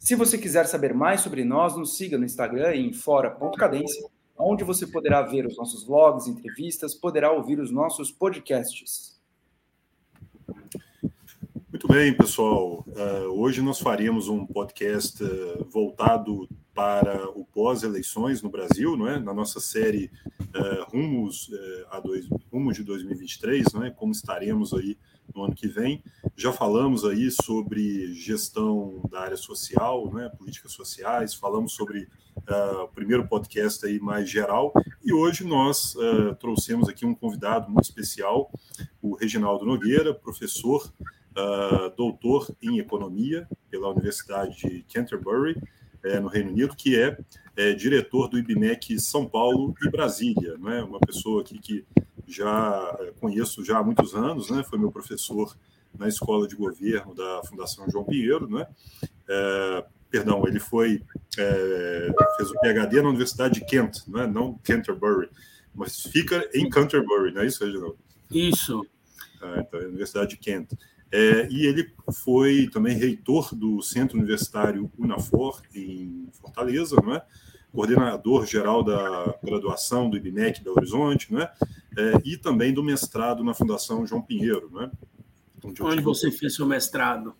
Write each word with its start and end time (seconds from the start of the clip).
Se 0.00 0.14
você 0.14 0.38
quiser 0.38 0.66
saber 0.66 0.94
mais 0.94 1.20
sobre 1.20 1.44
nós, 1.44 1.76
nos 1.76 1.94
siga 1.94 2.16
no 2.16 2.24
Instagram 2.24 2.74
em 2.74 2.90
fora.cadência, 2.90 4.08
onde 4.36 4.64
você 4.64 4.86
poderá 4.86 5.20
ver 5.20 5.44
os 5.44 5.58
nossos 5.58 5.84
vlogs, 5.84 6.26
entrevistas, 6.26 6.94
poderá 6.94 7.30
ouvir 7.30 7.60
os 7.60 7.70
nossos 7.70 8.10
podcasts. 8.10 9.20
Muito 11.70 11.86
bem, 11.86 12.16
pessoal. 12.16 12.82
Uh, 12.88 13.28
hoje 13.38 13.60
nós 13.60 13.78
faremos 13.78 14.26
um 14.26 14.46
podcast 14.46 15.22
uh, 15.22 15.66
voltado 15.70 16.48
para 16.74 17.28
o 17.38 17.44
pós-eleições 17.44 18.40
no 18.40 18.48
Brasil, 18.48 18.96
não 18.96 19.06
é? 19.06 19.20
na 19.20 19.34
nossa 19.34 19.60
série 19.60 20.10
uh, 20.40 20.90
Rumos, 20.90 21.50
a 21.90 22.00
dois, 22.00 22.26
Rumos 22.50 22.74
de 22.74 22.84
2023, 22.84 23.66
não 23.74 23.84
é? 23.84 23.90
como 23.90 24.12
estaremos 24.12 24.72
aí 24.72 24.96
no 25.34 25.44
ano 25.44 25.54
que 25.54 25.68
vem. 25.68 26.02
Já 26.36 26.52
falamos 26.52 27.04
aí 27.04 27.30
sobre 27.30 28.12
gestão 28.14 29.02
da 29.10 29.20
área 29.20 29.36
social, 29.36 30.12
né? 30.12 30.28
políticas 30.28 30.72
sociais, 30.72 31.34
falamos 31.34 31.72
sobre 31.72 32.08
o 32.82 32.88
primeiro 32.88 33.28
podcast 33.28 33.84
aí 33.86 34.00
mais 34.00 34.28
geral, 34.28 34.72
e 35.04 35.12
hoje 35.12 35.44
nós 35.44 35.94
trouxemos 36.38 36.88
aqui 36.88 37.04
um 37.04 37.14
convidado 37.14 37.70
muito 37.70 37.84
especial, 37.84 38.50
o 39.00 39.14
Reginaldo 39.14 39.64
Nogueira, 39.64 40.14
professor 40.14 40.90
uh, 41.36 41.94
doutor 41.96 42.54
em 42.62 42.78
economia 42.78 43.46
pela 43.70 43.88
Universidade 43.88 44.56
de 44.56 44.84
Canterbury, 44.92 45.60
é, 46.02 46.18
no 46.18 46.28
Reino 46.28 46.50
Unido, 46.50 46.74
que 46.74 46.98
é, 46.98 47.18
é, 47.56 47.72
diretor 47.72 48.28
do 48.28 48.38
IBMEC 48.38 48.98
São 48.98 49.26
Paulo 49.26 49.74
e 49.84 49.90
Brasília, 49.90 50.56
né? 50.56 50.82
Uma 50.82 50.98
pessoa 50.98 51.42
aqui 51.42 51.58
que 51.58 51.84
já 52.30 52.96
é, 53.00 53.12
conheço 53.20 53.64
já 53.64 53.78
há 53.78 53.82
muitos 53.82 54.14
anos, 54.14 54.50
né? 54.50 54.62
Foi 54.62 54.78
meu 54.78 54.90
professor 54.90 55.56
na 55.98 56.08
escola 56.08 56.46
de 56.46 56.54
governo 56.54 57.14
da 57.14 57.42
Fundação 57.44 57.88
João 57.90 58.04
Pinheiro, 58.04 58.48
né? 58.48 58.66
É, 59.28 59.84
perdão, 60.10 60.46
ele 60.46 60.60
foi 60.60 61.02
é, 61.38 62.10
fez 62.36 62.50
o 62.50 62.60
PhD 62.60 63.02
na 63.02 63.08
Universidade 63.08 63.54
de 63.54 63.66
Kent, 63.66 64.06
né? 64.08 64.26
não 64.26 64.58
Canterbury, 64.62 65.28
mas 65.74 66.02
fica 66.02 66.48
em 66.54 66.68
Canterbury, 66.68 67.32
não 67.32 67.42
é 67.42 67.46
isso, 67.46 67.64
Reginaldo? 67.64 67.98
Isso. 68.30 68.86
Ah, 69.42 69.56
então, 69.60 69.80
é 69.80 69.84
a 69.84 69.88
Universidade 69.88 70.30
de 70.30 70.36
Kent. 70.36 70.72
É, 71.12 71.48
e 71.50 71.66
ele 71.66 71.92
foi 72.12 72.68
também 72.72 72.96
reitor 72.96 73.54
do 73.54 73.82
Centro 73.82 74.16
Universitário 74.16 74.90
Unafor, 74.96 75.60
em 75.74 76.28
Fortaleza, 76.32 76.96
não 77.02 77.14
é? 77.14 77.24
Coordenador 77.72 78.46
geral 78.46 78.82
da 78.82 79.38
graduação 79.42 80.10
do 80.10 80.16
IBMEC 80.16 80.62
Belo 80.62 80.76
Horizonte, 80.76 81.32
não 81.32 81.40
é? 81.40 81.52
e 82.24 82.36
também 82.36 82.72
do 82.72 82.82
mestrado 82.82 83.44
na 83.44 83.54
Fundação 83.54 84.06
João 84.06 84.22
Pinheiro. 84.22 84.68
Não 84.72 84.82
é? 84.82 84.90
Onde, 85.64 85.82
Onde 85.82 86.02
você 86.02 86.30
fez 86.30 86.54
seu 86.54 86.66
mestrado? 86.66 87.34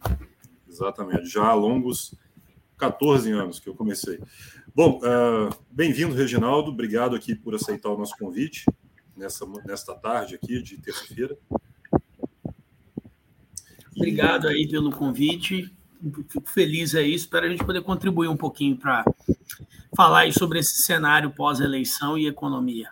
Exatamente, 0.69 1.27
já 1.27 1.45
há 1.45 1.55
longos 1.55 2.15
14 2.79 3.31
anos 3.33 3.59
que 3.59 3.69
eu 3.69 3.75
comecei. 3.75 4.21
Bom, 4.75 4.99
uh, 4.99 5.55
bem-vindo, 5.71 6.15
Reginaldo, 6.15 6.71
obrigado 6.71 7.17
aqui 7.17 7.35
por 7.35 7.55
aceitar 7.55 7.91
o 7.91 7.99
nosso 7.99 8.17
convite 8.17 8.65
nessa, 9.17 9.45
nesta 9.65 9.95
tarde 9.95 10.37
aqui 10.37 10.63
de 10.63 10.79
terça-feira. 10.79 11.37
Obrigado 13.97 14.49
aí 14.49 14.69
pelo 14.69 14.91
convite. 14.91 15.71
Fico 16.29 16.49
feliz 16.49 16.95
aí, 16.95 17.15
espero 17.15 17.47
a 17.47 17.51
gente 17.51 17.65
poder 17.65 17.83
contribuir 17.83 18.29
um 18.29 18.37
pouquinho 18.37 18.77
para 18.77 19.05
falar 19.97 20.21
aí 20.21 20.33
sobre 20.33 20.59
esse 20.59 20.83
cenário 20.83 21.31
pós-eleição 21.31 22.17
e 22.17 22.27
economia. 22.27 22.91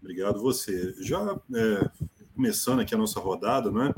Obrigado 0.00 0.40
você. 0.40 0.94
Já 1.00 1.38
é, 1.54 1.90
começando 2.34 2.80
aqui 2.80 2.94
a 2.94 2.98
nossa 2.98 3.20
rodada, 3.20 3.70
não 3.70 3.82
é? 3.82 3.92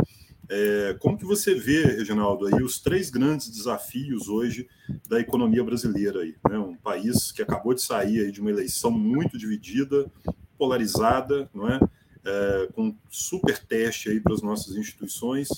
Como 0.98 1.16
que 1.16 1.24
você 1.24 1.54
vê, 1.54 1.84
Reginaldo, 1.84 2.46
aí 2.46 2.60
os 2.60 2.80
três 2.80 3.08
grandes 3.08 3.48
desafios 3.48 4.28
hoje 4.28 4.68
da 5.08 5.20
economia 5.20 5.62
brasileira 5.62 6.20
aí, 6.20 6.34
né? 6.48 6.58
Um 6.58 6.74
país 6.74 7.30
que 7.30 7.40
acabou 7.40 7.72
de 7.72 7.82
sair 7.82 8.24
aí 8.24 8.32
de 8.32 8.40
uma 8.40 8.50
eleição 8.50 8.90
muito 8.90 9.38
dividida, 9.38 10.10
polarizada, 10.58 11.48
não 11.54 11.68
é? 11.68 11.78
é 12.24 12.68
com 12.74 12.96
super 13.08 13.58
teste 13.58 14.08
aí 14.08 14.20
para 14.20 14.34
as 14.34 14.42
nossas 14.42 14.74
instituições 14.74 15.48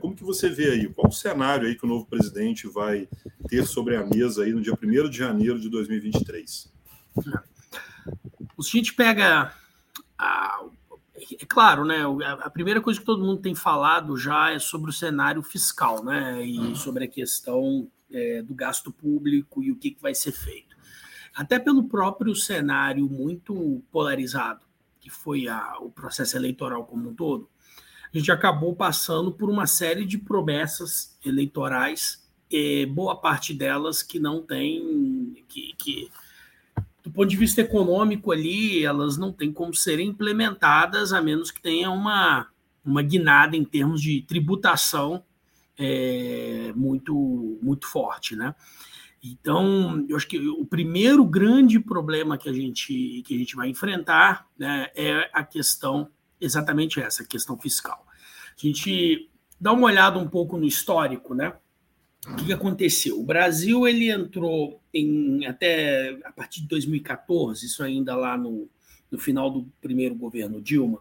como 0.00 0.14
que 0.14 0.24
você 0.24 0.48
vê 0.48 0.70
aí? 0.70 0.88
Qual 0.92 1.08
o 1.08 1.12
cenário 1.12 1.68
aí 1.68 1.76
que 1.76 1.84
o 1.84 1.88
novo 1.88 2.06
presidente 2.06 2.66
vai 2.66 3.08
ter 3.48 3.66
sobre 3.66 3.96
a 3.96 4.04
mesa 4.04 4.44
aí 4.44 4.52
no 4.52 4.60
dia 4.60 4.74
1 4.74 5.10
de 5.10 5.16
janeiro 5.16 5.60
de 5.60 5.68
2023? 5.68 6.72
Se 8.60 8.78
a 8.78 8.80
gente 8.80 8.94
pega 8.94 9.54
a, 10.18 10.64
é 11.40 11.46
claro, 11.46 11.84
né? 11.84 11.98
A 12.24 12.50
primeira 12.50 12.80
coisa 12.80 12.98
que 12.98 13.06
todo 13.06 13.24
mundo 13.24 13.40
tem 13.40 13.54
falado 13.54 14.16
já 14.16 14.50
é 14.50 14.58
sobre 14.58 14.90
o 14.90 14.92
cenário 14.92 15.42
fiscal, 15.42 16.04
né? 16.04 16.44
E 16.44 16.76
sobre 16.76 17.04
a 17.04 17.08
questão 17.08 17.88
é, 18.12 18.42
do 18.42 18.54
gasto 18.54 18.92
público 18.92 19.62
e 19.62 19.70
o 19.70 19.76
que, 19.76 19.92
que 19.92 20.02
vai 20.02 20.14
ser 20.14 20.32
feito. 20.32 20.76
Até 21.34 21.58
pelo 21.58 21.84
próprio 21.84 22.34
cenário 22.34 23.08
muito 23.08 23.82
polarizado 23.90 24.60
que 25.02 25.10
foi 25.10 25.48
a, 25.48 25.78
o 25.80 25.90
processo 25.90 26.36
eleitoral 26.36 26.86
como 26.86 27.10
um 27.10 27.14
todo, 27.14 27.50
a 28.12 28.18
gente 28.18 28.30
acabou 28.30 28.74
passando 28.74 29.32
por 29.32 29.48
uma 29.48 29.66
série 29.66 30.04
de 30.04 30.18
promessas 30.18 31.16
eleitorais, 31.24 32.22
boa 32.90 33.16
parte 33.16 33.54
delas 33.54 34.02
que 34.02 34.18
não 34.18 34.42
tem, 34.42 35.42
que, 35.48 35.74
que 35.78 36.10
do 37.02 37.10
ponto 37.10 37.28
de 37.28 37.36
vista 37.36 37.60
econômico 37.60 38.30
ali, 38.30 38.84
elas 38.84 39.16
não 39.16 39.32
têm 39.32 39.52
como 39.52 39.74
serem 39.74 40.08
implementadas, 40.08 41.12
a 41.12 41.20
menos 41.20 41.50
que 41.50 41.60
tenha 41.60 41.90
uma, 41.90 42.48
uma 42.84 43.02
guinada 43.02 43.56
em 43.56 43.64
termos 43.64 44.00
de 44.00 44.22
tributação 44.22 45.24
é, 45.78 46.72
muito, 46.76 47.58
muito 47.62 47.86
forte, 47.88 48.36
né? 48.36 48.54
Então, 49.24 50.04
eu 50.08 50.16
acho 50.16 50.26
que 50.26 50.38
o 50.48 50.64
primeiro 50.64 51.24
grande 51.24 51.78
problema 51.78 52.36
que 52.36 52.48
a 52.48 52.52
gente, 52.52 53.22
que 53.24 53.34
a 53.34 53.38
gente 53.38 53.54
vai 53.54 53.68
enfrentar 53.68 54.48
né, 54.58 54.90
é 54.96 55.30
a 55.32 55.44
questão 55.44 56.08
exatamente 56.42 57.00
essa, 57.00 57.24
questão 57.24 57.56
fiscal. 57.56 58.06
A 58.56 58.66
gente 58.66 59.30
dá 59.60 59.72
uma 59.72 59.86
olhada 59.86 60.18
um 60.18 60.28
pouco 60.28 60.56
no 60.56 60.66
histórico, 60.66 61.34
né? 61.34 61.54
O 62.26 62.36
que, 62.36 62.52
aconteceu? 62.52 63.18
O 63.18 63.24
Brasil 63.24 63.86
ele 63.88 64.10
entrou 64.10 64.80
em 64.94 65.44
até 65.44 66.16
a 66.24 66.30
partir 66.30 66.60
de 66.60 66.68
2014, 66.68 67.66
isso 67.66 67.82
ainda 67.82 68.14
lá 68.14 68.36
no, 68.36 68.68
no 69.10 69.18
final 69.18 69.50
do 69.50 69.68
primeiro 69.80 70.14
governo 70.14 70.60
Dilma. 70.60 71.00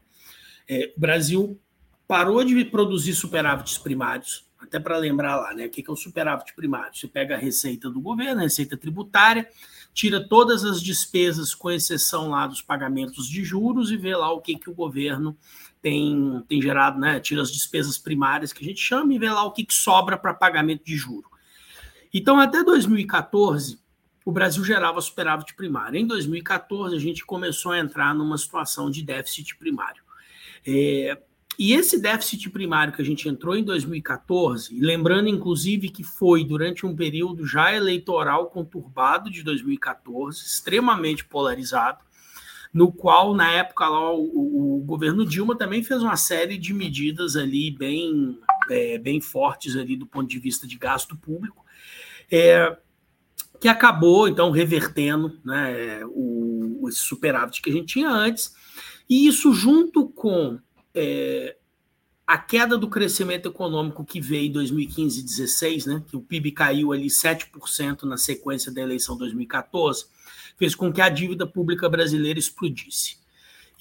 É, 0.68 0.92
o 0.96 1.00
Brasil 1.00 1.60
parou 2.08 2.44
de 2.44 2.66
produzir 2.66 3.14
superávites 3.14 3.78
primários, 3.78 4.46
até 4.60 4.80
para 4.80 4.98
lembrar 4.98 5.38
lá, 5.38 5.54
né? 5.54 5.66
O 5.66 5.70
que 5.70 5.84
é 5.88 5.92
o 5.92 5.96
superávit 5.96 6.54
primário? 6.56 6.96
Você 6.96 7.08
pega 7.08 7.36
a 7.36 7.38
receita 7.38 7.90
do 7.90 8.02
governo, 8.02 8.42
a 8.42 8.44
receita 8.44 8.76
tributária, 8.76 9.48
tira 9.94 10.26
todas 10.26 10.64
as 10.64 10.82
despesas, 10.82 11.54
com 11.54 11.70
exceção 11.70 12.30
lá 12.30 12.48
dos 12.48 12.62
pagamentos 12.62 13.28
de 13.28 13.44
juros, 13.44 13.92
e 13.92 13.98
vê 13.98 14.16
lá 14.16 14.32
o 14.32 14.42
que, 14.42 14.56
que 14.56 14.70
o 14.70 14.74
governo 14.74 15.38
tem, 15.82 16.44
tem 16.48 16.62
gerado, 16.62 17.00
né? 17.00 17.20
Tira 17.20 17.42
as 17.42 17.52
despesas 17.52 17.98
primárias 17.98 18.54
que 18.54 18.64
a 18.64 18.68
gente 18.68 18.82
chama 18.82 19.14
e 19.14 19.20
vê 19.20 19.30
lá 19.30 19.44
o 19.44 19.52
que, 19.52 19.66
que 19.66 19.74
sobra 19.74 20.18
para 20.18 20.34
pagamento 20.34 20.86
de 20.86 20.96
juro. 20.96 21.30
Então, 22.14 22.40
até 22.40 22.64
2014, 22.64 23.80
o 24.26 24.32
Brasil 24.32 24.64
gerava 24.64 25.02
superávit 25.02 25.56
primário. 25.56 25.98
Em 25.98 26.06
2014, 26.06 26.96
a 26.96 27.00
gente 27.00 27.26
começou 27.26 27.72
a 27.72 27.80
entrar 27.80 28.14
numa 28.14 28.38
situação 28.38 28.90
de 28.90 29.02
déficit 29.04 29.58
primário. 29.58 30.04
É, 30.66 31.18
e 31.64 31.74
esse 31.74 32.02
déficit 32.02 32.50
primário 32.50 32.92
que 32.92 33.04
a 33.04 33.06
gente 33.06 33.30
entrou 33.30 33.56
em 33.56 33.64
2014, 33.64 34.80
lembrando 34.80 35.30
inclusive 35.30 35.90
que 35.90 36.04
foi 36.04 36.44
durante 36.44 36.88
um 36.88 36.96
período 36.96 37.46
já 37.46 37.72
eleitoral 37.72 38.48
conturbado 38.48 39.30
de 39.30 39.44
2014, 39.44 40.44
extremamente 40.44 41.24
polarizado, 41.24 42.00
no 42.74 42.92
qual, 42.92 43.36
na 43.36 43.52
época, 43.52 43.88
lá, 43.88 44.12
o, 44.12 44.80
o 44.80 44.84
governo 44.84 45.24
Dilma 45.24 45.56
também 45.56 45.84
fez 45.84 46.02
uma 46.02 46.16
série 46.16 46.58
de 46.58 46.74
medidas 46.74 47.36
ali 47.36 47.70
bem, 47.70 48.40
é, 48.68 48.98
bem 48.98 49.22
fortes 49.22 49.76
ali 49.76 49.96
do 49.96 50.08
ponto 50.08 50.28
de 50.28 50.40
vista 50.40 50.66
de 50.66 50.80
gasto 50.80 51.16
público, 51.16 51.64
é, 52.32 52.76
que 53.60 53.68
acabou, 53.68 54.28
então, 54.28 54.50
revertendo 54.50 55.40
né, 55.46 56.04
o, 56.06 56.88
esse 56.90 57.02
superávit 57.02 57.62
que 57.62 57.70
a 57.70 57.74
gente 57.74 57.94
tinha 57.94 58.10
antes, 58.10 58.52
e 59.08 59.28
isso 59.28 59.54
junto 59.54 60.10
com 60.10 60.60
é, 60.94 61.56
a 62.26 62.38
queda 62.38 62.78
do 62.78 62.90
crescimento 62.90 63.50
econômico 63.50 64.06
que 64.06 64.22
veio 64.22 64.46
em 64.46 64.52
2015 64.52 65.20
e 65.20 65.24
2016, 65.24 65.86
né, 65.86 66.04
que 66.08 66.16
o 66.16 66.22
PIB 66.22 66.52
caiu 66.52 66.94
ali 66.94 67.08
7% 67.08 68.04
na 68.04 68.18
sequência 68.18 68.72
da 68.72 68.82
eleição 68.82 69.18
2014, 69.18 70.06
fez 70.58 70.74
com 70.74 70.94
que 70.94 71.02
a 71.02 71.10
dívida 71.10 71.46
pública 71.46 71.90
brasileira 71.90 72.40
explodisse. 72.40 73.20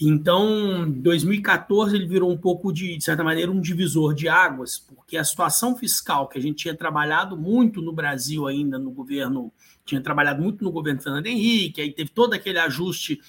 Então, 0.00 0.90
2014 0.90 1.94
ele 1.94 2.06
virou 2.06 2.32
um 2.32 2.36
pouco 2.36 2.72
de, 2.72 2.96
de 2.96 3.04
certa 3.04 3.22
maneira, 3.22 3.52
um 3.52 3.60
divisor 3.60 4.14
de 4.14 4.28
águas, 4.28 4.78
porque 4.78 5.16
a 5.18 5.24
situação 5.24 5.76
fiscal 5.76 6.26
que 6.26 6.38
a 6.38 6.40
gente 6.42 6.56
tinha 6.56 6.74
trabalhado 6.74 7.36
muito 7.36 7.82
no 7.82 7.92
Brasil 7.92 8.46
ainda 8.46 8.78
no 8.78 8.90
governo, 8.90 9.52
tinha 9.84 10.00
trabalhado 10.00 10.42
muito 10.42 10.64
no 10.64 10.72
governo 10.72 11.02
Fernando 11.02 11.26
Henrique, 11.26 11.82
aí 11.82 11.92
teve 11.92 12.10
todo 12.10 12.32
aquele 12.32 12.58
ajuste 12.58 13.20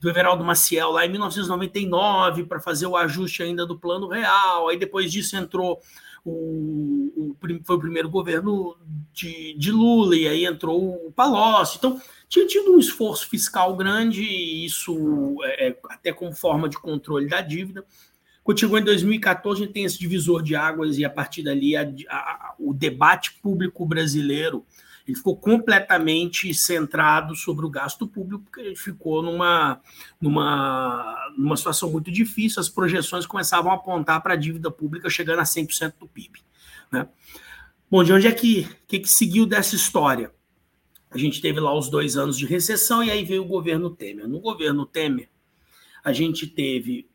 do 0.00 0.08
Everaldo 0.08 0.44
Maciel 0.44 0.90
lá 0.90 1.04
em 1.04 1.10
1999 1.10 2.44
para 2.44 2.60
fazer 2.60 2.86
o 2.86 2.96
ajuste 2.96 3.42
ainda 3.42 3.66
do 3.66 3.78
plano 3.78 4.08
real. 4.08 4.68
Aí 4.68 4.78
depois 4.78 5.10
disso 5.10 5.36
entrou 5.36 5.80
o, 6.24 7.12
o 7.16 7.36
foi 7.64 7.76
o 7.76 7.80
primeiro 7.80 8.08
governo 8.08 8.76
de, 9.12 9.54
de, 9.54 9.72
Lula 9.72 10.16
e 10.16 10.28
aí 10.28 10.44
entrou 10.44 11.06
o 11.06 11.12
Palocci. 11.12 11.78
Então 11.78 12.00
tinha 12.28 12.46
tido 12.46 12.72
um 12.72 12.78
esforço 12.78 13.28
fiscal 13.28 13.74
grande 13.76 14.22
e 14.22 14.64
isso 14.64 15.36
é, 15.42 15.68
é 15.68 15.78
até 15.90 16.12
como 16.12 16.32
forma 16.32 16.68
de 16.68 16.78
controle 16.78 17.26
da 17.26 17.40
dívida. 17.40 17.84
Chegou 18.56 18.78
em 18.78 18.84
2014, 18.84 19.60
a 19.60 19.64
gente 19.66 19.74
tem 19.74 19.84
esse 19.84 19.98
divisor 19.98 20.42
de 20.42 20.56
águas 20.56 20.96
e 20.96 21.04
a 21.04 21.10
partir 21.10 21.42
dali 21.42 21.76
a, 21.76 21.82
a, 22.08 22.54
o 22.58 22.72
debate 22.72 23.34
público 23.42 23.84
brasileiro 23.84 24.64
ele 25.08 25.16
ficou 25.16 25.34
completamente 25.34 26.52
centrado 26.52 27.34
sobre 27.34 27.64
o 27.64 27.70
gasto 27.70 28.06
público, 28.06 28.44
porque 28.44 28.60
ele 28.60 28.76
ficou 28.76 29.22
numa, 29.22 29.80
numa, 30.20 31.32
numa 31.34 31.56
situação 31.56 31.90
muito 31.90 32.10
difícil, 32.10 32.60
as 32.60 32.68
projeções 32.68 33.24
começavam 33.24 33.72
a 33.72 33.76
apontar 33.76 34.22
para 34.22 34.34
a 34.34 34.36
dívida 34.36 34.70
pública 34.70 35.08
chegando 35.08 35.38
a 35.38 35.44
100% 35.44 35.94
do 35.98 36.06
PIB. 36.06 36.40
Né? 36.92 37.08
Bom, 37.90 38.04
de 38.04 38.12
onde 38.12 38.26
é 38.26 38.32
que, 38.32 38.68
que, 38.86 38.98
que 38.98 39.08
seguiu 39.08 39.46
dessa 39.46 39.74
história? 39.74 40.30
A 41.10 41.16
gente 41.16 41.40
teve 41.40 41.58
lá 41.58 41.74
os 41.74 41.88
dois 41.88 42.18
anos 42.18 42.36
de 42.36 42.44
recessão 42.44 43.02
e 43.02 43.10
aí 43.10 43.24
veio 43.24 43.42
o 43.42 43.48
governo 43.48 43.88
Temer. 43.88 44.28
No 44.28 44.40
governo 44.40 44.84
Temer, 44.84 45.30
a 46.04 46.12
gente 46.12 46.46
teve 46.46 47.08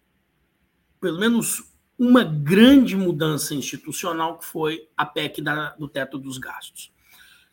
pelo 0.99 1.19
menos 1.19 1.63
uma 1.95 2.23
grande 2.23 2.95
mudança 2.95 3.53
institucional 3.53 4.39
que 4.39 4.45
foi 4.45 4.89
a 4.97 5.05
PEC 5.05 5.43
da, 5.43 5.75
do 5.75 5.87
teto 5.87 6.17
dos 6.17 6.39
gastos. 6.39 6.91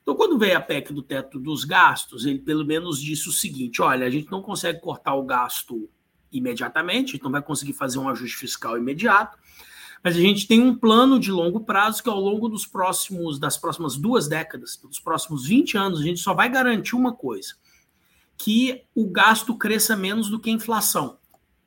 Então, 0.03 0.15
quando 0.15 0.39
veio 0.39 0.57
a 0.57 0.61
PEC 0.61 0.93
do 0.93 1.03
teto 1.03 1.39
dos 1.39 1.65
gastos, 1.65 2.25
ele 2.25 2.39
pelo 2.39 2.65
menos 2.65 3.01
disse 3.01 3.29
o 3.29 3.33
seguinte: 3.33 3.83
olha, 3.83 4.07
a 4.07 4.11
gente 4.11 4.31
não 4.31 4.43
consegue 4.43 4.81
cortar 4.81 5.15
o 5.15 5.25
gasto 5.25 5.89
imediatamente, 6.33 7.17
então 7.17 7.31
vai 7.31 7.43
conseguir 7.43 7.73
fazer 7.73 7.99
um 7.99 8.09
ajuste 8.09 8.37
fiscal 8.37 8.79
imediato, 8.79 9.37
mas 10.03 10.17
a 10.17 10.21
gente 10.21 10.47
tem 10.47 10.63
um 10.63 10.75
plano 10.75 11.19
de 11.19 11.31
longo 11.31 11.61
prazo 11.61 12.03
que 12.03 12.09
ao 12.09 12.19
longo 12.19 12.49
dos 12.49 12.65
próximos 12.65 13.39
das 13.39 13.59
próximas 13.59 13.97
duas 13.97 14.29
décadas, 14.29 14.77
dos 14.77 14.99
próximos 14.99 15.47
20 15.47 15.77
anos, 15.77 16.01
a 16.01 16.05
gente 16.05 16.21
só 16.21 16.33
vai 16.33 16.49
garantir 16.49 16.97
uma 16.97 17.13
coisa: 17.13 17.55
que 18.39 18.83
o 18.95 19.11
gasto 19.11 19.57
cresça 19.57 19.97
menos 19.97 20.31
do 20.31 20.41
que 20.41 20.51
a 20.51 20.55
inflação. 20.55 21.19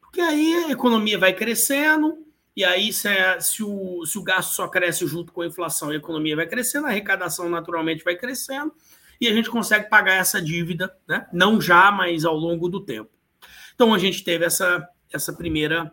Porque 0.01 0.21
aí 0.21 0.65
a 0.65 0.71
economia 0.71 1.17
vai 1.17 1.33
crescendo, 1.33 2.22
e 2.55 2.63
aí, 2.63 2.93
se, 2.93 3.07
é, 3.07 3.39
se, 3.39 3.63
o, 3.63 4.05
se 4.05 4.17
o 4.17 4.23
gasto 4.23 4.51
só 4.51 4.67
cresce 4.67 5.07
junto 5.07 5.33
com 5.33 5.41
a 5.41 5.47
inflação 5.47 5.89
a 5.89 5.95
economia 5.95 6.35
vai 6.35 6.45
crescendo, 6.45 6.85
a 6.85 6.89
arrecadação 6.89 7.49
naturalmente 7.49 8.03
vai 8.03 8.15
crescendo 8.15 8.71
e 9.19 9.27
a 9.27 9.33
gente 9.33 9.49
consegue 9.49 9.89
pagar 9.89 10.15
essa 10.15 10.41
dívida, 10.41 10.95
né? 11.07 11.27
não 11.33 11.59
já, 11.59 11.91
mas 11.91 12.25
ao 12.25 12.35
longo 12.35 12.69
do 12.69 12.79
tempo. 12.79 13.09
Então, 13.73 13.93
a 13.93 13.97
gente 13.97 14.23
teve 14.23 14.45
essa, 14.45 14.87
essa 15.11 15.33
primeira, 15.33 15.91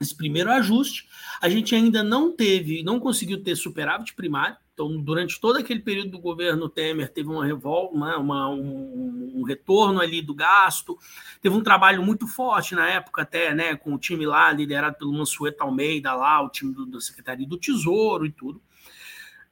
esse 0.00 0.16
primeiro 0.16 0.50
ajuste. 0.50 1.08
A 1.40 1.48
gente 1.48 1.74
ainda 1.74 2.02
não 2.02 2.34
teve, 2.34 2.82
não 2.82 3.00
conseguiu 3.00 3.42
ter 3.42 3.56
superávit 3.56 4.14
primário, 4.14 4.56
então, 4.80 4.98
durante 4.98 5.38
todo 5.38 5.58
aquele 5.58 5.80
período 5.80 6.12
do 6.12 6.18
governo 6.18 6.66
Temer, 6.66 7.12
teve 7.12 7.28
uma 7.28 7.44
revolta, 7.44 7.94
uma, 7.94 8.16
uma, 8.16 8.48
um, 8.48 9.32
um, 9.36 9.42
retorno 9.42 10.00
ali 10.00 10.22
do 10.22 10.34
gasto. 10.34 10.98
Teve 11.42 11.54
um 11.54 11.62
trabalho 11.62 12.02
muito 12.02 12.26
forte 12.26 12.74
na 12.74 12.88
época, 12.88 13.20
até, 13.20 13.54
né, 13.54 13.76
com 13.76 13.92
o 13.92 13.98
time 13.98 14.24
lá, 14.24 14.50
liderado 14.50 14.96
pelo 14.96 15.12
Mansueto 15.12 15.62
Almeida, 15.62 16.14
lá, 16.14 16.42
o 16.42 16.48
time 16.48 16.72
do, 16.72 16.86
da 16.86 16.98
Secretaria 16.98 17.46
do 17.46 17.58
Tesouro 17.58 18.24
e 18.24 18.32
tudo. 18.32 18.62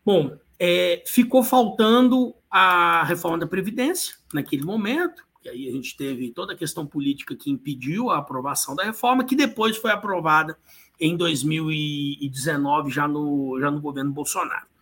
Bom, 0.02 0.34
é, 0.58 1.02
ficou 1.06 1.44
faltando 1.44 2.34
a 2.50 3.04
reforma 3.04 3.36
da 3.36 3.46
Previdência 3.46 4.14
naquele 4.32 4.62
momento, 4.62 5.22
e 5.44 5.48
aí 5.50 5.68
a 5.68 5.72
gente 5.72 5.94
teve 5.94 6.30
toda 6.30 6.54
a 6.54 6.56
questão 6.56 6.86
política 6.86 7.36
que 7.36 7.50
impediu 7.50 8.08
a 8.08 8.16
aprovação 8.16 8.74
da 8.74 8.82
reforma, 8.82 9.24
que 9.24 9.36
depois 9.36 9.76
foi 9.76 9.90
aprovada 9.90 10.56
em 10.98 11.14
2019, 11.14 12.90
já 12.90 13.06
no, 13.06 13.60
já 13.60 13.70
no 13.70 13.78
governo 13.78 14.10
Bolsonaro. 14.10 14.77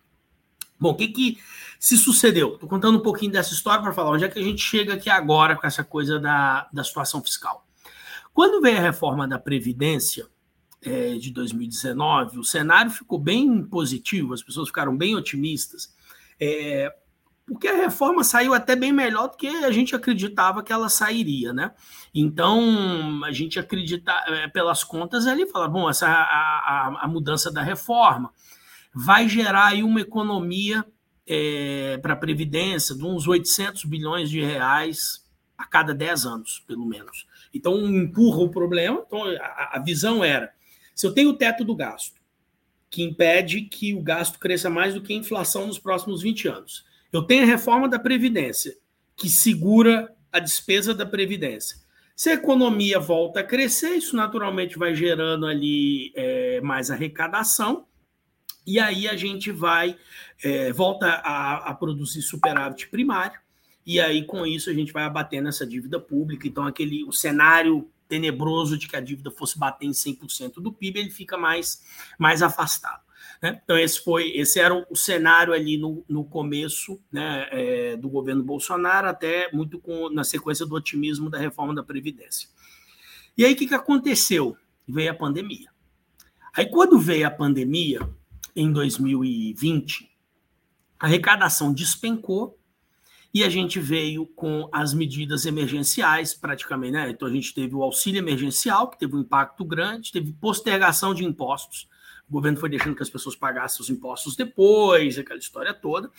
Bom, 0.79 0.91
o 0.91 0.95
que, 0.95 1.07
que 1.07 1.37
se 1.79 1.97
sucedeu? 1.97 2.53
Estou 2.53 2.69
contando 2.69 2.97
um 2.97 3.01
pouquinho 3.01 3.31
dessa 3.31 3.53
história 3.53 3.81
para 3.81 3.93
falar 3.93 4.11
onde 4.11 4.25
é 4.25 4.29
que 4.29 4.39
a 4.39 4.43
gente 4.43 4.61
chega 4.61 4.93
aqui 4.93 5.09
agora 5.09 5.55
com 5.55 5.65
essa 5.65 5.83
coisa 5.83 6.19
da, 6.19 6.67
da 6.71 6.83
situação 6.83 7.21
fiscal. 7.21 7.65
Quando 8.33 8.61
veio 8.61 8.77
a 8.77 8.81
reforma 8.81 9.27
da 9.27 9.39
Previdência 9.39 10.27
é, 10.81 11.15
de 11.15 11.31
2019, 11.31 12.37
o 12.37 12.43
cenário 12.43 12.91
ficou 12.91 13.17
bem 13.17 13.63
positivo, 13.63 14.33
as 14.33 14.43
pessoas 14.43 14.67
ficaram 14.67 14.95
bem 14.95 15.15
otimistas, 15.15 15.95
é, 16.39 16.93
porque 17.47 17.67
a 17.67 17.75
reforma 17.75 18.23
saiu 18.23 18.53
até 18.53 18.75
bem 18.75 18.91
melhor 18.91 19.29
do 19.29 19.37
que 19.37 19.47
a 19.47 19.71
gente 19.71 19.95
acreditava 19.95 20.61
que 20.61 20.71
ela 20.71 20.89
sairia, 20.89 21.53
né? 21.53 21.71
Então, 22.13 23.23
a 23.23 23.31
gente 23.31 23.57
acredita, 23.57 24.11
é, 24.27 24.47
pelas 24.49 24.83
contas 24.83 25.25
ali, 25.25 25.49
fala, 25.49 25.67
bom, 25.67 25.89
essa 25.89 26.07
a, 26.07 26.11
a, 26.11 27.05
a 27.05 27.07
mudança 27.07 27.51
da 27.51 27.63
reforma 27.63 28.31
vai 28.93 29.27
gerar 29.27 29.67
aí 29.67 29.83
uma 29.83 30.01
economia 30.01 30.85
é, 31.27 31.97
para 32.01 32.13
a 32.13 32.17
Previdência 32.17 32.95
de 32.95 33.03
uns 33.03 33.27
800 33.27 33.83
bilhões 33.85 34.29
de 34.29 34.41
reais 34.41 35.25
a 35.57 35.65
cada 35.65 35.93
10 35.93 36.25
anos, 36.25 36.63
pelo 36.67 36.85
menos. 36.85 37.27
Então, 37.53 37.77
empurra 37.87 38.39
o 38.39 38.49
problema. 38.49 39.03
Então, 39.05 39.23
a, 39.25 39.77
a 39.77 39.79
visão 39.79 40.23
era: 40.23 40.51
se 40.95 41.05
eu 41.05 41.13
tenho 41.13 41.31
o 41.31 41.37
teto 41.37 41.63
do 41.63 41.75
gasto, 41.75 42.15
que 42.89 43.03
impede 43.03 43.61
que 43.61 43.93
o 43.93 44.01
gasto 44.01 44.39
cresça 44.39 44.69
mais 44.69 44.93
do 44.93 45.01
que 45.01 45.13
a 45.13 45.17
inflação 45.17 45.67
nos 45.67 45.79
próximos 45.79 46.21
20 46.21 46.47
anos, 46.47 46.85
eu 47.11 47.23
tenho 47.23 47.43
a 47.43 47.47
reforma 47.47 47.89
da 47.89 47.99
Previdência, 47.99 48.75
que 49.15 49.29
segura 49.29 50.13
a 50.31 50.39
despesa 50.39 50.93
da 50.93 51.05
Previdência. 51.05 51.77
Se 52.15 52.29
a 52.29 52.33
economia 52.33 52.99
volta 52.99 53.41
a 53.41 53.43
crescer, 53.43 53.91
isso 53.91 54.15
naturalmente 54.15 54.77
vai 54.77 54.95
gerando 54.95 55.45
ali 55.45 56.11
é, 56.15 56.59
mais 56.61 56.89
arrecadação 56.89 57.85
e 58.67 58.81
aí 58.81 59.07
a 59.07 59.15
gente 59.15 59.49
vai, 59.49 59.97
é, 60.43 60.73
volta 60.73 61.07
a, 61.07 61.69
a, 61.69 61.73
produzir 61.73 62.21
superávit 62.21 62.89
primário, 62.89 63.39
e 63.85 63.97
aí 63.97 64.25
com 64.25 64.45
isso 64.45 64.69
a 64.69 64.73
gente 64.73 64.91
vai 64.91 65.03
abatendo 65.03 65.47
essa 65.47 65.65
dívida 65.65 66.01
pública. 66.01 66.45
Então, 66.45 66.65
aquele 66.65 67.05
o 67.05 67.13
cenário 67.13 67.89
tenebroso 68.09 68.77
de 68.77 68.85
que 68.85 68.97
a 68.97 68.99
dívida 68.99 69.31
fosse 69.31 69.57
bater 69.57 69.85
em 69.85 69.91
100% 69.91 70.55
do 70.55 70.73
PIB, 70.73 70.99
ele 70.99 71.09
fica 71.09 71.37
mais, 71.37 71.81
mais 72.19 72.41
afastado. 72.41 73.01
Né? 73.41 73.61
Então, 73.63 73.77
esse 73.77 74.03
foi 74.03 74.31
esse 74.31 74.59
era 74.59 74.73
o 74.73 74.95
cenário 74.95 75.53
ali 75.53 75.77
no, 75.77 76.03
no 76.07 76.25
começo 76.25 76.99
né, 77.09 77.47
é, 77.51 77.95
do 77.95 78.09
governo 78.09 78.43
Bolsonaro, 78.43 79.07
até 79.07 79.49
muito 79.53 79.79
com, 79.79 80.09
na 80.09 80.25
sequência 80.25 80.65
do 80.65 80.75
otimismo 80.75 81.29
da 81.29 81.37
reforma 81.37 81.73
da 81.73 81.83
Previdência. 81.83 82.49
E 83.37 83.45
aí, 83.45 83.53
o 83.53 83.55
que, 83.55 83.67
que 83.67 83.75
aconteceu? 83.75 84.57
Veio 84.85 85.11
a 85.11 85.15
pandemia. 85.15 85.69
Aí, 86.53 86.69
quando 86.69 86.99
veio 86.99 87.27
a 87.27 87.31
pandemia, 87.31 87.99
em 88.57 88.71
2020, 88.71 90.09
a 90.99 91.05
arrecadação 91.05 91.71
despencou 91.71 92.59
e 93.31 93.43
a 93.43 93.49
gente 93.49 93.79
veio 93.79 94.25
com 94.25 94.67
as 94.71 94.95
medidas 94.95 95.45
emergenciais, 95.45 96.33
praticamente, 96.33 96.93
né? 96.93 97.11
Então 97.11 97.27
a 97.27 97.31
gente 97.31 97.53
teve 97.53 97.75
o 97.75 97.83
auxílio 97.83 98.17
emergencial, 98.17 98.89
que 98.89 98.97
teve 98.97 99.15
um 99.15 99.19
impacto 99.19 99.63
grande, 99.63 100.11
teve 100.11 100.33
postergação 100.33 101.13
de 101.13 101.23
impostos. 101.23 101.87
O 102.27 102.33
governo 102.33 102.57
foi 102.57 102.69
deixando 102.69 102.95
que 102.95 103.03
as 103.03 103.11
pessoas 103.11 103.35
pagassem 103.35 103.79
os 103.79 103.91
impostos 103.91 104.35
depois, 104.35 105.19
aquela 105.19 105.39
história 105.39 105.71
toda. 105.71 106.09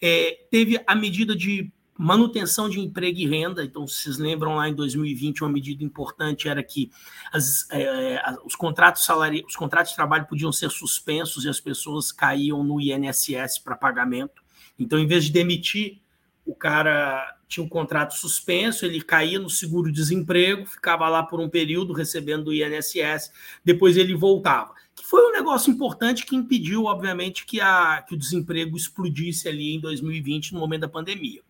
É, 0.00 0.46
teve 0.48 0.80
a 0.86 0.94
medida 0.94 1.34
de 1.34 1.72
manutenção 2.00 2.66
de 2.66 2.80
emprego 2.80 3.18
e 3.18 3.26
renda. 3.26 3.62
Então, 3.62 3.86
vocês 3.86 4.16
lembram 4.16 4.56
lá 4.56 4.66
em 4.68 4.74
2020, 4.74 5.42
uma 5.42 5.50
medida 5.50 5.84
importante 5.84 6.48
era 6.48 6.62
que 6.62 6.90
as, 7.30 7.68
é, 7.70 8.22
os, 8.42 8.56
contratos 8.56 9.04
salari... 9.04 9.44
os 9.46 9.54
contratos 9.54 9.90
de 9.90 9.96
trabalho 9.96 10.26
podiam 10.26 10.50
ser 10.50 10.70
suspensos 10.70 11.44
e 11.44 11.48
as 11.48 11.60
pessoas 11.60 12.10
caíam 12.10 12.64
no 12.64 12.80
INSS 12.80 13.58
para 13.62 13.76
pagamento. 13.76 14.42
Então, 14.78 14.98
em 14.98 15.06
vez 15.06 15.26
de 15.26 15.32
demitir, 15.32 16.00
o 16.46 16.54
cara 16.54 17.36
tinha 17.46 17.62
um 17.62 17.68
contrato 17.68 18.14
suspenso, 18.14 18.86
ele 18.86 19.02
caía 19.02 19.38
no 19.38 19.50
seguro-desemprego, 19.50 20.64
ficava 20.64 21.06
lá 21.06 21.22
por 21.22 21.38
um 21.38 21.50
período 21.50 21.92
recebendo 21.92 22.48
o 22.48 22.54
INSS, 22.54 23.30
depois 23.62 23.98
ele 23.98 24.14
voltava. 24.14 24.72
Foi 25.10 25.26
um 25.26 25.32
negócio 25.32 25.72
importante 25.72 26.24
que 26.24 26.36
impediu, 26.36 26.84
obviamente, 26.84 27.44
que, 27.44 27.60
a, 27.60 28.00
que 28.00 28.14
o 28.14 28.16
desemprego 28.16 28.76
explodisse 28.76 29.48
ali 29.48 29.74
em 29.74 29.80
2020, 29.80 30.54
no 30.54 30.60
momento 30.60 30.82
da 30.82 30.88
pandemia. 30.88 31.42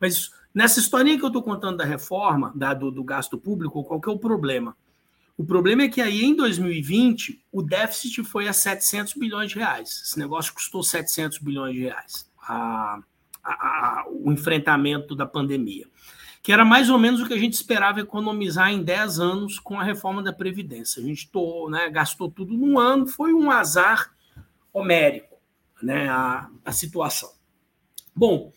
Mas 0.00 0.32
nessa 0.52 0.80
historinha 0.80 1.16
que 1.16 1.22
eu 1.22 1.28
estou 1.28 1.40
contando 1.40 1.76
da 1.76 1.84
reforma, 1.84 2.52
da, 2.52 2.74
do, 2.74 2.90
do, 2.90 3.04
gasto 3.04 3.38
público, 3.38 3.84
qual 3.84 4.00
que 4.00 4.08
é 4.08 4.12
o 4.12 4.18
problema? 4.18 4.76
O 5.38 5.44
problema 5.44 5.82
é 5.82 5.88
que 5.88 6.00
aí 6.00 6.24
em 6.24 6.34
2020 6.34 7.40
o 7.52 7.62
déficit 7.62 8.24
foi 8.24 8.48
a 8.48 8.52
700 8.52 9.14
bilhões 9.14 9.52
de 9.52 9.58
reais. 9.60 10.02
Esse 10.06 10.18
negócio 10.18 10.52
custou 10.52 10.82
700 10.82 11.38
bilhões 11.38 11.72
de 11.76 11.82
reais, 11.82 12.28
a, 12.42 12.98
a, 13.44 13.52
a, 13.52 14.04
o 14.10 14.32
enfrentamento 14.32 15.14
da 15.14 15.26
pandemia, 15.26 15.86
que 16.42 16.52
era 16.52 16.64
mais 16.64 16.88
ou 16.88 16.98
menos 16.98 17.20
o 17.20 17.26
que 17.26 17.34
a 17.34 17.38
gente 17.38 17.54
esperava 17.54 18.00
economizar 18.00 18.70
em 18.70 18.82
10 18.82 19.20
anos 19.20 19.58
com 19.58 19.78
a 19.78 19.84
reforma 19.84 20.22
da 20.22 20.32
Previdência. 20.32 21.02
A 21.02 21.06
gente 21.06 21.28
tô, 21.30 21.68
né, 21.68 21.90
gastou 21.90 22.30
tudo 22.30 22.54
num 22.54 22.78
ano, 22.78 23.06
foi 23.06 23.34
um 23.34 23.50
azar 23.50 24.14
homérico 24.72 25.36
né, 25.82 26.08
a, 26.08 26.48
a 26.64 26.72
situação. 26.72 27.30
Bom, 28.14 28.52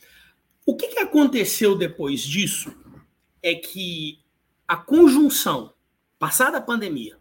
o 0.66 0.76
que, 0.76 0.88
que 0.88 1.00
aconteceu 1.00 1.78
depois 1.78 2.22
disso 2.22 2.74
é 3.42 3.56
que 3.56 4.20
a 4.68 4.78
conjunção 4.78 5.74
passada 6.18 6.58
a 6.58 6.62
pandemia, 6.62 7.18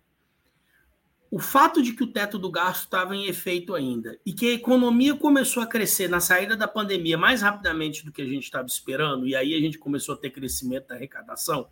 o 1.33 1.39
fato 1.39 1.83
de 1.83 1.95
que 1.95 2.05
o 2.05 2.07
teto 2.07 2.39
do 2.39 2.51
gasto 2.51 2.83
estava 2.83 3.17
em 3.17 3.25
efeito 3.25 3.75
ainda 3.75 4.21
e 4.25 4.35
que 4.35 4.51
a 4.51 4.53
economia 4.53 5.17
começou 5.17 5.62
a 5.62 5.67
crescer 5.67 6.07
na 6.07 6.21
saída 6.21 6.55
da 6.55 6.69
pandemia 6.69 7.17
mais 7.17 7.41
rapidamente 7.41 8.05
do 8.05 8.12
que 8.12 8.21
a 8.21 8.27
gente 8.27 8.43
estava 8.43 8.67
esperando, 8.67 9.27
e 9.27 9.35
aí 9.35 9.55
a 9.55 9.59
gente 9.59 9.79
começou 9.79 10.15
a 10.15 10.19
ter 10.19 10.29
crescimento 10.29 10.89
da 10.89 10.95
arrecadação, 10.95 11.69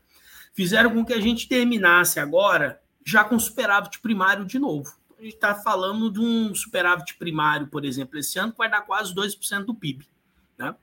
fizeram 0.55 0.95
com 0.95 1.05
que 1.05 1.13
a 1.13 1.21
gente 1.21 1.47
terminasse 1.47 2.19
agora 2.19 2.81
já 3.05 3.23
com 3.23 3.39
superávit 3.39 4.01
primário 4.01 4.47
de 4.47 4.59
novo. 4.59 4.99
A 5.19 5.23
gente 5.23 5.35
está 5.35 5.55
falando 5.55 6.11
de 6.11 6.21
um 6.21 6.55
superávit 6.55 7.19
primário, 7.19 7.67
por 7.67 7.85
exemplo, 7.85 8.19
esse 8.19 8.39
ano, 8.39 8.53
que 8.53 8.59
vai 8.59 8.71
dar 8.71 8.81
quase 8.81 9.15
2% 9.15 9.67
do 9.67 9.75
PIB. 9.75 10.09
Né? 10.57 10.75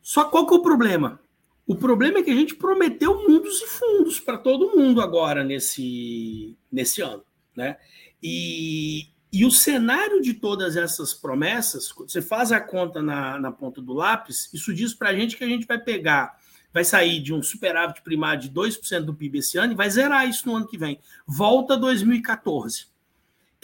Só 0.00 0.24
qual 0.24 0.46
que 0.46 0.54
é 0.54 0.56
o 0.56 0.62
problema? 0.62 1.20
O 1.66 1.74
problema 1.74 2.20
é 2.20 2.22
que 2.22 2.30
a 2.30 2.34
gente 2.34 2.54
prometeu 2.54 3.28
mundos 3.28 3.60
e 3.60 3.66
fundos 3.66 4.18
para 4.18 4.38
todo 4.38 4.74
mundo 4.74 5.02
agora 5.02 5.44
nesse, 5.44 6.56
nesse 6.72 7.02
ano. 7.02 7.22
Né? 7.56 7.76
E, 8.22 9.08
e 9.32 9.44
o 9.44 9.50
cenário 9.50 10.20
de 10.20 10.34
todas 10.34 10.76
essas 10.76 11.12
promessas, 11.12 11.92
você 11.96 12.22
faz 12.22 12.52
a 12.52 12.60
conta 12.60 13.02
na, 13.02 13.38
na 13.38 13.52
ponta 13.52 13.80
do 13.80 13.92
lápis, 13.92 14.48
isso 14.52 14.72
diz 14.74 14.94
para 14.94 15.10
a 15.10 15.14
gente 15.14 15.36
que 15.36 15.44
a 15.44 15.48
gente 15.48 15.66
vai 15.66 15.78
pegar, 15.78 16.38
vai 16.72 16.84
sair 16.84 17.20
de 17.20 17.32
um 17.32 17.42
superávit 17.42 18.02
primário 18.02 18.42
de 18.42 18.50
2% 18.50 19.00
do 19.00 19.14
PIB 19.14 19.38
esse 19.38 19.58
ano 19.58 19.72
e 19.72 19.76
vai 19.76 19.88
zerar 19.90 20.28
isso 20.28 20.46
no 20.46 20.56
ano 20.56 20.66
que 20.66 20.78
vem. 20.78 20.98
Volta 21.26 21.76
2014 21.76 22.94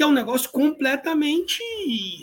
que 0.01 0.05
é 0.05 0.07
um 0.07 0.13
negócio 0.13 0.49
completamente 0.49 1.61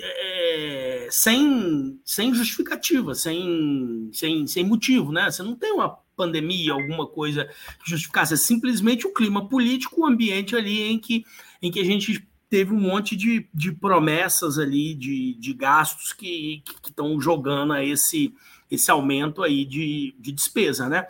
é, 0.02 1.08
sem, 1.12 2.02
sem 2.04 2.34
justificativa, 2.34 3.14
sem, 3.14 4.10
sem, 4.12 4.48
sem 4.48 4.66
motivo, 4.66 5.12
né? 5.12 5.30
Você 5.30 5.44
não 5.44 5.56
tem 5.56 5.74
uma 5.74 5.90
pandemia, 6.16 6.74
alguma 6.74 7.06
coisa 7.06 7.46
que 7.46 7.92
justificasse, 7.92 8.34
é 8.34 8.38
simplesmente 8.38 9.06
o 9.06 9.14
clima 9.14 9.48
político, 9.48 10.02
o 10.02 10.08
ambiente 10.08 10.56
ali 10.56 10.82
em 10.82 10.98
que, 10.98 11.24
em 11.62 11.72
que 11.72 11.80
a 11.80 11.86
gente 11.86 12.28
teve 12.50 12.74
um 12.74 12.80
monte 12.80 13.16
de, 13.16 13.48
de 13.54 13.72
promessas 13.72 14.58
ali, 14.58 14.96
de, 14.96 15.34
de 15.36 15.54
gastos 15.54 16.14
que 16.14 16.64
estão 16.86 17.20
jogando 17.20 17.74
a 17.74 17.84
esse, 17.84 18.34
esse 18.72 18.90
aumento 18.90 19.44
aí 19.44 19.66
de, 19.66 20.16
de 20.18 20.32
despesa, 20.32 20.88
né? 20.88 21.08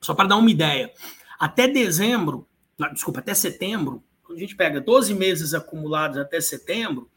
Só 0.00 0.14
para 0.14 0.28
dar 0.28 0.36
uma 0.36 0.50
ideia, 0.50 0.92
até 1.38 1.66
dezembro, 1.68 2.46
desculpa, 2.92 3.20
até 3.20 3.34
setembro, 3.34 4.02
a 4.30 4.38
gente 4.38 4.54
pega 4.54 4.80
12 4.80 5.14
meses 5.14 5.54
acumulados 5.54 6.18
até 6.18 6.40
setembro, 6.40 7.10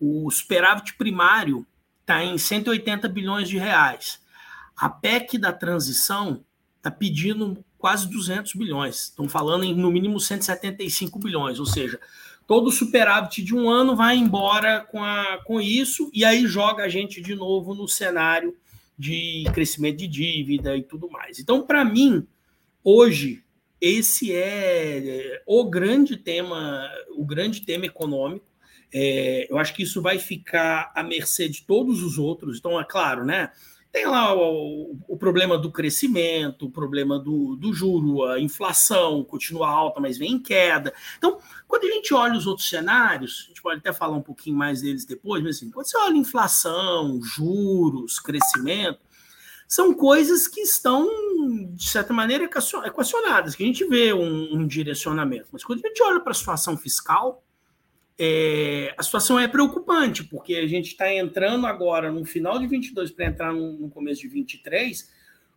o 0.00 0.30
superávit 0.30 0.94
primário 0.94 1.66
está 2.00 2.22
em 2.22 2.38
180 2.38 3.08
bilhões 3.08 3.48
de 3.48 3.58
reais. 3.58 4.20
A 4.76 4.88
PEC 4.88 5.38
da 5.38 5.52
transição 5.52 6.44
está 6.86 6.90
pedindo 6.90 7.64
quase 7.76 8.08
200 8.08 8.54
bilhões. 8.54 9.04
Estão 9.04 9.28
falando 9.28 9.64
em 9.64 9.74
no 9.74 9.90
mínimo 9.90 10.20
175 10.20 11.18
bilhões, 11.18 11.58
ou 11.58 11.66
seja, 11.66 12.00
todo 12.46 12.70
superávit 12.70 13.42
de 13.42 13.54
um 13.54 13.68
ano 13.68 13.96
vai 13.96 14.16
embora 14.16 14.80
com, 14.80 15.02
a, 15.02 15.38
com 15.44 15.60
isso 15.60 16.10
e 16.14 16.24
aí 16.24 16.46
joga 16.46 16.84
a 16.84 16.88
gente 16.88 17.20
de 17.20 17.34
novo 17.34 17.74
no 17.74 17.88
cenário 17.88 18.56
de 18.98 19.44
crescimento 19.52 19.98
de 19.98 20.06
dívida 20.06 20.76
e 20.76 20.82
tudo 20.82 21.10
mais. 21.10 21.38
Então, 21.38 21.62
para 21.62 21.84
mim, 21.84 22.26
hoje 22.82 23.42
esse 23.80 24.32
é 24.32 25.42
o 25.46 25.68
grande 25.68 26.16
tema, 26.16 26.88
o 27.14 27.24
grande 27.24 27.60
tema 27.60 27.84
econômico. 27.84 28.46
É, 28.94 29.46
eu 29.50 29.58
acho 29.58 29.74
que 29.74 29.82
isso 29.82 30.00
vai 30.00 30.18
ficar 30.18 30.92
à 30.94 31.02
mercê 31.02 31.48
de 31.48 31.62
todos 31.62 32.02
os 32.02 32.16
outros. 32.16 32.56
Então, 32.58 32.80
é 32.80 32.84
claro, 32.84 33.24
né? 33.24 33.50
Tem 33.96 34.04
lá 34.04 34.34
o, 34.36 34.94
o 35.08 35.16
problema 35.16 35.56
do 35.56 35.72
crescimento, 35.72 36.66
o 36.66 36.70
problema 36.70 37.18
do, 37.18 37.56
do 37.56 37.72
juro, 37.72 38.24
a 38.24 38.38
inflação 38.38 39.24
continua 39.24 39.70
alta, 39.70 40.02
mas 40.02 40.18
vem 40.18 40.32
em 40.32 40.38
queda. 40.38 40.92
Então, 41.16 41.38
quando 41.66 41.84
a 41.84 41.90
gente 41.90 42.12
olha 42.12 42.36
os 42.36 42.46
outros 42.46 42.68
cenários, 42.68 43.44
a 43.46 43.48
gente 43.48 43.62
pode 43.62 43.78
até 43.78 43.94
falar 43.94 44.14
um 44.14 44.22
pouquinho 44.22 44.54
mais 44.54 44.82
deles 44.82 45.06
depois, 45.06 45.42
mas 45.42 45.56
assim, 45.56 45.70
quando 45.70 45.86
você 45.86 45.96
olha 45.96 46.14
inflação, 46.14 47.22
juros, 47.22 48.18
crescimento, 48.18 49.00
são 49.66 49.94
coisas 49.94 50.46
que 50.46 50.60
estão, 50.60 51.08
de 51.72 51.88
certa 51.88 52.12
maneira, 52.12 52.44
equacionadas, 52.44 53.54
que 53.54 53.62
a 53.62 53.66
gente 53.66 53.82
vê 53.86 54.12
um, 54.12 54.56
um 54.56 54.66
direcionamento. 54.66 55.48
Mas 55.50 55.64
quando 55.64 55.82
a 55.82 55.88
gente 55.88 56.02
olha 56.02 56.20
para 56.20 56.32
a 56.32 56.34
situação 56.34 56.76
fiscal, 56.76 57.45
é, 58.18 58.94
a 58.96 59.02
situação 59.02 59.38
é 59.38 59.46
preocupante, 59.46 60.24
porque 60.24 60.54
a 60.54 60.66
gente 60.66 60.88
está 60.88 61.12
entrando 61.12 61.66
agora 61.66 62.10
no 62.10 62.24
final 62.24 62.58
de 62.58 62.66
22 62.66 63.10
para 63.10 63.26
entrar 63.26 63.52
no, 63.52 63.72
no, 63.74 63.90
começo 63.90 64.22
de 64.22 64.28
23, 64.28 65.10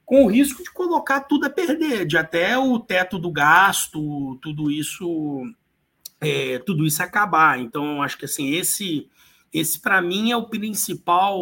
com 0.06 0.26
o 0.26 0.28
risco 0.28 0.62
de 0.62 0.72
colocar 0.72 1.22
tudo 1.22 1.46
a 1.46 1.50
perder, 1.50 2.06
de 2.06 2.18
até 2.18 2.58
o 2.58 2.78
teto 2.80 3.18
do 3.18 3.32
gasto, 3.32 4.38
tudo 4.42 4.70
isso, 4.70 5.44
é, 6.20 6.60
tudo 6.60 6.86
isso 6.86 7.02
acabar. 7.02 7.60
Então, 7.60 8.02
acho 8.02 8.18
que 8.18 8.26
assim 8.26 8.52
esse, 8.52 9.08
esse 9.54 9.80
para 9.80 10.02
mim 10.02 10.32
é 10.32 10.36
o 10.36 10.50
principal 10.50 11.42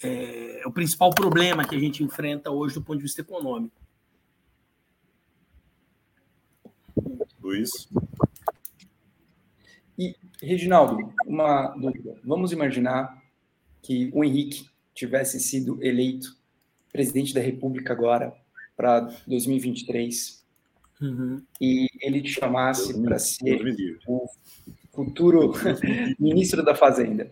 é, 0.00 0.62
é 0.62 0.66
o 0.66 0.72
principal 0.72 1.10
problema 1.10 1.64
que 1.64 1.74
a 1.74 1.78
gente 1.78 2.04
enfrenta 2.04 2.50
hoje 2.50 2.74
do 2.74 2.82
ponto 2.82 2.98
de 2.98 3.02
vista 3.02 3.22
econômico. 3.22 3.76
Luiz? 7.42 7.88
Reginaldo, 10.42 11.12
uma 11.26 11.68
dúvida. 11.68 12.16
Vamos 12.24 12.52
imaginar 12.52 13.22
que 13.82 14.10
o 14.12 14.24
Henrique 14.24 14.68
tivesse 14.94 15.40
sido 15.40 15.82
eleito 15.82 16.36
presidente 16.92 17.34
da 17.34 17.40
República 17.40 17.92
agora 17.92 18.32
para 18.76 19.00
2023 19.26 20.44
uhum. 21.00 21.42
e 21.60 21.88
ele 22.00 22.20
te 22.22 22.30
chamasse 22.30 23.00
para 23.02 23.18
ser 23.18 23.60
o 24.06 24.26
futuro 24.92 25.52
ministro 26.18 26.64
da 26.64 26.74
Fazenda, 26.74 27.30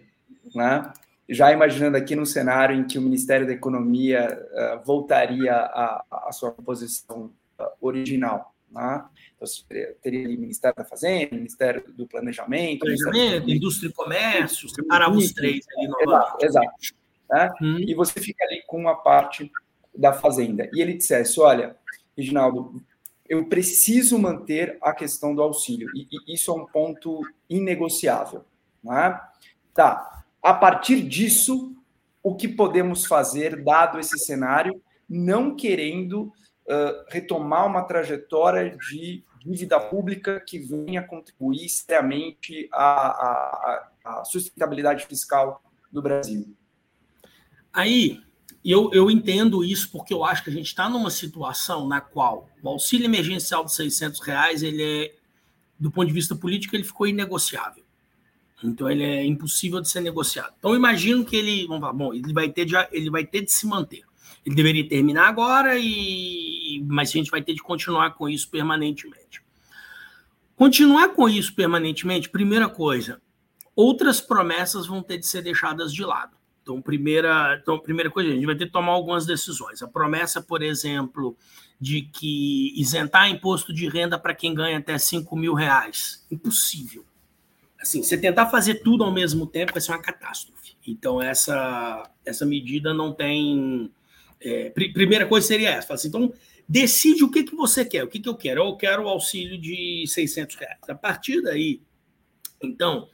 né? 0.54 0.92
já 1.28 1.52
imaginando 1.52 1.96
aqui 1.96 2.14
no 2.14 2.24
cenário 2.24 2.76
em 2.76 2.86
que 2.86 2.98
o 2.98 3.02
Ministério 3.02 3.46
da 3.46 3.52
Economia 3.52 4.38
uh, 4.52 4.84
voltaria 4.84 5.52
à, 5.52 6.30
sua 6.32 6.52
posição 6.52 7.30
uh, 7.58 7.64
original. 7.80 8.54
Né? 8.70 9.04
Então, 9.36 9.48
teria 10.02 10.24
ali 10.24 10.36
o 10.36 10.40
Ministério 10.40 10.76
da 10.76 10.84
Fazenda, 10.84 11.36
Ministério 11.36 11.84
do 11.92 12.06
Planejamento. 12.06 12.80
Planejamento, 12.80 13.50
Indústria 13.50 13.88
e 13.88 13.92
Comércio, 13.92 14.68
separava 14.68 15.14
os 15.14 15.32
três 15.32 15.64
ali 15.76 15.88
Exato, 16.00 16.44
exato. 16.44 16.94
Né? 17.30 17.52
Hum. 17.60 17.76
E 17.78 17.94
você 17.94 18.20
fica 18.20 18.44
ali 18.44 18.62
com 18.66 18.78
uma 18.78 18.96
parte 18.96 19.50
da 19.94 20.12
Fazenda. 20.12 20.68
E 20.72 20.80
ele 20.80 20.94
dissesse: 20.94 21.40
olha, 21.40 21.76
Reginaldo, 22.16 22.82
eu 23.28 23.46
preciso 23.46 24.18
manter 24.18 24.78
a 24.80 24.92
questão 24.92 25.34
do 25.34 25.42
auxílio. 25.42 25.88
E, 25.94 26.06
e 26.10 26.34
isso 26.34 26.50
é 26.50 26.54
um 26.54 26.66
ponto 26.66 27.20
inegociável. 27.48 28.44
Né? 28.82 29.20
Tá, 29.74 30.24
a 30.42 30.54
partir 30.54 31.02
disso, 31.02 31.74
o 32.22 32.34
que 32.34 32.48
podemos 32.48 33.04
fazer, 33.04 33.62
dado 33.62 33.98
esse 33.98 34.18
cenário, 34.18 34.80
não 35.08 35.54
querendo 35.54 36.32
retomar 37.08 37.66
uma 37.66 37.82
trajetória 37.82 38.76
de 38.76 39.22
dívida 39.44 39.78
pública 39.78 40.40
que 40.40 40.58
venha 40.58 41.02
contribuir 41.02 41.68
seriamente 41.68 42.68
à, 42.72 42.84
à, 42.84 43.90
à 44.04 44.24
sustentabilidade 44.24 45.06
fiscal 45.06 45.62
do 45.92 46.02
Brasil. 46.02 46.48
Aí, 47.72 48.20
eu, 48.64 48.90
eu 48.92 49.08
entendo 49.10 49.62
isso 49.62 49.90
porque 49.92 50.12
eu 50.12 50.24
acho 50.24 50.42
que 50.42 50.50
a 50.50 50.52
gente 50.52 50.66
está 50.66 50.88
numa 50.88 51.10
situação 51.10 51.86
na 51.86 52.00
qual 52.00 52.48
o 52.60 52.68
auxílio 52.68 53.04
emergencial 53.04 53.64
de 53.64 53.72
600 53.72 54.20
reais, 54.20 54.62
ele 54.62 54.82
é, 54.82 55.14
do 55.78 55.90
ponto 55.90 56.08
de 56.08 56.12
vista 56.12 56.34
político, 56.34 56.74
ele 56.74 56.82
ficou 56.82 57.06
inegociável. 57.06 57.84
Então 58.64 58.90
ele 58.90 59.04
é 59.04 59.24
impossível 59.24 59.80
de 59.80 59.88
ser 59.88 60.00
negociado. 60.00 60.52
Então 60.58 60.74
imagino 60.74 61.24
que 61.24 61.36
ele, 61.36 61.66
vamos 61.66 61.82
falar, 61.82 61.92
bom, 61.92 62.12
ele 62.12 62.32
vai 62.32 62.48
ter 62.48 62.64
de, 62.64 62.74
ele 62.90 63.10
vai 63.10 63.24
ter 63.24 63.42
de 63.42 63.52
se 63.52 63.66
manter. 63.66 64.04
Ele 64.46 64.54
deveria 64.54 64.88
terminar 64.88 65.28
agora 65.28 65.76
e 65.76 66.82
mas 66.86 67.10
a 67.10 67.12
gente 67.12 67.30
vai 67.30 67.42
ter 67.42 67.54
de 67.54 67.62
continuar 67.62 68.12
com 68.14 68.28
isso 68.28 68.48
permanentemente. 68.48 69.42
Continuar 70.54 71.10
com 71.10 71.28
isso 71.28 71.54
permanentemente, 71.54 72.30
primeira 72.30 72.68
coisa, 72.68 73.20
outras 73.74 74.20
promessas 74.20 74.86
vão 74.86 75.02
ter 75.02 75.18
de 75.18 75.26
ser 75.26 75.42
deixadas 75.42 75.92
de 75.92 76.02
lado. 76.02 76.36
Então, 76.62 76.80
primeira, 76.80 77.58
então, 77.62 77.78
primeira 77.78 78.10
coisa, 78.10 78.30
a 78.30 78.32
gente 78.32 78.46
vai 78.46 78.56
ter 78.56 78.66
que 78.66 78.72
tomar 78.72 78.92
algumas 78.92 79.26
decisões. 79.26 79.82
A 79.82 79.86
promessa, 79.86 80.42
por 80.42 80.62
exemplo, 80.62 81.36
de 81.80 82.02
que 82.02 82.72
isentar 82.80 83.28
imposto 83.28 83.72
de 83.72 83.88
renda 83.88 84.18
para 84.18 84.34
quem 84.34 84.54
ganha 84.54 84.78
até 84.78 84.96
5 84.98 85.36
mil 85.36 85.54
reais. 85.54 86.26
Impossível. 86.30 87.04
Assim, 87.78 88.02
você 88.02 88.16
tentar 88.16 88.46
fazer 88.46 88.76
tudo 88.76 89.04
ao 89.04 89.12
mesmo 89.12 89.46
tempo 89.46 89.72
vai 89.72 89.80
ser 89.80 89.92
uma 89.92 90.02
catástrofe. 90.02 90.74
Então, 90.86 91.20
essa, 91.20 92.10
essa 92.24 92.46
medida 92.46 92.92
não 92.92 93.12
tem. 93.12 93.92
É, 94.40 94.70
pr 94.70 94.92
primeira 94.92 95.26
coisa 95.26 95.46
seria 95.46 95.70
essa. 95.70 95.94
Assim, 95.94 96.08
então, 96.08 96.32
decide 96.68 97.24
o 97.24 97.30
que, 97.30 97.44
que 97.44 97.54
você 97.54 97.84
quer. 97.84 98.04
O 98.04 98.08
que, 98.08 98.20
que 98.20 98.28
eu 98.28 98.36
quero? 98.36 98.62
Eu 98.62 98.76
quero 98.76 99.04
o 99.04 99.08
auxílio 99.08 99.58
de 99.58 100.04
600 100.06 100.56
reais. 100.56 100.78
A 100.88 100.94
partir 100.94 101.42
daí, 101.42 101.80
então, 102.62 103.08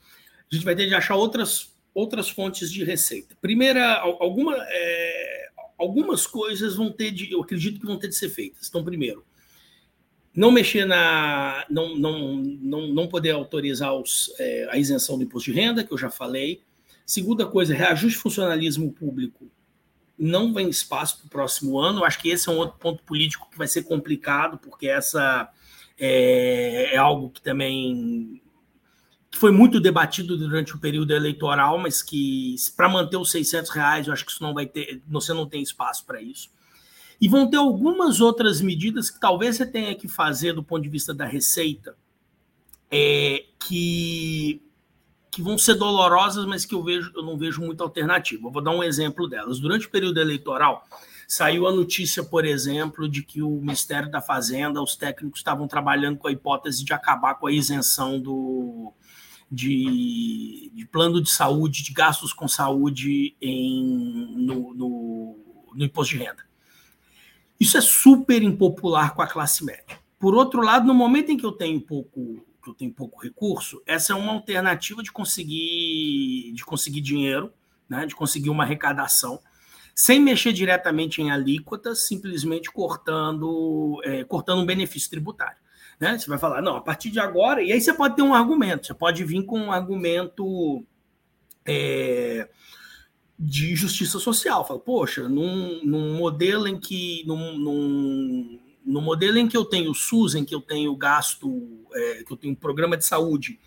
a 0.51 0.55
gente 0.55 0.65
vai 0.65 0.75
ter 0.75 0.87
de 0.87 0.95
achar 0.95 1.15
outras 1.15 1.73
outras 1.93 2.29
fontes 2.29 2.71
de 2.71 2.83
receita. 2.83 3.37
Primeira, 3.39 3.99
alguma, 3.99 4.55
é, 4.57 5.49
algumas 5.77 6.25
coisas 6.25 6.75
vão 6.75 6.91
ter 6.91 7.11
de, 7.11 7.31
eu 7.31 7.41
acredito 7.41 7.79
que 7.79 7.85
vão 7.85 7.99
ter 7.99 8.07
de 8.07 8.15
ser 8.15 8.29
feitas. 8.29 8.67
Então, 8.67 8.83
primeiro, 8.83 9.23
não 10.35 10.51
mexer 10.51 10.85
na, 10.85 11.65
não, 11.69 11.95
não, 11.95 12.37
não, 12.37 12.87
não 12.87 13.07
poder 13.07 13.31
autorizar 13.31 13.93
os, 13.93 14.33
é, 14.39 14.67
a 14.71 14.77
isenção 14.77 15.17
do 15.17 15.23
imposto 15.23 15.51
de 15.51 15.59
renda, 15.59 15.83
que 15.83 15.93
eu 15.93 15.97
já 15.97 16.09
falei. 16.09 16.61
Segunda 17.05 17.45
coisa, 17.45 17.73
reajuste 17.73 18.17
funcionalismo 18.17 18.91
público 18.91 19.51
não 20.17 20.53
vem 20.53 20.69
espaço 20.69 21.17
para 21.19 21.27
o 21.27 21.29
próximo 21.29 21.79
ano. 21.79 22.03
Acho 22.03 22.19
que 22.19 22.29
esse 22.29 22.49
é 22.49 22.51
um 22.51 22.57
outro 22.57 22.77
ponto 22.77 23.03
político 23.03 23.49
que 23.49 23.57
vai 23.57 23.67
ser 23.67 23.83
complicado, 23.83 24.57
porque 24.57 24.87
essa 24.87 25.49
é, 25.97 26.93
é 26.93 26.97
algo 26.97 27.29
que 27.29 27.41
também 27.41 28.41
foi 29.31 29.51
muito 29.51 29.79
debatido 29.79 30.37
durante 30.37 30.75
o 30.75 30.79
período 30.79 31.11
eleitoral, 31.11 31.77
mas 31.77 32.01
que 32.01 32.55
para 32.77 32.87
manter 32.87 33.17
os 33.17 33.31
600 33.31 33.71
reais, 33.71 34.07
eu 34.07 34.13
acho 34.13 34.25
que 34.25 34.31
isso 34.31 34.43
não 34.43 34.53
vai 34.53 34.65
ter, 34.65 35.01
você 35.07 35.33
não 35.33 35.47
tem 35.47 35.61
espaço 35.61 36.05
para 36.05 36.21
isso. 36.21 36.49
E 37.19 37.27
vão 37.27 37.49
ter 37.49 37.57
algumas 37.57 38.21
outras 38.21 38.61
medidas 38.61 39.09
que 39.09 39.19
talvez 39.19 39.55
você 39.55 39.65
tenha 39.65 39.95
que 39.95 40.07
fazer 40.07 40.53
do 40.53 40.63
ponto 40.63 40.83
de 40.83 40.89
vista 40.89 41.13
da 41.13 41.25
receita, 41.25 41.95
é, 42.91 43.45
que, 43.59 44.61
que 45.33 45.41
vão 45.41 45.57
ser 45.57 45.73
dolorosas, 45.73 46.45
mas 46.45 46.63
que 46.63 46.75
eu, 46.75 46.83
vejo, 46.83 47.11
eu 47.15 47.23
não 47.23 47.35
vejo 47.35 47.59
muita 47.59 47.83
alternativa. 47.83 48.47
Eu 48.47 48.51
vou 48.51 48.61
dar 48.61 48.69
um 48.69 48.83
exemplo 48.83 49.27
delas. 49.27 49.59
Durante 49.59 49.87
o 49.87 49.89
período 49.89 50.19
eleitoral, 50.19 50.87
saiu 51.27 51.65
a 51.65 51.71
notícia, 51.71 52.23
por 52.23 52.45
exemplo, 52.45 53.09
de 53.09 53.23
que 53.23 53.41
o 53.41 53.49
Ministério 53.49 54.11
da 54.11 54.21
Fazenda, 54.21 54.79
os 54.79 54.95
técnicos 54.95 55.39
estavam 55.39 55.67
trabalhando 55.67 56.19
com 56.19 56.27
a 56.27 56.31
hipótese 56.31 56.85
de 56.85 56.93
acabar 56.93 57.33
com 57.33 57.47
a 57.47 57.51
isenção 57.51 58.19
do, 58.19 58.93
de, 59.51 60.71
de, 60.71 60.85
plano 60.85 61.19
de 61.19 61.31
saúde, 61.31 61.81
de 61.81 61.93
gastos 61.93 62.31
com 62.31 62.47
saúde 62.47 63.35
em, 63.41 64.35
no, 64.37 64.71
no, 64.75 65.65
no, 65.73 65.83
imposto 65.83 66.15
de 66.15 66.23
renda. 66.23 66.45
Isso 67.59 67.75
é 67.75 67.81
super 67.81 68.43
impopular 68.43 69.15
com 69.15 69.23
a 69.23 69.27
classe 69.27 69.65
média. 69.65 69.97
Por 70.19 70.35
outro 70.35 70.61
lado, 70.61 70.85
no 70.85 70.93
momento 70.93 71.31
em 71.31 71.37
que 71.37 71.45
eu 71.45 71.51
tenho 71.51 71.81
pouco, 71.81 72.45
eu 72.69 72.73
tenho 72.73 72.93
pouco 72.93 73.21
recurso, 73.21 73.81
essa 73.85 74.13
é 74.13 74.15
uma 74.15 74.33
alternativa 74.33 75.01
de 75.03 75.11
conseguir, 75.11 76.51
de 76.53 76.63
conseguir 76.63 77.01
dinheiro, 77.01 77.51
né, 77.89 78.05
de 78.05 78.15
conseguir 78.15 78.49
uma 78.49 78.63
arrecadação, 78.63 79.39
sem 79.95 80.19
mexer 80.19 80.53
diretamente 80.53 81.21
em 81.21 81.31
alíquotas, 81.31 82.07
simplesmente 82.07 82.71
cortando, 82.71 84.01
é, 84.03 84.23
cortando 84.23 84.61
um 84.61 84.65
benefício 84.65 85.09
tributário. 85.09 85.57
Né? 85.99 86.17
Você 86.17 86.27
vai 86.27 86.37
falar, 86.37 86.61
não, 86.61 86.75
a 86.75 86.81
partir 86.81 87.11
de 87.11 87.19
agora, 87.19 87.61
e 87.61 87.71
aí 87.71 87.79
você 87.79 87.93
pode 87.93 88.15
ter 88.15 88.23
um 88.23 88.33
argumento, 88.33 88.87
você 88.87 88.93
pode 88.93 89.23
vir 89.23 89.45
com 89.45 89.59
um 89.59 89.71
argumento 89.71 90.83
é, 91.65 92.49
de 93.37 93.75
justiça 93.75 94.19
social. 94.19 94.65
Fala, 94.65 94.79
poxa, 94.79 95.27
num, 95.27 95.81
num 95.83 96.17
modelo 96.17 96.67
em 96.67 96.79
que. 96.79 97.23
Num, 97.25 97.57
num, 97.57 98.59
no 98.85 99.01
modelo 99.01 99.37
em 99.37 99.47
que 99.47 99.57
eu 99.57 99.65
tenho 99.65 99.91
o 99.91 99.95
SUS, 99.95 100.35
em 100.35 100.43
que 100.43 100.53
eu 100.53 100.61
tenho 100.61 100.95
gasto, 100.95 101.85
é, 101.93 102.23
que 102.23 102.31
eu 102.31 102.37
tenho 102.37 102.53
um 102.53 102.55
programa 102.55 102.97
de 102.97 103.05
saúde 103.05 103.59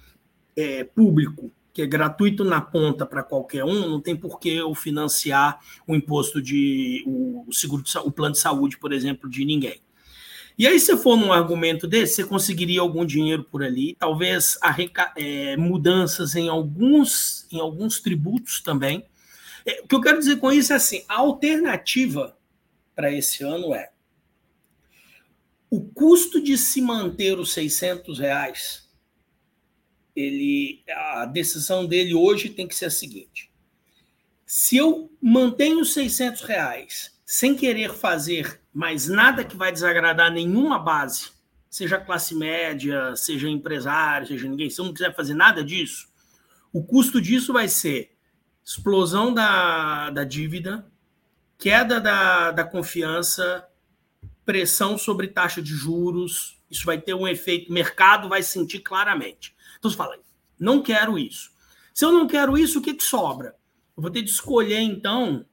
é, 0.57 0.85
público, 0.85 1.51
que 1.73 1.83
é 1.83 1.87
gratuito 1.87 2.43
na 2.43 2.61
ponta 2.61 3.05
para 3.05 3.23
qualquer 3.23 3.65
um, 3.65 3.89
não 3.89 4.01
tem 4.01 4.17
por 4.17 4.41
que 4.41 4.49
eu 4.49 4.75
financiar 4.75 5.61
o 5.87 5.95
imposto 5.95 6.41
de 6.41 7.05
o, 7.07 7.47
seguro 7.53 7.83
de, 7.83 7.99
o 7.99 8.11
plano 8.11 8.33
de 8.33 8.39
saúde, 8.39 8.79
por 8.79 8.93
exemplo, 8.93 9.29
de 9.29 9.45
ninguém. 9.45 9.81
E 10.59 10.67
aí, 10.67 10.81
se 10.81 10.97
for 10.97 11.19
num 11.19 11.31
argumento 11.31 11.87
desse, 11.87 12.15
você 12.15 12.25
conseguiria 12.25 12.81
algum 12.81 13.05
dinheiro 13.05 13.45
por 13.45 13.63
ali, 13.63 13.95
talvez 13.99 14.59
é, 15.15 15.55
mudanças 15.59 16.35
em 16.35 16.49
alguns, 16.49 17.47
em 17.53 17.61
alguns 17.61 18.01
tributos 18.01 18.63
também. 18.63 19.05
É, 19.67 19.83
o 19.83 19.87
que 19.87 19.95
eu 19.95 20.01
quero 20.01 20.19
dizer 20.19 20.37
com 20.37 20.51
isso 20.51 20.73
é 20.73 20.77
assim: 20.77 21.05
a 21.07 21.17
alternativa 21.17 22.35
para 22.95 23.13
esse 23.13 23.45
ano 23.45 23.75
é 23.75 23.91
o 25.77 25.85
custo 25.93 26.41
de 26.41 26.57
se 26.57 26.81
manter 26.81 27.39
os 27.39 27.53
600 27.53 28.19
reais. 28.19 28.89
Ele, 30.15 30.83
a 30.89 31.27
decisão 31.27 31.85
dele 31.85 32.15
hoje 32.15 32.49
tem 32.49 32.67
que 32.67 32.75
ser 32.75 32.87
a 32.87 32.91
seguinte: 32.91 33.53
se 34.47 34.79
eu 34.79 35.13
mantenho 35.21 35.81
os 35.81 35.93
600 35.93 36.41
reais 36.43 37.15
sem 37.27 37.55
querer 37.55 37.93
fazer 37.93 38.61
mas 38.73 39.09
nada 39.09 39.43
que 39.43 39.57
vai 39.57 39.73
desagradar 39.73 40.31
nenhuma 40.31 40.79
base, 40.79 41.31
seja 41.69 41.99
classe 41.99 42.35
média, 42.35 43.17
seja 43.17 43.49
empresário, 43.49 44.27
seja 44.27 44.47
ninguém, 44.47 44.69
se 44.69 44.79
eu 44.79 44.85
não 44.85 44.93
quiser 44.93 45.15
fazer 45.15 45.33
nada 45.33 45.65
disso, 45.65 46.09
o 46.71 46.85
custo 46.85 47.19
disso 47.19 47.55
vai 47.55 47.69
ser 47.69 48.15
explosão 48.63 49.33
da, 49.33 50.11
da 50.11 50.25
dívida, 50.25 50.87
queda 51.59 51.99
da, 51.99 52.51
da 52.51 52.65
confiança, 52.65 53.67
pressão 54.47 54.97
sobre 54.97 55.27
taxa 55.27 55.61
de 55.61 55.75
juros, 55.75 56.57
isso 56.71 56.87
vai 56.87 56.99
ter 56.99 57.13
um 57.13 57.27
efeito, 57.27 57.69
o 57.69 57.75
mercado 57.75 58.29
vai 58.29 58.43
sentir 58.43 58.79
claramente. 58.79 59.55
Então 59.79 59.91
você 59.91 59.97
fala, 59.97 60.17
não 60.59 60.81
quero 60.81 61.19
isso. 61.19 61.51
Se 61.93 62.05
eu 62.05 62.13
não 62.13 62.27
quero 62.27 62.57
isso, 62.57 62.79
o 62.79 62.83
que, 62.83 62.95
que 62.95 63.03
sobra? 63.03 63.57
Eu 63.97 64.03
vou 64.03 64.11
ter 64.11 64.23
de 64.23 64.31
escolher, 64.31 64.81
então, 64.81 65.45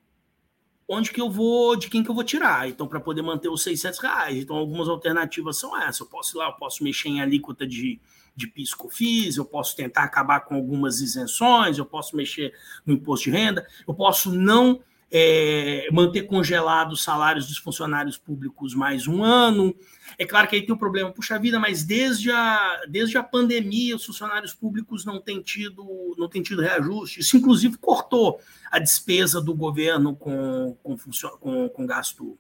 onde 0.88 1.12
que 1.12 1.20
eu 1.20 1.30
vou, 1.30 1.76
de 1.76 1.90
quem 1.90 2.04
que 2.04 2.10
eu 2.10 2.16
vou 2.16 2.24
tirar. 2.24 2.68
Então, 2.68 2.88
para 2.88 3.00
poder 3.00 3.22
manter 3.22 3.50
os 3.50 3.64
600 3.64 4.00
reais. 4.00 4.38
Então, 4.38 4.56
algumas 4.58 4.88
alternativas 4.88 5.58
são 5.58 5.76
essas. 5.78 6.02
Eu 6.02 6.08
posso 6.08 6.36
ir 6.36 6.40
lá, 6.40 6.48
eu 6.48 6.54
posso 6.54 6.84
mexer 6.84 7.10
em 7.10 7.22
alíquota 7.22 7.66
de, 7.66 8.00
de 8.36 8.48
PIS/COFINS, 8.48 9.38
eu 9.38 9.46
posso 9.46 9.76
tentar 9.76 10.04
acabar 10.04 10.42
com 10.42 10.56
algumas 10.56 11.00
isenções, 11.00 11.78
eu 11.78 11.86
posso 11.86 12.16
mexer 12.16 12.54
no 12.86 12.94
imposto 12.94 13.26
de 13.26 13.32
renda, 13.32 13.66
eu 13.88 13.94
posso 13.94 14.32
não 14.32 14.82
é, 15.16 15.88
manter 15.92 16.24
congelados 16.24 16.98
os 17.00 17.04
salários 17.04 17.48
dos 17.48 17.60
funcionários 17.60 18.18
públicos 18.18 18.74
mais 18.74 19.08
um 19.08 19.24
ano. 19.24 19.76
É 20.18 20.26
claro 20.26 20.48
que 20.48 20.56
aí 20.56 20.64
tem 20.64 20.72
o 20.72 20.76
um 20.76 20.80
problema, 20.80 21.12
puxa 21.12 21.38
vida, 21.38 21.60
mas 21.60 21.84
desde 21.84 22.32
a, 22.32 22.82
desde 22.90 23.16
a 23.16 23.22
pandemia 23.22 23.96
os 23.96 24.04
funcionários 24.04 24.56
públicos 24.56 25.06
não 25.06 25.22
têm 25.22 25.40
tido, 25.40 26.16
não 26.18 26.28
têm 26.28 26.42
tido 26.42 26.64
reajuste. 26.64 27.20
Isso, 27.20 27.38
inclusive, 27.38 27.78
cortou 27.78 28.40
a 28.72 28.80
despesa 28.80 29.40
do 29.40 29.54
governo 29.54 30.16
com, 30.16 30.76
com, 30.82 30.98
com, 31.40 31.70
com 31.70 31.86
gasto 31.86 32.36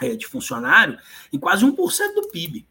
é, 0.00 0.14
de 0.14 0.24
funcionário 0.28 0.96
em 1.32 1.38
quase 1.38 1.66
1% 1.66 1.74
do 2.14 2.28
PIB. 2.28 2.64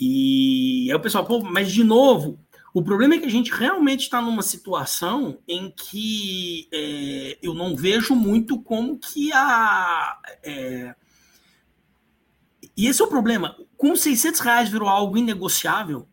E 0.00 0.88
aí 0.90 0.96
o 0.96 1.00
pessoal, 1.00 1.24
pô, 1.24 1.40
mas 1.40 1.70
de 1.70 1.84
novo, 1.84 2.40
o 2.74 2.82
problema 2.82 3.14
é 3.14 3.18
que 3.18 3.26
a 3.26 3.30
gente 3.30 3.52
realmente 3.52 4.00
está 4.00 4.20
numa 4.20 4.42
situação 4.42 5.38
em 5.46 5.70
que 5.70 6.68
é, 6.72 7.38
eu 7.40 7.54
não 7.54 7.76
vejo 7.76 8.16
muito 8.16 8.60
como 8.60 8.98
que 8.98 9.32
a. 9.32 10.18
É, 10.42 10.92
e 12.76 12.88
esse 12.88 13.00
é 13.00 13.04
o 13.04 13.08
problema. 13.08 13.56
Com 13.76 13.94
600 13.94 14.40
reais 14.40 14.68
virou 14.68 14.88
algo 14.88 15.16
inegociável, 15.16 16.08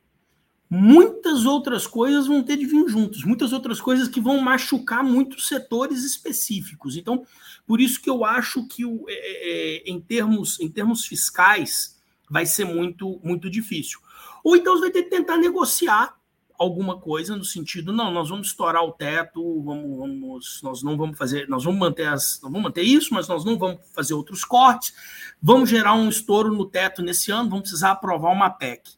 muitas 0.70 1.46
outras 1.46 1.88
coisas 1.88 2.28
vão 2.28 2.44
ter 2.44 2.58
de 2.58 2.68
vir 2.68 2.88
juntos, 2.88 3.24
muitas 3.24 3.52
outras 3.54 3.82
coisas 3.82 4.08
que 4.08 4.22
vão 4.22 4.40
machucar 4.40 5.04
muitos 5.04 5.48
setores 5.48 6.04
específicos. 6.04 6.96
Então, 6.96 7.26
por 7.66 7.82
isso 7.82 8.00
que 8.00 8.10
eu 8.10 8.24
acho 8.24 8.68
que 8.68 8.86
o, 8.86 9.04
é, 9.10 9.80
é 9.80 9.84
em, 9.90 10.00
termos, 10.00 10.60
em 10.60 10.70
termos 10.70 11.08
fiscais 11.08 12.00
vai 12.30 12.46
ser 12.46 12.66
muito, 12.66 13.20
muito 13.24 13.50
difícil. 13.50 14.00
Ou 14.44 14.56
então 14.56 14.76
você 14.76 14.82
vai 14.82 14.92
ter 14.92 15.04
que 15.04 15.10
tentar 15.10 15.38
negociar 15.38 16.21
alguma 16.62 17.00
coisa 17.00 17.36
no 17.36 17.44
sentido, 17.44 17.92
não, 17.92 18.12
nós 18.12 18.30
vamos 18.30 18.50
estourar 18.50 18.84
o 18.84 18.92
teto, 18.92 19.64
vamos, 19.64 19.98
vamos, 19.98 20.62
nós 20.62 20.84
não 20.84 20.96
vamos 20.96 21.18
fazer, 21.18 21.50
nós 21.50 21.64
vamos 21.64 21.80
manter 21.80 22.08
as, 22.08 22.40
vamos 22.40 22.62
manter 22.62 22.84
isso, 22.84 23.16
mas 23.16 23.28
nós 23.28 23.44
não 23.44 23.58
vamos 23.58 23.82
fazer 23.96 24.14
outros 24.14 24.46
cortes, 24.46 24.94
vamos 25.42 25.72
gerar 25.72 25.96
um 25.96 26.08
estouro 26.08 26.54
no 26.54 26.66
teto 26.66 27.02
nesse 27.02 27.32
ano, 27.32 27.50
vamos 27.50 27.64
precisar 27.64 27.92
aprovar 27.92 28.32
uma 28.32 28.52
PEC. 28.52 28.92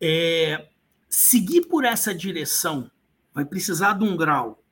É, 0.00 0.68
seguir 1.08 1.62
por 1.62 1.84
essa 1.84 2.14
direção 2.14 2.88
vai 3.32 3.44
precisar 3.44 3.94
de 3.94 4.04
um 4.04 4.16
grau 4.16 4.62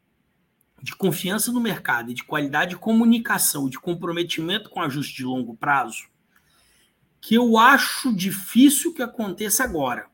de 0.80 0.94
confiança 0.94 1.50
no 1.50 1.60
mercado 1.60 2.14
de 2.14 2.22
qualidade 2.22 2.70
de 2.70 2.76
comunicação, 2.76 3.68
de 3.68 3.80
comprometimento 3.80 4.70
com 4.70 4.80
ajuste 4.80 5.16
de 5.16 5.24
longo 5.24 5.56
prazo, 5.56 6.04
que 7.20 7.34
eu 7.34 7.58
acho 7.58 8.14
difícil 8.14 8.94
que 8.94 9.02
aconteça 9.02 9.64
agora. 9.64 10.11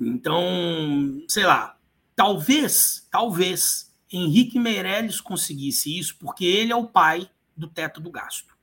Então, 0.00 1.22
sei 1.28 1.44
lá, 1.44 1.76
talvez, 2.14 3.06
talvez 3.10 3.92
Henrique 4.10 4.58
Meirelles 4.58 5.20
conseguisse 5.20 5.98
isso, 5.98 6.16
porque 6.18 6.44
ele 6.44 6.72
é 6.72 6.76
o 6.76 6.86
pai 6.86 7.28
do 7.56 7.66
teto 7.66 8.00
do 8.00 8.10
gasto. 8.10 8.56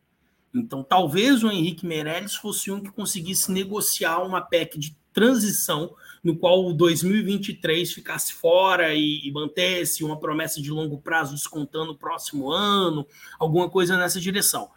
Então, 0.53 0.83
talvez 0.83 1.43
o 1.43 1.51
Henrique 1.51 1.85
Meirelles 1.85 2.35
fosse 2.35 2.71
um 2.71 2.81
que 2.81 2.89
conseguisse 2.89 3.51
negociar 3.51 4.19
uma 4.19 4.41
PEC 4.41 4.79
de 4.79 4.97
transição 5.11 5.93
no 6.23 6.35
qual 6.35 6.65
o 6.65 6.73
2023 6.73 7.93
ficasse 7.93 8.33
fora 8.33 8.93
e, 8.93 9.21
e 9.25 9.31
mantesse 9.31 10.03
uma 10.03 10.19
promessa 10.19 10.61
de 10.61 10.71
longo 10.71 10.97
prazo 10.97 11.35
descontando 11.35 11.91
o 11.91 11.97
próximo 11.97 12.51
ano, 12.51 13.05
alguma 13.37 13.69
coisa 13.69 13.97
nessa 13.97 14.19
direção. 14.19 14.69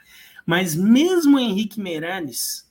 Mas 0.44 0.74
mesmo 0.74 1.38
Henrique 1.38 1.80
Meirelles, 1.80 2.67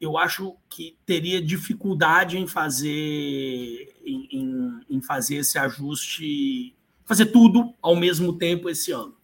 eu 0.00 0.16
acho 0.16 0.56
que 0.68 0.96
teria 1.04 1.42
dificuldade 1.42 2.38
em 2.38 2.46
fazer 2.46 3.94
em, 4.04 4.80
em, 4.88 5.02
fazer 5.02 5.36
esse 5.36 5.58
ajuste, 5.58 6.74
fazer 7.04 7.26
tudo 7.26 7.74
ao 7.82 7.96
mesmo 7.96 8.38
tempo 8.38 8.70
esse 8.70 8.92
ano. 8.92 9.16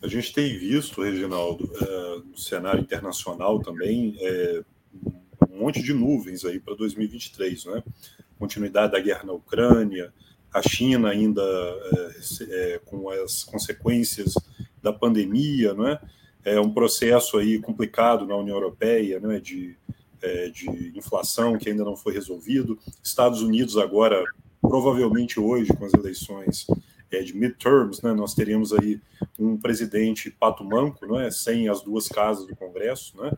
A 0.00 0.08
gente 0.08 0.32
tem 0.32 0.58
visto, 0.58 1.02
Reginaldo, 1.02 1.70
é, 1.80 2.22
no 2.28 2.36
cenário 2.36 2.80
internacional 2.80 3.60
também, 3.60 4.16
é, 4.20 4.64
um 5.48 5.60
monte 5.60 5.82
de 5.82 5.92
nuvens 5.92 6.44
aí 6.44 6.58
para 6.58 6.74
2023, 6.74 7.66
né? 7.66 7.82
Continuidade 8.38 8.92
da 8.92 9.00
guerra 9.00 9.22
na 9.24 9.32
Ucrânia, 9.32 10.12
a 10.52 10.60
China 10.60 11.08
ainda 11.08 11.42
é, 11.42 12.74
é, 12.74 12.78
com 12.84 13.08
as 13.10 13.44
consequências 13.44 14.34
da 14.82 14.92
pandemia, 14.92 15.72
não 15.72 15.86
é? 15.86 16.00
É 16.44 16.60
um 16.60 16.72
processo 16.72 17.38
aí 17.38 17.58
complicado 17.58 18.26
na 18.26 18.36
União 18.36 18.56
Europeia, 18.56 19.20
né? 19.20 19.38
De, 19.40 19.76
é, 20.20 20.48
de 20.48 20.92
inflação 20.96 21.58
que 21.58 21.68
ainda 21.68 21.84
não 21.84 21.96
foi 21.96 22.12
resolvido. 22.12 22.78
Estados 23.02 23.42
Unidos 23.42 23.76
agora, 23.76 24.22
provavelmente 24.60 25.38
hoje, 25.38 25.72
com 25.72 25.84
as 25.84 25.94
eleições 25.94 26.66
é, 27.10 27.22
de 27.22 27.36
midterms, 27.36 28.02
né? 28.02 28.12
Nós 28.12 28.34
teríamos 28.34 28.72
aí 28.72 29.00
um 29.38 29.56
presidente 29.56 30.30
pato 30.30 30.64
manco, 30.64 31.06
não 31.06 31.20
é? 31.20 31.30
Sem 31.30 31.68
as 31.68 31.82
duas 31.82 32.08
casas 32.08 32.46
do 32.46 32.56
Congresso, 32.56 33.16
né? 33.20 33.32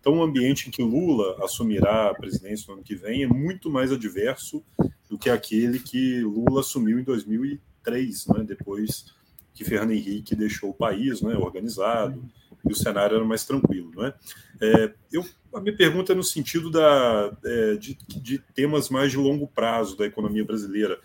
Então, 0.00 0.16
o 0.16 0.22
ambiente 0.22 0.68
em 0.68 0.70
que 0.70 0.82
Lula 0.82 1.36
assumirá 1.44 2.08
a 2.08 2.14
presidência 2.14 2.66
no 2.68 2.74
ano 2.74 2.82
que 2.82 2.94
vem 2.94 3.22
é 3.22 3.26
muito 3.26 3.70
mais 3.70 3.92
adverso 3.92 4.64
do 5.08 5.18
que 5.18 5.28
aquele 5.28 5.78
que 5.78 6.20
Lula 6.22 6.60
assumiu 6.60 6.98
em 6.98 7.04
2003, 7.04 8.26
né, 8.28 8.44
depois 8.44 9.12
que 9.52 9.62
Fernando 9.62 9.90
Henrique 9.90 10.34
deixou 10.34 10.70
o 10.70 10.74
país 10.74 11.20
né, 11.20 11.36
organizado 11.36 12.24
e 12.68 12.72
o 12.72 12.76
cenário 12.76 13.16
era 13.16 13.24
mais 13.24 13.44
tranquilo. 13.44 13.90
Né? 13.96 14.12
É, 14.60 14.92
eu, 15.12 15.24
a 15.54 15.60
minha 15.60 15.76
pergunta 15.76 16.12
é 16.12 16.14
no 16.14 16.24
sentido 16.24 16.70
da, 16.70 17.32
é, 17.44 17.74
de, 17.76 17.98
de 18.08 18.38
temas 18.54 18.88
mais 18.88 19.10
de 19.10 19.18
longo 19.18 19.46
prazo 19.46 19.96
da 19.96 20.06
economia 20.06 20.44
brasileira 20.44 20.98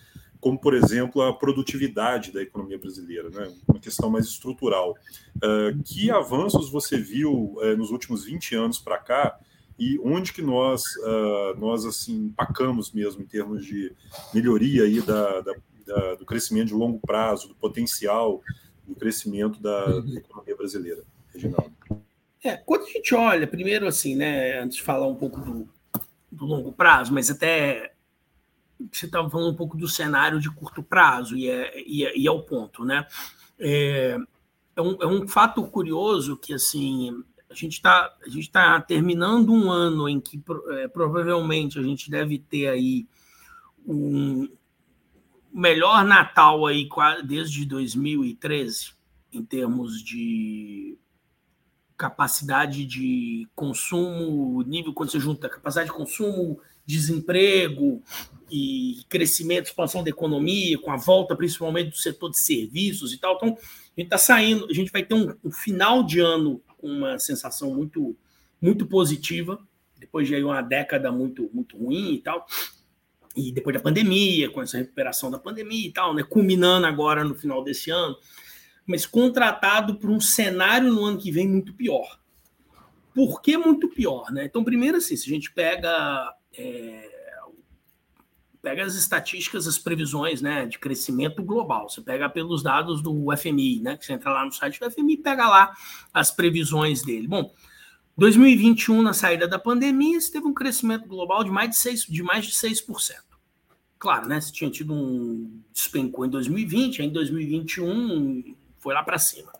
como, 0.46 0.60
por 0.60 0.76
exemplo, 0.76 1.24
a 1.24 1.34
produtividade 1.34 2.32
da 2.32 2.39
economia 2.39 2.78
brasileira, 2.78 3.32
né? 3.32 3.52
uma 3.68 3.80
questão 3.80 4.12
mais 4.12 4.28
estrutural. 4.28 4.96
Uh, 5.38 5.82
que 5.84 6.12
avanços 6.12 6.70
você 6.70 7.00
viu 7.00 7.56
uh, 7.58 7.76
nos 7.76 7.89
últimos 7.89 8.26
20 8.26 8.54
anos 8.54 8.78
para 8.78 9.00
cá 9.00 9.39
e 9.80 10.00
onde 10.04 10.32
que 10.32 10.44
nós, 10.44 10.84
uh, 10.98 11.60
nós 11.60 11.84
assim, 11.84 12.26
empacamos 12.26 12.91
mesmo 12.91 13.24
em 13.24 13.26
termos 13.26 13.65
de 13.65 13.91
melhoria 14.36 14.84
aí 14.84 15.02
da, 15.02 15.41
da, 15.41 15.56
da, 15.84 16.13
do 16.13 16.26
crescimento 16.26 16.68
de 16.68 16.74
longo 16.76 17.00
prazo, 17.00 17.48
do 17.48 17.56
potencial 17.56 18.39
do 18.88 18.94
crescimento 18.94 19.60
da, 19.60 20.00
da 20.00 20.13
economia 20.13 20.56
brasileira, 20.56 21.04
Reginaldo? 21.36 21.74
É, 22.43 22.58
quando 22.58 22.84
a 22.84 22.89
gente 22.89 23.13
olha, 23.13 23.48
primeiro 23.48 23.88
assim, 23.88 24.15
né, 24.15 24.60
antes 24.60 24.78
de 24.78 24.84
falar 24.84 25.08
um 25.08 25.15
pouco 25.15 25.41
do, 25.41 25.69
do 26.32 26.45
longo 26.45 26.71
prazo, 26.71 27.13
mas 27.13 27.30
até 27.30 27.93
você 28.91 29.06
estava 29.06 29.30
falando 29.30 29.52
um 29.54 29.56
pouco 29.56 29.78
do 29.78 29.88
cenário 29.88 30.39
de 30.39 30.50
curto 30.52 30.84
prazo, 30.84 31.36
e 31.36 31.50
é, 31.50 31.84
e 31.86 32.06
é, 32.06 32.17
e 32.17 32.28
é 32.28 32.32
o 32.32 32.41
ponto, 32.41 32.84
né? 32.84 33.08
É, 33.58 34.17
é, 34.76 34.82
um, 34.82 35.02
é 35.02 35.08
um 35.08 35.28
fato 35.28 35.65
curioso 35.67 36.38
que, 36.38 36.54
assim, 36.54 37.24
a 37.50 37.54
gente 37.54 37.74
está 37.74 38.13
tá 38.52 38.82
terminando 38.82 39.52
um 39.52 39.71
ano 39.71 40.10
em 40.10 40.19
que 40.19 40.41
é, 40.71 40.88
provavelmente 40.88 41.80
a 41.80 41.84
gente 41.84 42.12
deve 42.12 42.38
ter 42.38 42.67
aí 42.67 43.08
um 43.88 44.50
melhor 45.54 46.04
Natal 46.04 46.65
aí 46.65 46.89
desde 47.24 47.65
2013, 47.65 48.91
em 49.32 49.43
termos 49.43 50.04
de 50.04 50.98
capacidade 51.98 52.86
de 52.86 53.48
consumo, 53.56 54.62
nível 54.64 54.94
quando 54.94 55.12
você 55.12 55.20
junta 55.20 55.50
capacidade 55.50 55.90
de 55.90 55.96
consumo, 55.96 56.60
desemprego, 56.86 58.04
e 58.50 59.04
crescimento, 59.10 59.68
expansão 59.68 60.04
da 60.04 60.10
economia, 60.10 60.78
com 60.78 60.92
a 60.92 60.98
volta 60.98 61.36
principalmente 61.36 61.90
do 61.90 61.98
setor 61.98 62.30
de 62.30 62.40
serviços 62.40 63.14
e 63.14 63.18
tal. 63.18 63.36
Então, 63.36 63.50
a 63.50 64.02
gente 64.02 64.08
está 64.08 64.18
saindo, 64.18 64.66
a 64.70 64.74
gente 64.74 64.92
vai 64.92 65.04
ter 65.04 65.14
um, 65.14 65.34
um, 65.44 65.52
final 65.52 66.04
de 66.04 66.20
ano 66.20 66.62
com 66.78 66.88
uma 66.88 67.18
sensação 67.18 67.74
muito, 67.74 68.16
muito 68.62 68.86
positiva, 68.86 69.60
depois 69.98 70.28
de 70.28 70.36
aí 70.36 70.44
uma 70.44 70.62
década 70.62 71.12
muito, 71.12 71.50
muito 71.54 71.78
ruim 71.78 72.14
e 72.14 72.20
tal. 72.20 72.46
E 73.36 73.52
depois 73.52 73.76
da 73.76 73.82
pandemia, 73.82 74.50
com 74.50 74.62
essa 74.62 74.78
recuperação 74.78 75.30
da 75.30 75.40
pandemia 75.40 75.88
e 75.88 75.92
tal, 75.92 76.14
né? 76.14 76.24
Culminando 76.24 76.88
agora 76.88 77.24
no 77.24 77.36
final 77.36 77.64
desse 77.64 77.92
ano, 77.92 78.16
mas 78.86 79.06
contratado 79.06 79.95
para 79.95 80.12
um 80.12 80.19
cenário 80.19 80.91
no 80.93 81.04
ano 81.04 81.17
que 81.17 81.32
vem 81.32 81.48
muito 81.48 81.74
pior. 81.74 82.19
Por 83.13 83.41
que 83.41 83.58
muito 83.58 83.88
pior, 83.89 84.32
né? 84.32 84.45
Então, 84.45 84.63
primeiro 84.63 84.98
assim, 84.98 85.15
se 85.15 85.30
a 85.30 85.34
gente 85.34 85.52
pega 85.52 86.34
é, 86.58 87.15
pega 88.65 88.84
as 88.84 88.95
estatísticas, 88.95 89.67
as 89.67 89.78
previsões 89.78 90.41
né, 90.41 90.65
de 90.65 90.80
crescimento 90.80 91.43
global. 91.43 91.88
Você 91.88 92.02
pega 92.02 92.28
pelos 92.28 92.63
dados 92.63 93.00
do 93.00 93.28
FMI, 93.38 93.80
né? 93.80 93.95
Que 93.95 94.04
você 94.04 94.13
entra 94.13 94.32
lá 94.32 94.43
no 94.43 94.52
site 94.52 94.80
do 94.80 94.89
FMI 94.89 95.17
pega 95.17 95.48
lá 95.48 95.71
as 96.12 96.32
previsões 96.32 97.04
dele. 97.04 97.28
Bom, 97.28 97.54
2021, 98.17 99.04
na 99.04 99.13
saída 99.13 99.48
da 99.48 99.60
pandemia, 99.60 100.19
você 100.19 100.32
teve 100.32 100.48
um 100.48 100.54
crescimento 100.54 101.08
global 101.08 101.43
de 101.43 101.52
mais 101.52 101.69
de, 101.69 101.78
6, 101.78 102.06
de 102.06 102.24
mais 102.24 102.45
de 102.45 102.54
6%. 102.54 103.13
Claro, 104.00 104.28
né? 104.28 104.41
Você 104.41 104.52
tinha 104.52 104.69
tido 104.71 104.95
um 104.95 105.62
despencou 105.71 106.26
em 106.26 106.30
2020, 106.30 107.04
em 107.04 107.10
2021 107.10 108.56
foi 108.86 108.93
lá 108.93 109.02
para 109.02 109.17
cima. 109.17 109.52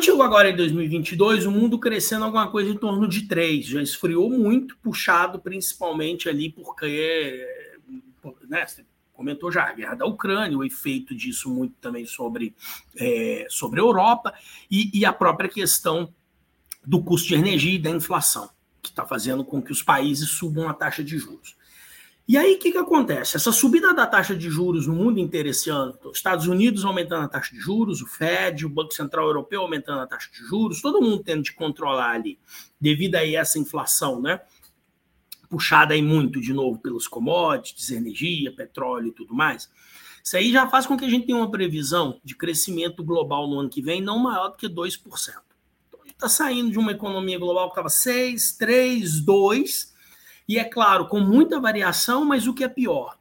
Chegou 0.00 0.22
agora 0.22 0.48
em 0.48 0.54
2022, 0.54 1.46
o 1.46 1.50
mundo 1.50 1.76
crescendo 1.76 2.24
alguma 2.24 2.48
coisa 2.48 2.70
em 2.70 2.76
torno 2.76 3.08
de 3.08 3.26
3, 3.26 3.66
já 3.66 3.82
esfriou 3.82 4.30
muito, 4.30 4.78
puxado 4.78 5.40
principalmente 5.40 6.28
ali 6.28 6.48
porque 6.48 7.44
né, 8.48 8.64
você 8.64 8.86
comentou 9.12 9.50
já, 9.50 9.64
a 9.64 9.72
guerra 9.72 9.96
da 9.96 10.06
Ucrânia, 10.06 10.56
o 10.56 10.62
efeito 10.62 11.12
disso 11.12 11.50
muito 11.50 11.74
também 11.80 12.06
sobre, 12.06 12.54
é, 12.96 13.46
sobre 13.50 13.80
a 13.80 13.82
Europa 13.82 14.32
e, 14.70 14.96
e, 14.96 15.04
a 15.04 15.12
própria 15.12 15.48
questão 15.48 16.14
do 16.86 17.02
custo 17.02 17.28
de 17.28 17.34
energia 17.34 17.74
e 17.74 17.78
da 17.78 17.90
inflação, 17.90 18.48
que 18.80 18.90
está 18.90 19.04
fazendo 19.04 19.44
com 19.44 19.60
que 19.60 19.72
os 19.72 19.82
países 19.82 20.30
subam 20.30 20.68
a 20.68 20.72
taxa 20.72 21.02
de 21.02 21.18
juros. 21.18 21.56
E 22.30 22.38
aí, 22.38 22.54
o 22.54 22.58
que, 22.60 22.70
que 22.70 22.78
acontece? 22.78 23.34
Essa 23.34 23.50
subida 23.50 23.92
da 23.92 24.06
taxa 24.06 24.36
de 24.36 24.48
juros 24.48 24.86
no 24.86 24.94
mundo 24.94 25.18
inteiro 25.18 25.48
esse 25.48 25.68
ano, 25.68 25.98
os 26.04 26.16
Estados 26.16 26.46
Unidos 26.46 26.84
aumentando 26.84 27.24
a 27.24 27.28
taxa 27.28 27.52
de 27.52 27.60
juros, 27.60 28.00
o 28.00 28.06
Fed, 28.06 28.64
o 28.64 28.68
Banco 28.68 28.94
Central 28.94 29.26
Europeu 29.26 29.62
aumentando 29.62 30.02
a 30.02 30.06
taxa 30.06 30.30
de 30.30 30.38
juros, 30.46 30.80
todo 30.80 31.02
mundo 31.02 31.24
tendo 31.24 31.42
de 31.42 31.52
controlar 31.52 32.12
ali, 32.12 32.38
devido 32.80 33.16
a 33.16 33.26
essa 33.26 33.58
inflação, 33.58 34.22
né? 34.22 34.40
puxada 35.48 35.92
aí 35.92 36.02
muito, 36.02 36.40
de 36.40 36.52
novo, 36.52 36.78
pelos 36.78 37.08
commodities, 37.08 37.90
energia, 37.90 38.54
petróleo 38.54 39.08
e 39.08 39.12
tudo 39.12 39.34
mais. 39.34 39.68
Isso 40.22 40.36
aí 40.36 40.52
já 40.52 40.68
faz 40.68 40.86
com 40.86 40.96
que 40.96 41.04
a 41.04 41.10
gente 41.10 41.26
tenha 41.26 41.36
uma 41.36 41.50
previsão 41.50 42.20
de 42.22 42.36
crescimento 42.36 43.02
global 43.02 43.48
no 43.48 43.58
ano 43.58 43.68
que 43.68 43.82
vem 43.82 44.00
não 44.00 44.20
maior 44.20 44.50
do 44.50 44.56
que 44.56 44.68
2%. 44.68 45.00
Então, 45.88 46.00
a 46.00 46.06
gente 46.06 46.14
está 46.14 46.28
saindo 46.28 46.70
de 46.70 46.78
uma 46.78 46.92
economia 46.92 47.40
global 47.40 47.66
que 47.66 47.72
estava 47.72 47.88
6, 47.88 48.52
3, 48.52 49.20
2, 49.20 49.89
e 50.50 50.58
é 50.58 50.64
claro, 50.64 51.06
com 51.06 51.20
muita 51.20 51.60
variação, 51.60 52.24
mas 52.24 52.48
o 52.48 52.52
que 52.52 52.64
é 52.64 52.68
pior, 52.68 53.16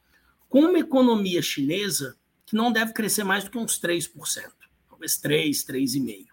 com 0.50 0.62
uma 0.62 0.80
economia 0.80 1.44
chinesa 1.44 2.18
que 2.44 2.56
não 2.56 2.72
deve 2.72 2.92
crescer 2.92 3.24
mais 3.24 3.44
do 3.44 3.52
que 3.52 3.58
uns 3.60 3.80
3%, 3.80 4.10
talvez 4.90 5.16
3, 5.18 5.64
3,5%. 5.64 6.26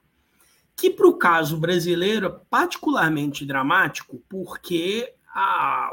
Que 0.74 0.88
para 0.88 1.06
o 1.06 1.18
caso 1.18 1.58
brasileiro 1.58 2.26
é 2.28 2.40
particularmente 2.48 3.44
dramático, 3.44 4.24
porque 4.26 5.12
a, 5.34 5.90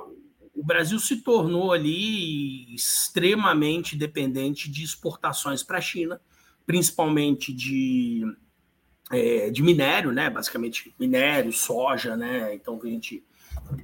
o 0.56 0.64
Brasil 0.64 0.98
se 1.00 1.18
tornou 1.18 1.74
ali 1.74 2.74
extremamente 2.74 3.98
dependente 3.98 4.72
de 4.72 4.86
exportações 4.86 5.62
para 5.64 5.80
a 5.80 5.82
China, 5.82 6.22
principalmente 6.66 7.52
de, 7.52 8.24
é, 9.12 9.50
de 9.50 9.62
minério, 9.62 10.14
né? 10.14 10.30
Basicamente 10.30 10.96
minério, 10.98 11.52
soja, 11.52 12.16
né? 12.16 12.56
Então 12.56 12.80
a 12.82 12.88
gente 12.88 13.22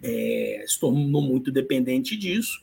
é, 0.02 0.64
se 0.68 0.80
tornou 0.80 1.22
muito 1.22 1.52
dependente 1.52 2.16
disso. 2.16 2.62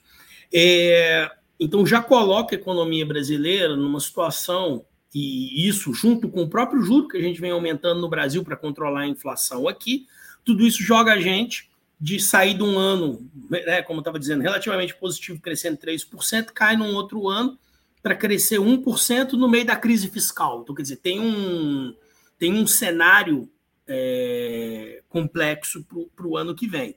É, 0.52 1.30
então 1.58 1.86
já 1.86 2.00
coloca 2.00 2.54
a 2.54 2.58
economia 2.58 3.04
brasileira 3.04 3.76
numa 3.76 4.00
situação 4.00 4.84
e 5.14 5.66
isso 5.66 5.94
junto 5.94 6.28
com 6.28 6.42
o 6.42 6.48
próprio 6.48 6.82
juro 6.82 7.08
que 7.08 7.16
a 7.16 7.22
gente 7.22 7.40
vem 7.40 7.50
aumentando 7.50 8.00
no 8.00 8.08
Brasil 8.08 8.44
para 8.44 8.56
controlar 8.56 9.00
a 9.00 9.08
inflação 9.08 9.66
aqui, 9.66 10.06
tudo 10.44 10.66
isso 10.66 10.82
joga 10.82 11.14
a 11.14 11.20
gente 11.20 11.70
de 11.98 12.20
sair 12.20 12.54
de 12.54 12.62
um 12.62 12.78
ano, 12.78 13.26
né, 13.48 13.80
como 13.82 13.98
eu 13.98 14.02
estava 14.02 14.18
dizendo, 14.18 14.42
relativamente 14.42 14.94
positivo, 14.94 15.40
crescendo 15.40 15.78
3%, 15.78 16.46
cai 16.52 16.76
num 16.76 16.94
outro 16.94 17.28
ano 17.28 17.58
para 18.02 18.14
crescer 18.14 18.60
1% 18.60 19.32
no 19.32 19.48
meio 19.48 19.64
da 19.64 19.74
crise 19.74 20.08
fiscal. 20.08 20.60
Então, 20.62 20.74
quer 20.74 20.82
dizer, 20.82 20.96
tem 20.96 21.18
um, 21.18 21.94
tem 22.38 22.52
um 22.52 22.66
cenário 22.66 23.48
é, 23.86 25.02
complexo 25.08 25.86
para 26.14 26.26
o 26.26 26.36
ano 26.36 26.54
que 26.54 26.66
vem. 26.66 26.96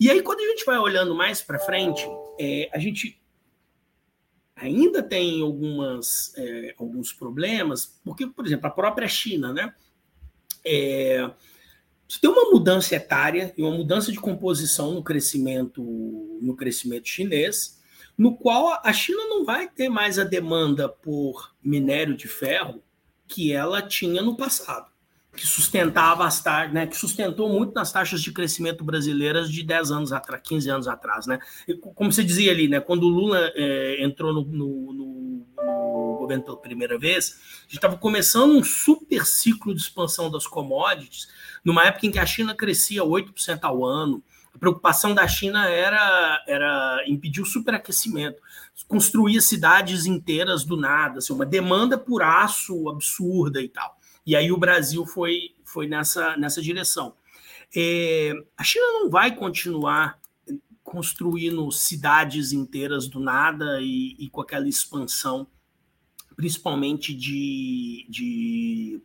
E 0.00 0.10
aí, 0.10 0.22
quando 0.22 0.40
a 0.40 0.48
gente 0.48 0.64
vai 0.64 0.78
olhando 0.78 1.14
mais 1.14 1.42
para 1.42 1.58
frente, 1.58 2.06
é, 2.38 2.68
a 2.72 2.78
gente 2.78 3.20
ainda 4.54 5.02
tem 5.02 5.42
algumas, 5.42 6.32
é, 6.36 6.74
alguns 6.78 7.12
problemas, 7.12 8.00
porque, 8.04 8.26
por 8.26 8.46
exemplo, 8.46 8.66
a 8.66 8.70
própria 8.70 9.08
China, 9.08 9.52
né? 9.52 9.74
É, 10.64 11.30
tem 12.20 12.30
uma 12.30 12.50
mudança 12.50 12.94
etária 12.94 13.52
e 13.56 13.62
uma 13.62 13.76
mudança 13.76 14.10
de 14.10 14.18
composição 14.18 14.92
no 14.94 15.02
crescimento, 15.02 15.82
no 16.40 16.56
crescimento 16.56 17.08
chinês, 17.08 17.78
no 18.16 18.36
qual 18.36 18.80
a 18.82 18.92
China 18.92 19.24
não 19.28 19.44
vai 19.44 19.68
ter 19.68 19.88
mais 19.88 20.18
a 20.18 20.24
demanda 20.24 20.88
por 20.88 21.54
minério 21.62 22.16
de 22.16 22.26
ferro 22.26 22.82
que 23.26 23.52
ela 23.52 23.82
tinha 23.82 24.22
no 24.22 24.36
passado 24.36 24.90
que 25.38 25.46
sustentava 25.46 26.26
as 26.26 26.42
taxas, 26.42 26.72
né, 26.72 26.84
que 26.84 26.96
sustentou 26.96 27.48
muito 27.48 27.72
nas 27.72 27.92
taxas 27.92 28.20
de 28.20 28.32
crescimento 28.32 28.82
brasileiras 28.82 29.48
de 29.48 29.62
10 29.62 29.92
anos 29.92 30.12
atrás, 30.12 30.42
15 30.44 30.68
anos 30.68 30.88
atrás, 30.88 31.28
né? 31.28 31.38
E, 31.66 31.74
como 31.74 32.10
você 32.12 32.24
dizia 32.24 32.50
ali, 32.50 32.66
né, 32.66 32.80
quando 32.80 33.04
o 33.04 33.08
Lula 33.08 33.52
é, 33.54 34.02
entrou 34.04 34.32
no, 34.32 34.44
no, 34.44 34.92
no, 34.92 35.46
no, 35.56 36.18
governo 36.18 36.44
pela 36.44 36.60
primeira 36.60 36.98
vez, 36.98 37.38
a 37.60 37.62
gente 37.62 37.76
estava 37.76 37.96
começando 37.96 38.50
um 38.50 38.64
super 38.64 39.24
ciclo 39.24 39.72
de 39.72 39.80
expansão 39.80 40.28
das 40.28 40.44
commodities, 40.44 41.28
numa 41.64 41.84
época 41.84 42.06
em 42.06 42.10
que 42.10 42.18
a 42.18 42.26
China 42.26 42.54
crescia 42.54 43.04
8% 43.04 43.60
ao 43.62 43.84
ano. 43.84 44.22
A 44.52 44.58
preocupação 44.58 45.14
da 45.14 45.28
China 45.28 45.68
era, 45.68 46.42
era 46.48 47.04
impedir 47.06 47.42
o 47.42 47.46
superaquecimento, 47.46 48.42
construir 48.88 49.40
cidades 49.40 50.04
inteiras 50.04 50.64
do 50.64 50.76
nada, 50.76 51.18
assim, 51.18 51.32
uma 51.32 51.46
demanda 51.46 51.96
por 51.96 52.22
aço 52.22 52.88
absurda 52.88 53.62
e 53.62 53.68
tal. 53.68 53.97
E 54.28 54.36
aí 54.36 54.52
o 54.52 54.58
Brasil 54.58 55.06
foi, 55.06 55.54
foi 55.64 55.86
nessa, 55.86 56.36
nessa 56.36 56.60
direção. 56.60 57.14
É, 57.74 58.34
a 58.58 58.62
China 58.62 58.84
não 58.92 59.08
vai 59.08 59.34
continuar 59.34 60.20
construindo 60.82 61.72
cidades 61.72 62.52
inteiras 62.52 63.08
do 63.08 63.20
nada 63.20 63.80
e, 63.80 64.14
e 64.18 64.28
com 64.28 64.42
aquela 64.42 64.68
expansão, 64.68 65.46
principalmente 66.36 67.14
de, 67.14 68.06
de 68.06 69.00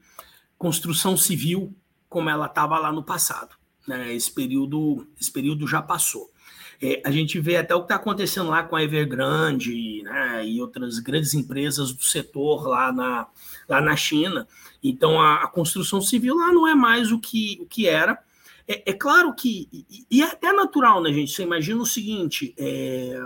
construção 0.58 1.16
civil, 1.16 1.74
como 2.10 2.30
ela 2.30 2.48
estava 2.48 2.78
lá 2.78 2.92
no 2.92 3.02
passado. 3.02 3.56
Né? 3.88 4.14
Esse, 4.14 4.30
período, 4.30 5.08
esse 5.18 5.32
período 5.32 5.66
já 5.66 5.82
passou. 5.82 6.34
É, 6.82 7.02
a 7.06 7.12
gente 7.12 7.40
vê 7.40 7.56
até 7.56 7.74
o 7.74 7.80
que 7.80 7.86
está 7.86 7.96
acontecendo 7.96 8.50
lá 8.50 8.62
com 8.62 8.76
a 8.76 8.84
Evergrande 8.84 10.02
né, 10.04 10.46
e 10.46 10.60
outras 10.60 11.00
grandes 11.00 11.34
empresas 11.34 11.94
do 11.94 12.04
setor 12.04 12.68
lá 12.68 12.92
na, 12.92 13.28
lá 13.70 13.80
na 13.80 13.96
China. 13.96 14.46
Então, 14.84 15.22
a, 15.22 15.44
a 15.44 15.48
construção 15.48 16.02
civil 16.02 16.36
lá 16.36 16.52
não 16.52 16.68
é 16.68 16.76
mais 16.76 17.12
o 17.12 17.20
que, 17.20 17.58
o 17.62 17.66
que 17.66 17.88
era. 17.88 18.20
É, 18.68 18.92
é 18.92 18.94
claro 18.94 19.34
que, 19.34 19.68
e, 19.72 20.06
e, 20.10 20.22
é 20.22 20.26
até 20.26 20.52
natural, 20.52 21.02
né, 21.02 21.12
gente? 21.12 21.32
Você 21.32 21.44
imagina 21.44 21.82
o 21.82 21.86
seguinte: 21.86 22.54
é, 22.58 23.20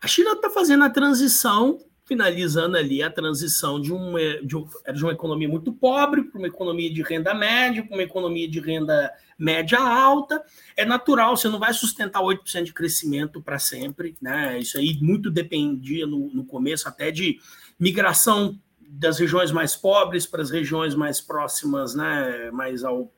a 0.00 0.06
China 0.06 0.32
está 0.32 0.50
fazendo 0.50 0.84
a 0.84 0.90
transição, 0.90 1.78
finalizando 2.04 2.76
ali 2.76 3.02
a 3.02 3.10
transição 3.10 3.80
de 3.80 3.92
uma, 3.92 4.20
de, 4.42 4.56
de 4.94 5.02
uma 5.02 5.12
economia 5.12 5.48
muito 5.48 5.72
pobre 5.72 6.24
para 6.24 6.38
uma 6.38 6.48
economia 6.48 6.92
de 6.92 7.02
renda 7.02 7.34
média, 7.34 7.82
para 7.82 7.96
uma 7.96 8.02
economia 8.02 8.48
de 8.48 8.60
renda 8.60 9.10
média 9.38 9.78
alta. 9.78 10.42
É 10.76 10.84
natural, 10.84 11.36
você 11.36 11.48
não 11.48 11.58
vai 11.58 11.72
sustentar 11.72 12.22
8% 12.22 12.64
de 12.64 12.72
crescimento 12.72 13.40
para 13.40 13.58
sempre, 13.58 14.16
né? 14.20 14.58
Isso 14.58 14.76
aí 14.78 14.98
muito 15.00 15.30
dependia 15.30 16.06
no, 16.06 16.30
no 16.32 16.44
começo 16.44 16.86
até 16.86 17.10
de 17.10 17.38
migração 17.78 18.58
das 18.98 19.18
regiões 19.18 19.50
mais 19.50 19.74
pobres 19.74 20.26
para 20.26 20.42
as 20.42 20.50
regiões 20.50 20.94
mais 20.94 21.20
próximas, 21.20 21.94
né, 21.94 22.50
mais 22.52 22.84
ao, 22.84 23.12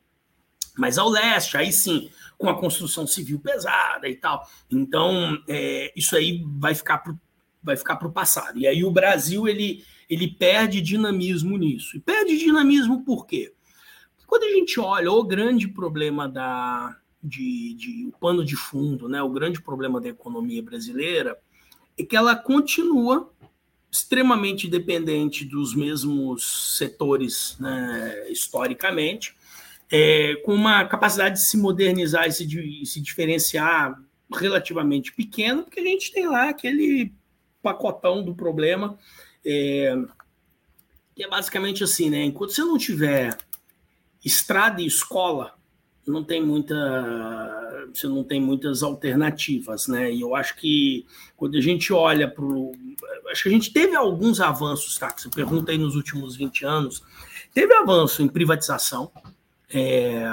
mais 0.77 0.99
ao 0.99 1.09
leste, 1.09 1.57
aí 1.57 1.73
sim, 1.73 2.11
com 2.39 2.49
a 2.49 2.59
construção 2.59 3.07
civil 3.07 3.39
pesada 3.39 4.09
e 4.09 4.17
tal. 4.17 4.47
Então, 4.71 5.43
é, 5.49 5.93
isso 5.97 6.17
aí 6.17 6.43
vai 6.59 6.75
ficar 6.75 6.99
para 6.99 7.15
vai 7.67 7.77
ficar 7.77 7.97
para 7.97 8.07
o 8.07 8.13
passado. 8.13 8.59
E 8.61 8.67
aí 8.67 8.85
o 8.85 8.93
Brasil 8.93 9.49
ele, 9.49 9.85
ele 10.09 10.29
perde 10.29 10.81
dinamismo 10.81 11.57
nisso. 11.57 11.97
E 11.97 12.01
perde 12.01 12.39
dinamismo 12.39 13.05
por 13.05 13.27
quê? 13.27 13.53
Porque 14.15 14.25
quando 14.25 14.45
a 14.45 14.53
gente 14.53 14.79
olha 14.79 15.11
o 15.11 15.25
grande 15.25 15.67
problema 15.67 16.29
da 16.29 16.97
de, 17.21 17.75
de 17.75 18.07
o 18.07 18.13
pano 18.21 18.45
de 18.45 18.55
fundo, 18.55 19.09
né, 19.09 19.21
o 19.21 19.29
grande 19.29 19.61
problema 19.61 20.01
da 20.01 20.09
economia 20.09 20.63
brasileira 20.63 21.37
é 21.99 22.05
que 22.05 22.15
ela 22.15 22.37
continua 22.37 23.33
extremamente 23.91 24.69
dependente 24.69 25.45
dos 25.45 25.75
mesmos 25.75 26.77
setores 26.77 27.57
né, 27.59 28.31
historicamente, 28.31 29.35
é, 29.91 30.37
com 30.45 30.55
uma 30.55 30.85
capacidade 30.85 31.37
de 31.37 31.45
se 31.45 31.57
modernizar 31.57 32.27
e 32.27 32.33
se, 32.33 32.47
de, 32.47 32.85
se 32.85 33.01
diferenciar 33.01 33.99
relativamente 34.33 35.13
pequena, 35.13 35.63
porque 35.63 35.81
a 35.81 35.85
gente 35.85 36.13
tem 36.13 36.29
lá 36.29 36.49
aquele 36.49 37.13
pacotão 37.63 38.23
do 38.23 38.35
problema, 38.35 38.99
é, 39.45 39.97
que 41.15 41.25
é 41.25 41.29
basicamente 41.29 41.83
assim, 41.83 42.11
né? 42.11 42.25
Enquanto 42.25 42.53
você 42.53 42.63
não 42.63 42.77
tiver 42.77 43.37
estrada 44.25 44.83
e 44.83 44.87
escola, 44.87 45.55
não 46.07 46.23
tem 46.23 46.43
muita 46.43 46.77
você 47.93 48.09
não 48.09 48.25
tem 48.25 48.41
muitas 48.41 48.83
alternativas, 48.83 49.89
né? 49.89 50.13
E 50.13 50.21
eu 50.21 50.35
acho 50.35 50.57
que 50.57 51.07
quando 51.37 51.57
a 51.57 51.61
gente 51.61 51.93
olha 51.93 52.29
para. 52.29 52.45
Acho 53.31 53.45
que 53.45 53.49
a 53.49 53.53
gente 53.53 53.73
teve 53.73 53.95
alguns 53.95 54.41
avanços, 54.41 54.97
tá? 54.99 55.13
Você 55.17 55.29
pergunta 55.29 55.73
aí 55.73 55.79
nos 55.79 55.97
últimos 55.97 56.37
20 56.37 56.65
anos. 56.65 57.03
Teve 57.53 57.75
avanço 57.75 58.23
em 58.23 58.29
privatização, 58.29 59.11
é, 59.73 60.25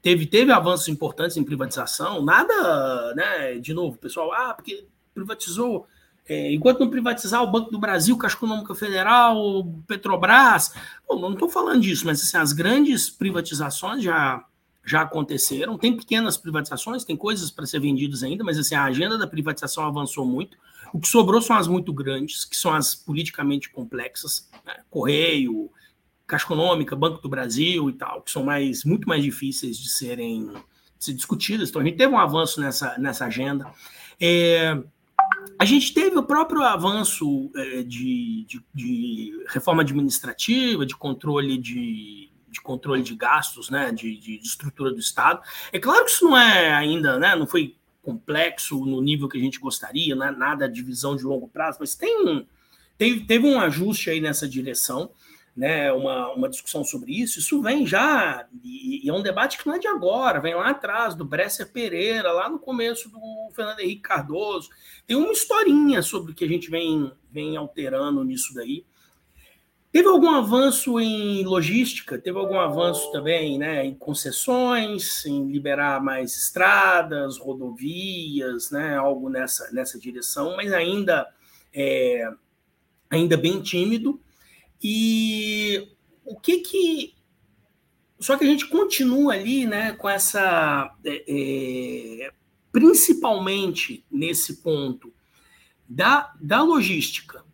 teve, 0.00 0.26
teve 0.26 0.52
avanços 0.52 0.88
importantes 0.88 1.36
em 1.36 1.44
privatização, 1.44 2.22
nada, 2.22 3.14
né? 3.14 3.54
De 3.58 3.74
novo, 3.74 3.98
pessoal, 3.98 4.32
ah, 4.32 4.54
porque 4.54 4.86
privatizou. 5.12 5.86
É, 6.26 6.52
enquanto 6.52 6.80
não 6.80 6.88
privatizar 6.88 7.42
o 7.42 7.50
Banco 7.50 7.70
do 7.70 7.78
Brasil, 7.78 8.16
Caixa 8.16 8.36
Econômica 8.36 8.74
Federal, 8.74 9.64
Petrobras, 9.86 10.72
bom, 11.06 11.20
não 11.20 11.34
estou 11.34 11.50
falando 11.50 11.82
disso, 11.82 12.06
mas 12.06 12.22
assim, 12.22 12.38
as 12.38 12.52
grandes 12.52 13.10
privatizações 13.10 14.02
já 14.02 14.42
já 14.84 15.02
aconteceram. 15.02 15.78
Tem 15.78 15.96
pequenas 15.96 16.36
privatizações, 16.36 17.04
tem 17.04 17.16
coisas 17.16 17.50
para 17.50 17.66
ser 17.66 17.80
vendidas 17.80 18.22
ainda, 18.22 18.44
mas 18.44 18.58
assim, 18.58 18.74
a 18.74 18.84
agenda 18.84 19.16
da 19.16 19.26
privatização 19.26 19.84
avançou 19.84 20.26
muito. 20.26 20.56
O 20.92 21.00
que 21.00 21.08
sobrou 21.08 21.40
são 21.40 21.56
as 21.56 21.66
muito 21.66 21.92
grandes, 21.92 22.44
que 22.44 22.56
são 22.56 22.72
as 22.72 22.94
politicamente 22.94 23.70
complexas, 23.70 24.48
né? 24.64 24.76
Correio, 24.90 25.70
Caixa 26.26 26.44
Econômica, 26.44 26.94
Banco 26.94 27.20
do 27.20 27.28
Brasil 27.28 27.90
e 27.90 27.92
tal, 27.94 28.22
que 28.22 28.30
são 28.30 28.44
mais, 28.44 28.84
muito 28.84 29.08
mais 29.08 29.22
difíceis 29.22 29.76
de 29.76 29.88
serem 29.88 30.52
de 30.98 31.04
ser 31.04 31.14
discutidas. 31.14 31.68
Então 31.68 31.82
a 31.82 31.84
gente 31.84 31.96
teve 31.96 32.12
um 32.12 32.18
avanço 32.18 32.60
nessa, 32.60 32.96
nessa 32.98 33.26
agenda. 33.26 33.70
É, 34.20 34.80
a 35.58 35.64
gente 35.64 35.92
teve 35.92 36.16
o 36.16 36.22
próprio 36.22 36.62
avanço 36.62 37.50
é, 37.56 37.82
de, 37.82 38.44
de, 38.46 38.64
de 38.74 39.44
reforma 39.48 39.82
administrativa, 39.82 40.86
de 40.86 40.96
controle 40.96 41.58
de 41.58 42.30
de 42.54 42.60
controle 42.62 43.02
de 43.02 43.14
gastos, 43.14 43.68
né, 43.68 43.92
de, 43.92 44.16
de, 44.16 44.36
estrutura 44.38 44.92
do 44.92 44.98
Estado. 44.98 45.42
É 45.72 45.78
claro 45.78 46.04
que 46.04 46.10
isso 46.12 46.24
não 46.24 46.38
é 46.38 46.72
ainda, 46.72 47.18
né, 47.18 47.36
não 47.36 47.46
foi 47.46 47.76
complexo 48.02 48.84
no 48.84 49.00
nível 49.02 49.28
que 49.28 49.36
a 49.36 49.40
gente 49.40 49.58
gostaria, 49.58 50.14
não 50.14 50.26
é 50.26 50.30
nada 50.30 50.68
de 50.68 50.82
visão 50.82 51.16
de 51.16 51.24
longo 51.24 51.48
prazo, 51.48 51.78
mas 51.80 51.94
tem 51.94 52.46
teve, 52.96 53.24
teve 53.24 53.46
um 53.46 53.58
ajuste 53.58 54.10
aí 54.10 54.20
nessa 54.20 54.48
direção, 54.48 55.10
né, 55.56 55.92
uma, 55.92 56.32
uma 56.32 56.48
discussão 56.48 56.84
sobre 56.84 57.12
isso. 57.12 57.38
Isso 57.38 57.60
vem 57.62 57.86
já, 57.86 58.46
e, 58.62 59.06
e, 59.06 59.08
é 59.08 59.12
um 59.12 59.22
debate 59.22 59.58
que 59.58 59.66
não 59.66 59.74
é 59.74 59.78
de 59.78 59.88
agora, 59.88 60.40
vem 60.40 60.54
lá 60.54 60.70
atrás, 60.70 61.14
do 61.14 61.24
Bresser 61.24 61.70
Pereira, 61.72 62.32
lá 62.32 62.48
no 62.48 62.58
começo 62.58 63.08
do 63.08 63.20
Fernando 63.54 63.80
Henrique 63.80 64.02
Cardoso. 64.02 64.68
Tem 65.06 65.16
uma 65.16 65.32
historinha 65.32 66.02
sobre 66.02 66.32
o 66.32 66.34
que 66.34 66.44
a 66.44 66.48
gente 66.48 66.70
vem, 66.70 67.10
vem 67.30 67.56
alterando 67.56 68.22
nisso 68.24 68.54
daí. 68.54 68.84
Teve 69.94 70.08
algum 70.08 70.30
avanço 70.30 70.98
em 70.98 71.44
logística? 71.44 72.18
Teve 72.18 72.36
algum 72.36 72.58
avanço 72.58 73.12
também 73.12 73.56
né, 73.56 73.86
em 73.86 73.94
concessões, 73.94 75.24
em 75.24 75.46
liberar 75.46 76.02
mais 76.02 76.36
estradas, 76.36 77.38
rodovias, 77.38 78.72
né, 78.72 78.96
algo 78.96 79.28
nessa, 79.28 79.70
nessa 79.70 79.96
direção, 79.96 80.56
mas 80.56 80.72
ainda, 80.72 81.32
é, 81.72 82.28
ainda 83.08 83.36
bem 83.36 83.62
tímido. 83.62 84.20
E 84.82 85.86
o 86.24 86.40
que 86.40 86.58
que. 86.58 87.14
Só 88.18 88.36
que 88.36 88.42
a 88.42 88.48
gente 88.48 88.66
continua 88.66 89.34
ali 89.34 89.64
né, 89.64 89.92
com 89.92 90.08
essa. 90.08 90.92
É, 91.04 91.24
é, 91.28 92.32
principalmente 92.72 94.04
nesse 94.10 94.56
ponto 94.60 95.14
da, 95.88 96.34
da 96.40 96.62
logística 96.62 97.44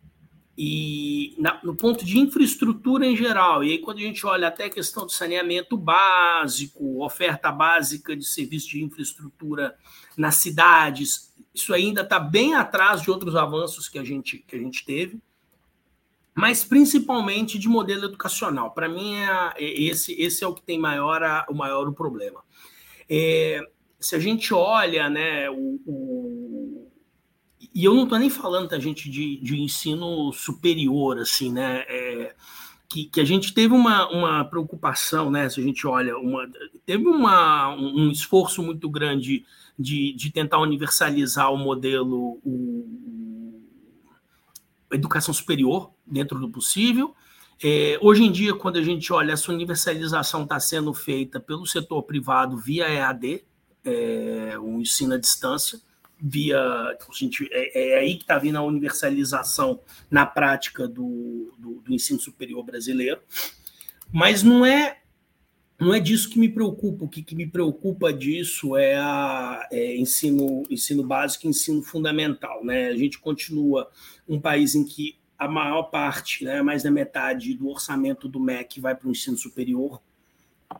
e 0.57 1.33
na, 1.37 1.59
no 1.63 1.75
ponto 1.75 2.03
de 2.05 2.19
infraestrutura 2.19 3.05
em 3.05 3.15
geral, 3.15 3.63
e 3.63 3.71
aí 3.71 3.79
quando 3.79 3.97
a 3.97 4.01
gente 4.01 4.25
olha 4.25 4.49
até 4.49 4.65
a 4.65 4.69
questão 4.69 5.05
do 5.05 5.11
saneamento 5.11 5.77
básico, 5.77 7.03
oferta 7.03 7.51
básica 7.51 8.15
de 8.15 8.25
serviço 8.25 8.69
de 8.69 8.83
infraestrutura 8.83 9.75
nas 10.17 10.35
cidades, 10.35 11.33
isso 11.53 11.73
ainda 11.73 12.01
está 12.01 12.19
bem 12.19 12.53
atrás 12.53 13.01
de 13.01 13.09
outros 13.09 13.35
avanços 13.35 13.89
que 13.89 13.97
a 13.97 14.03
gente, 14.03 14.39
que 14.39 14.55
a 14.55 14.59
gente 14.59 14.85
teve. 14.85 15.19
mas 16.33 16.63
principalmente 16.63 17.59
de 17.59 17.67
modelo 17.67 18.05
educacional. 18.05 18.71
Para 18.71 18.87
mim, 18.87 19.15
é, 19.15 19.53
é, 19.57 19.81
esse, 19.83 20.13
esse 20.13 20.43
é 20.43 20.47
o 20.47 20.53
que 20.53 20.63
tem 20.63 20.79
maior, 20.79 21.45
o 21.49 21.53
maior 21.53 21.91
problema. 21.91 22.41
É, 23.09 23.61
se 23.99 24.15
a 24.15 24.19
gente 24.19 24.53
olha, 24.53 25.09
né, 25.09 25.49
o 25.49 26.80
e 27.73 27.85
eu 27.85 27.93
não 27.93 28.03
estou 28.03 28.17
nem 28.17 28.29
falando, 28.29 28.69
tá, 28.69 28.79
gente, 28.79 29.09
de, 29.09 29.37
de 29.37 29.59
ensino 29.59 30.31
superior, 30.33 31.19
assim, 31.19 31.51
né? 31.51 31.85
É, 31.87 32.35
que, 32.89 33.05
que, 33.05 33.21
a 33.21 33.23
gente 33.23 33.53
teve 33.53 33.73
uma, 33.73 34.09
uma 34.09 34.43
preocupação, 34.43 35.29
né? 35.29 35.49
Se 35.49 35.59
a 35.59 35.63
gente 35.63 35.85
olha, 35.85 36.17
uma, 36.17 36.49
teve 36.85 37.07
uma, 37.07 37.69
um 37.69 38.09
esforço 38.09 38.63
muito 38.63 38.89
grande 38.89 39.45
de, 39.77 40.13
de 40.13 40.31
tentar 40.31 40.59
universalizar 40.59 41.53
o 41.53 41.57
modelo, 41.57 42.39
o, 42.43 43.61
a 44.91 44.95
educação 44.95 45.33
superior 45.33 45.91
dentro 46.05 46.39
do 46.39 46.49
possível. 46.49 47.13
É, 47.63 47.97
hoje 48.01 48.23
em 48.23 48.31
dia, 48.31 48.55
quando 48.55 48.77
a 48.77 48.83
gente 48.83 49.13
olha, 49.13 49.33
essa 49.33 49.51
universalização 49.51 50.43
está 50.43 50.59
sendo 50.59 50.93
feita 50.93 51.39
pelo 51.39 51.65
setor 51.65 52.03
privado 52.03 52.57
via 52.57 52.89
EAD, 52.89 53.43
é, 53.83 54.57
o 54.59 54.81
ensino 54.81 55.13
à 55.13 55.17
distância 55.17 55.79
via. 56.21 56.59
A 56.59 56.97
gente, 57.13 57.47
é, 57.51 57.95
é 57.95 57.99
aí 57.99 58.15
que 58.15 58.23
está 58.23 58.37
vindo 58.37 58.57
a 58.57 58.63
universalização 58.63 59.81
na 60.09 60.25
prática 60.25 60.87
do, 60.87 61.53
do, 61.57 61.81
do, 61.81 61.93
ensino 61.93 62.19
superior 62.19 62.63
brasileiro. 62.63 63.19
Mas 64.11 64.43
não 64.43 64.65
é. 64.65 64.97
Não 65.79 65.95
é 65.95 65.99
disso 65.99 66.29
que 66.29 66.37
me 66.37 66.47
preocupa. 66.47 67.05
O 67.05 67.09
que, 67.09 67.23
que 67.23 67.33
me 67.33 67.47
preocupa 67.47 68.13
disso 68.13 68.77
é, 68.77 68.95
a, 68.97 69.67
é 69.71 69.97
ensino, 69.97 70.61
ensino 70.69 71.03
básico 71.03 71.47
e 71.47 71.49
ensino 71.49 71.81
fundamental. 71.81 72.63
Né? 72.63 72.89
A 72.89 72.95
gente 72.95 73.17
continua 73.17 73.89
um 74.29 74.39
país 74.39 74.75
em 74.75 74.85
que 74.85 75.17
a 75.39 75.47
maior 75.47 75.83
parte, 75.83 76.45
né, 76.45 76.61
mais 76.61 76.83
da 76.83 76.91
metade 76.91 77.55
do 77.55 77.67
orçamento 77.67 78.29
do 78.29 78.39
MEC 78.39 78.79
vai 78.79 78.93
para 78.93 79.07
o 79.07 79.11
ensino 79.11 79.35
superior 79.35 79.99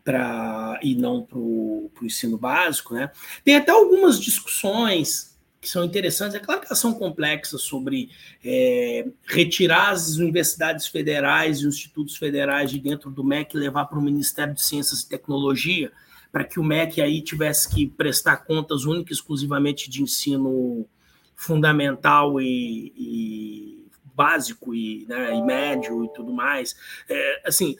para 0.03 0.79
e 0.83 0.93
não 0.93 1.23
para 1.23 1.39
o 1.39 1.91
ensino 2.03 2.37
básico. 2.37 2.93
Né? 2.93 3.09
Tem 3.43 3.55
até 3.55 3.71
algumas 3.71 4.19
discussões 4.19 5.30
que 5.61 5.69
são 5.69 5.85
interessantes. 5.85 6.35
É 6.35 6.39
claro 6.39 6.59
que 6.59 6.67
elas 6.67 6.79
são 6.79 6.91
complexas 6.91 7.61
sobre 7.61 8.09
é, 8.43 9.07
retirar 9.27 9.91
as 9.91 10.17
universidades 10.17 10.87
federais 10.87 11.59
e 11.59 11.67
os 11.67 11.75
institutos 11.75 12.17
federais 12.17 12.71
de 12.71 12.79
dentro 12.79 13.11
do 13.11 13.23
MEC 13.23 13.55
e 13.55 13.59
levar 13.59 13.85
para 13.85 13.99
o 13.99 14.01
Ministério 14.01 14.55
de 14.55 14.61
Ciências 14.61 15.01
e 15.01 15.09
Tecnologia, 15.09 15.91
para 16.31 16.43
que 16.43 16.59
o 16.59 16.63
MEC 16.63 16.99
aí 16.99 17.21
tivesse 17.21 17.69
que 17.69 17.85
prestar 17.85 18.37
contas 18.37 18.85
única 18.85 19.11
e 19.11 19.13
exclusivamente 19.13 19.87
de 19.87 20.01
ensino 20.01 20.87
fundamental 21.35 22.41
e, 22.41 22.91
e 22.97 23.85
básico 24.15 24.73
e, 24.73 25.05
né, 25.07 25.35
e, 25.35 25.43
médio 25.43 26.03
e 26.05 26.13
tudo 26.13 26.33
mais. 26.33 26.75
É, 27.07 27.41
assim, 27.45 27.75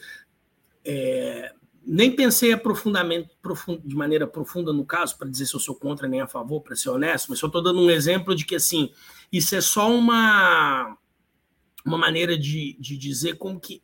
é, 0.84 1.52
nem 1.84 2.14
pensei 2.14 2.52
aprofundamento 2.52 3.30
de 3.84 3.96
maneira 3.96 4.26
profunda 4.26 4.72
no 4.72 4.84
caso, 4.84 5.18
para 5.18 5.28
dizer 5.28 5.46
se 5.46 5.54
eu 5.54 5.60
sou 5.60 5.74
contra 5.74 6.06
nem 6.06 6.20
a 6.20 6.26
favor, 6.26 6.60
para 6.60 6.76
ser 6.76 6.90
honesto, 6.90 7.28
mas 7.28 7.38
só 7.38 7.46
estou 7.46 7.62
dando 7.62 7.80
um 7.80 7.90
exemplo 7.90 8.34
de 8.34 8.44
que 8.44 8.54
assim, 8.54 8.92
isso 9.32 9.54
é 9.54 9.60
só 9.60 9.92
uma, 9.92 10.96
uma 11.84 11.98
maneira 11.98 12.38
de, 12.38 12.76
de 12.78 12.96
dizer 12.96 13.36
como 13.36 13.58
que 13.58 13.82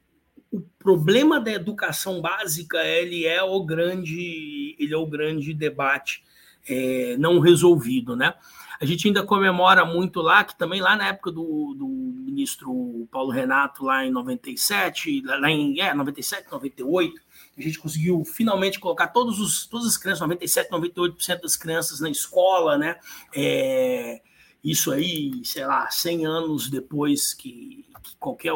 o 0.50 0.60
problema 0.78 1.40
da 1.40 1.52
educação 1.52 2.20
básica 2.20 2.82
ele 2.84 3.26
é 3.26 3.42
o 3.42 3.62
grande, 3.64 4.76
ele 4.78 4.94
é 4.94 4.96
o 4.96 5.06
grande 5.06 5.52
debate 5.52 6.22
é, 6.68 7.16
não 7.18 7.38
resolvido, 7.38 8.14
né? 8.14 8.34
A 8.80 8.84
gente 8.84 9.08
ainda 9.08 9.24
comemora 9.24 9.84
muito 9.84 10.20
lá, 10.20 10.44
que 10.44 10.56
também 10.56 10.80
lá 10.80 10.94
na 10.94 11.08
época 11.08 11.32
do, 11.32 11.74
do 11.74 11.88
ministro 11.88 13.08
Paulo 13.10 13.30
Renato, 13.30 13.84
lá 13.84 14.04
em 14.04 14.10
97, 14.10 15.22
lá 15.24 15.50
em 15.50 15.80
é, 15.80 15.92
97, 15.92 16.50
98, 16.50 17.20
a 17.58 17.62
gente 17.62 17.78
conseguiu 17.78 18.24
finalmente 18.24 18.78
colocar 18.78 19.08
todos 19.08 19.40
os, 19.40 19.66
todas 19.66 19.86
as 19.86 19.96
crianças, 19.96 20.20
97, 20.20 20.70
98% 20.70 21.40
das 21.40 21.56
crianças 21.56 22.00
na 22.00 22.10
escola, 22.10 22.78
né? 22.78 22.96
É, 23.34 24.20
isso 24.62 24.90
aí, 24.90 25.40
sei 25.44 25.64
lá, 25.64 25.88
100 25.90 26.26
anos 26.26 26.68
depois 26.68 27.32
que, 27.32 27.86
que 28.02 28.16
qualquer, 28.16 28.52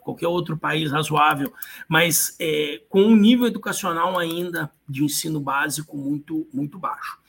qualquer 0.00 0.26
outro 0.26 0.56
país 0.56 0.90
razoável, 0.90 1.52
mas 1.88 2.36
é, 2.40 2.82
com 2.88 3.02
um 3.02 3.16
nível 3.16 3.46
educacional 3.46 4.18
ainda 4.18 4.72
de 4.88 5.04
ensino 5.04 5.40
básico 5.40 5.96
muito, 5.96 6.48
muito 6.52 6.78
baixo. 6.78 7.20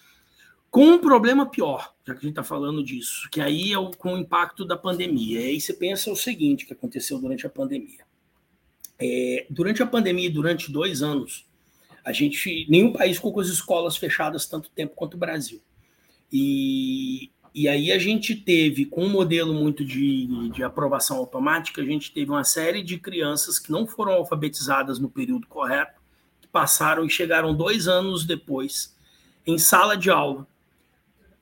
Com 0.70 0.86
um 0.86 1.00
problema 1.00 1.46
pior, 1.46 1.94
já 2.04 2.14
que 2.14 2.20
a 2.20 2.22
gente 2.22 2.32
está 2.32 2.44
falando 2.44 2.84
disso, 2.84 3.30
que 3.32 3.40
aí 3.40 3.72
é 3.72 3.78
o, 3.78 3.92
com 3.92 4.16
o 4.16 4.18
impacto 4.18 4.66
da 4.66 4.76
pandemia. 4.76 5.40
E 5.40 5.46
aí 5.50 5.62
você 5.62 5.74
pensa 5.74 6.12
o 6.12 6.16
seguinte 6.16 6.66
que 6.66 6.74
aconteceu 6.74 7.20
durante 7.20 7.46
a 7.46 7.50
pandemia. 7.50 8.03
É, 9.06 9.46
durante 9.50 9.84
a 9.84 9.86
pandemia, 9.86 10.32
durante 10.32 10.72
dois 10.72 11.04
anos, 11.04 11.46
a 12.06 12.14
gente 12.14 12.66
nenhum 12.70 12.94
país 12.94 13.18
ficou 13.18 13.34
com 13.34 13.42
as 13.42 13.50
escolas 13.50 13.98
fechadas 13.98 14.46
tanto 14.46 14.70
tempo 14.70 14.96
quanto 14.96 15.16
o 15.16 15.18
Brasil. 15.18 15.62
E, 16.32 17.30
e 17.54 17.68
aí 17.68 17.92
a 17.92 18.00
gente 18.00 18.34
teve, 18.34 18.86
com 18.86 19.04
um 19.04 19.10
modelo 19.10 19.54
muito 19.54 19.84
de, 19.84 20.50
de 20.52 20.64
aprovação 20.64 21.18
automática, 21.18 21.82
a 21.82 21.86
gente 21.86 22.14
teve 22.14 22.32
uma 22.32 22.46
série 22.46 22.82
de 22.82 22.98
crianças 22.98 23.60
que 23.60 23.74
não 23.74 23.86
foram 23.86 24.14
alfabetizadas 24.14 25.00
no 25.00 25.10
período 25.10 25.48
correto, 25.48 26.00
que 26.42 26.48
passaram 26.48 27.06
e 27.06 27.10
chegaram 27.10 27.54
dois 27.54 27.90
anos 27.90 28.26
depois 28.26 28.96
em 29.46 29.58
sala 29.58 29.98
de 29.98 30.10
aula 30.10 30.48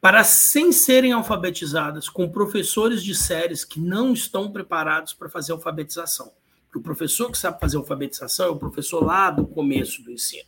para 0.02 0.24
sem 0.24 0.72
serem 0.72 1.12
alfabetizadas, 1.12 2.10
com 2.10 2.28
professores 2.28 3.04
de 3.04 3.14
séries 3.14 3.64
que 3.64 3.80
não 3.80 4.14
estão 4.14 4.52
preparados 4.52 5.14
para 5.14 5.30
fazer 5.30 5.52
alfabetização. 5.52 6.32
Porque 6.72 6.80
o 6.80 6.82
professor 6.82 7.30
que 7.30 7.38
sabe 7.38 7.60
fazer 7.60 7.76
alfabetização 7.76 8.46
é 8.46 8.50
o 8.50 8.56
professor 8.56 9.04
lá 9.04 9.30
do 9.30 9.46
começo 9.46 10.02
do 10.02 10.10
ensino. 10.10 10.48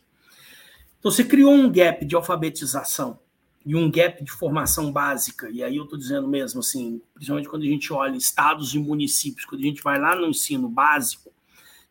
Então, 0.98 1.12
você 1.12 1.26
criou 1.26 1.52
um 1.52 1.70
gap 1.70 2.06
de 2.06 2.16
alfabetização 2.16 3.20
e 3.66 3.76
um 3.76 3.92
gap 3.92 4.24
de 4.24 4.32
formação 4.32 4.90
básica, 4.90 5.50
e 5.50 5.62
aí 5.62 5.76
eu 5.76 5.84
estou 5.84 6.00
dizendo 6.00 6.26
mesmo 6.26 6.62
assim, 6.62 7.02
principalmente 7.14 7.50
quando 7.50 7.64
a 7.64 7.68
gente 7.68 7.92
olha 7.92 8.16
estados 8.16 8.74
e 8.74 8.80
municípios, 8.80 9.46
quando 9.46 9.62
a 9.62 9.66
gente 9.66 9.84
vai 9.84 10.00
lá 10.00 10.16
no 10.16 10.28
ensino 10.28 10.70
básico, 10.70 11.30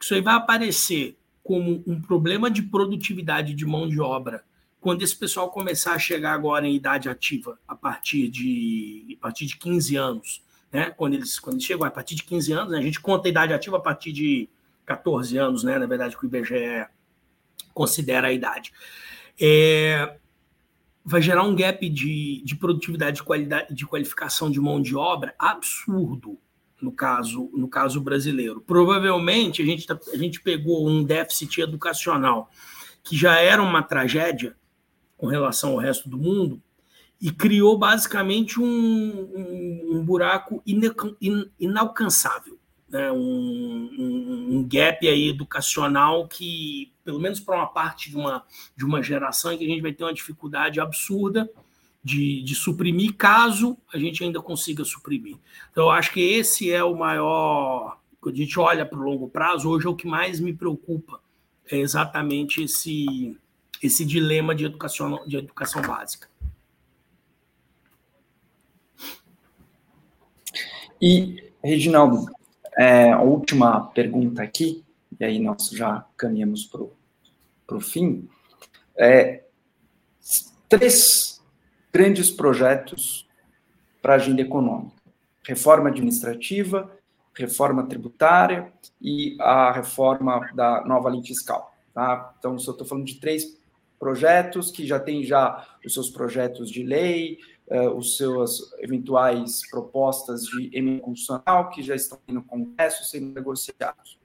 isso 0.01 0.15
aí 0.15 0.23
vai 0.23 0.35
aparecer 0.35 1.19
como 1.43 1.83
um 1.87 2.01
problema 2.01 2.51
de 2.51 2.63
produtividade 2.63 3.53
de 3.53 3.67
mão 3.67 3.87
de 3.87 4.01
obra 4.01 4.45
quando 4.81 5.03
esse 5.03 5.15
pessoal 5.15 5.51
começar 5.51 5.93
a 5.93 5.99
chegar 5.99 6.33
agora 6.33 6.67
em 6.67 6.75
idade 6.75 7.09
ativa, 7.09 7.59
a 7.69 7.77
partir 7.77 8.29
de, 8.29 9.17
a 9.19 9.23
partir 9.23 9.47
de 9.47 9.59
15 9.59 9.97
anos, 9.97 10.43
né? 10.73 10.91
quando, 10.91 11.15
eles, 11.15 11.39
quando 11.39 11.57
eles 11.57 11.65
chegam 11.65 11.87
a 11.87 11.91
partir 11.91 12.15
de 12.15 12.25
15 12.25 12.53
anos, 12.53 12.73
né? 12.73 12.79
a 12.79 12.83
gente 12.83 13.01
conta 13.01 13.29
a 13.29 13.31
idade 13.31 13.53
ativa 13.53 13.77
a 13.77 13.81
partir 13.81 14.13
de 14.13 14.49
14 14.87 15.37
anos, 15.37 15.63
né? 15.63 15.79
na 15.79 15.87
verdade, 15.87 16.17
que 16.17 16.25
o 16.25 16.27
IBGE 16.27 16.87
considera 17.75 18.29
a 18.29 18.33
idade. 18.33 18.73
É, 19.41 20.17
vai 21.05 21.21
gerar 21.21 21.43
um 21.43 21.55
gap 21.55 21.89
de, 21.89 22.43
de 22.45 22.57
produtividade, 22.57 23.17
de 23.17 23.23
qualidade, 23.23 23.75
de 23.75 23.87
qualificação 23.87 24.51
de 24.51 24.61
mão 24.61 24.81
de 24.81 24.97
obra 24.97 25.35
absurdo 25.39 26.39
no 26.81 26.93
caso, 26.93 27.51
no 27.53 27.69
caso 27.69 28.01
brasileiro. 28.01 28.61
Provavelmente 28.61 29.63
a 29.63 29.65
gente, 29.65 29.87
tá, 29.87 29.99
a 30.13 30.17
gente 30.17 30.41
pegou 30.41 30.89
um 30.89 31.05
déficit 31.05 31.61
educacional 31.61 32.51
que 33.05 33.17
já 33.17 33.39
era 33.39 33.63
uma 33.63 33.83
tragédia 33.83 34.57
com 35.17 35.27
relação 35.27 35.73
ao 35.73 35.79
resto 35.79 36.09
do 36.09 36.19
mundo 36.19 36.61
e 37.23 37.31
criou 37.31 37.79
basicamente 37.79 38.61
um, 38.61 38.65
um, 38.67 39.91
um 39.93 40.05
buraco 40.05 40.61
inalcançável, 41.61 42.59
né? 42.89 43.13
um, 43.13 44.49
um, 44.51 44.67
gap 44.69 45.07
aí 45.07 45.29
educacional 45.29 46.27
que, 46.27 46.93
pelo 47.05 47.21
menos 47.21 47.39
para 47.39 47.55
uma 47.55 47.69
parte 47.69 48.11
de 48.11 48.17
uma, 48.17 48.45
de 48.77 48.85
uma 48.85 49.01
geração, 49.01 49.57
que 49.57 49.65
a 49.65 49.69
gente 49.69 49.81
vai 49.81 49.93
ter 49.93 50.03
uma 50.03 50.13
dificuldade 50.13 50.81
absurda 50.81 51.49
de, 52.03 52.43
de 52.43 52.57
suprimir, 52.57 53.15
caso 53.15 53.79
a 53.95 53.99
gente 53.99 54.25
ainda 54.25 54.43
consiga 54.43 54.85
suprimir. 54.85 55.37
Então, 55.71 55.85
eu 55.85 55.91
acho 55.91 56.13
que 56.13 56.21
esse 56.21 56.73
é 56.73 56.83
o 56.83 56.97
maior. 56.97 57.99
Quando 58.21 58.35
a 58.35 58.39
gente 58.39 58.59
olha 58.59 58.85
para 58.85 58.99
o 58.99 59.03
longo 59.03 59.29
prazo, 59.29 59.71
hoje 59.71 59.87
é 59.87 59.91
o 59.91 59.95
que 59.95 60.09
mais 60.09 60.41
me 60.41 60.53
preocupa, 60.53 61.21
é 61.71 61.79
exatamente 61.79 62.65
esse, 62.65 63.39
esse 63.81 64.05
dilema 64.05 64.57
de 64.57 64.65
educação, 64.65 65.23
de 65.25 65.37
educação 65.37 65.81
básica. 65.83 66.33
E, 71.03 71.53
Reginaldo, 71.65 72.27
é, 72.79 73.11
a 73.11 73.21
última 73.21 73.89
pergunta 73.89 74.41
aqui, 74.41 74.85
e 75.19 75.25
aí 75.25 75.41
nós 75.41 75.69
já 75.71 76.07
caminhamos 76.17 76.65
para 76.65 77.77
o 77.77 77.81
fim. 77.81 78.29
É, 78.97 79.43
três 80.69 81.43
grandes 81.93 82.31
projetos 82.31 83.29
para 84.01 84.13
a 84.13 84.17
agenda 84.17 84.43
econômica: 84.43 84.95
reforma 85.45 85.89
administrativa, 85.89 86.89
reforma 87.35 87.85
tributária 87.89 88.73
e 89.01 89.37
a 89.41 89.73
reforma 89.73 90.53
da 90.55 90.85
nova 90.85 91.09
lei 91.09 91.23
fiscal. 91.25 91.75
Tá? 91.93 92.33
Então, 92.39 92.53
eu 92.53 92.59
estou 92.59 92.87
falando 92.87 93.07
de 93.07 93.17
três 93.19 93.61
projetos 93.99 94.71
que 94.71 94.87
já 94.87 95.01
têm 95.01 95.25
já 95.25 95.67
os 95.85 95.95
seus 95.95 96.11
projetos 96.11 96.71
de 96.71 96.85
lei, 96.85 97.39
uh, 97.69 97.97
os 97.97 98.17
seus 98.17 98.73
eventuais 98.79 99.69
propostas 99.71 100.45
de 100.45 100.71
emenda 100.73 101.03
constitucional 101.03 101.71
que 101.71 101.83
já 101.83 101.95
estão 101.95 102.19
no 102.29 102.43
Congresso 102.43 103.05
sendo 103.05 103.33
negociados. 103.33 104.19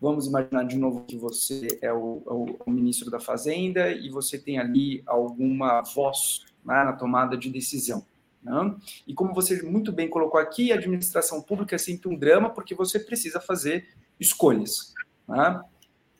Vamos 0.00 0.26
imaginar 0.26 0.64
de 0.64 0.76
novo 0.76 1.04
que 1.04 1.16
você 1.16 1.66
é 1.80 1.92
o, 1.92 2.22
é 2.26 2.32
o, 2.32 2.56
o 2.66 2.70
ministro 2.70 3.10
da 3.10 3.18
Fazenda 3.18 3.90
e 3.90 4.10
você 4.10 4.38
tem 4.38 4.58
ali 4.58 5.02
alguma 5.06 5.80
voz 5.82 6.44
né, 6.64 6.84
na 6.84 6.92
tomada 6.92 7.36
de 7.36 7.48
decisão. 7.48 8.04
Né? 8.42 8.76
E 9.06 9.14
como 9.14 9.34
você 9.34 9.62
muito 9.62 9.90
bem 9.90 10.08
colocou 10.08 10.38
aqui, 10.38 10.70
a 10.70 10.76
administração 10.76 11.40
pública 11.40 11.76
é 11.76 11.78
sempre 11.78 12.08
um 12.08 12.16
drama 12.16 12.50
porque 12.50 12.74
você 12.74 13.00
precisa 13.00 13.40
fazer 13.40 13.88
escolhas. 14.20 14.94
Né? 15.26 15.62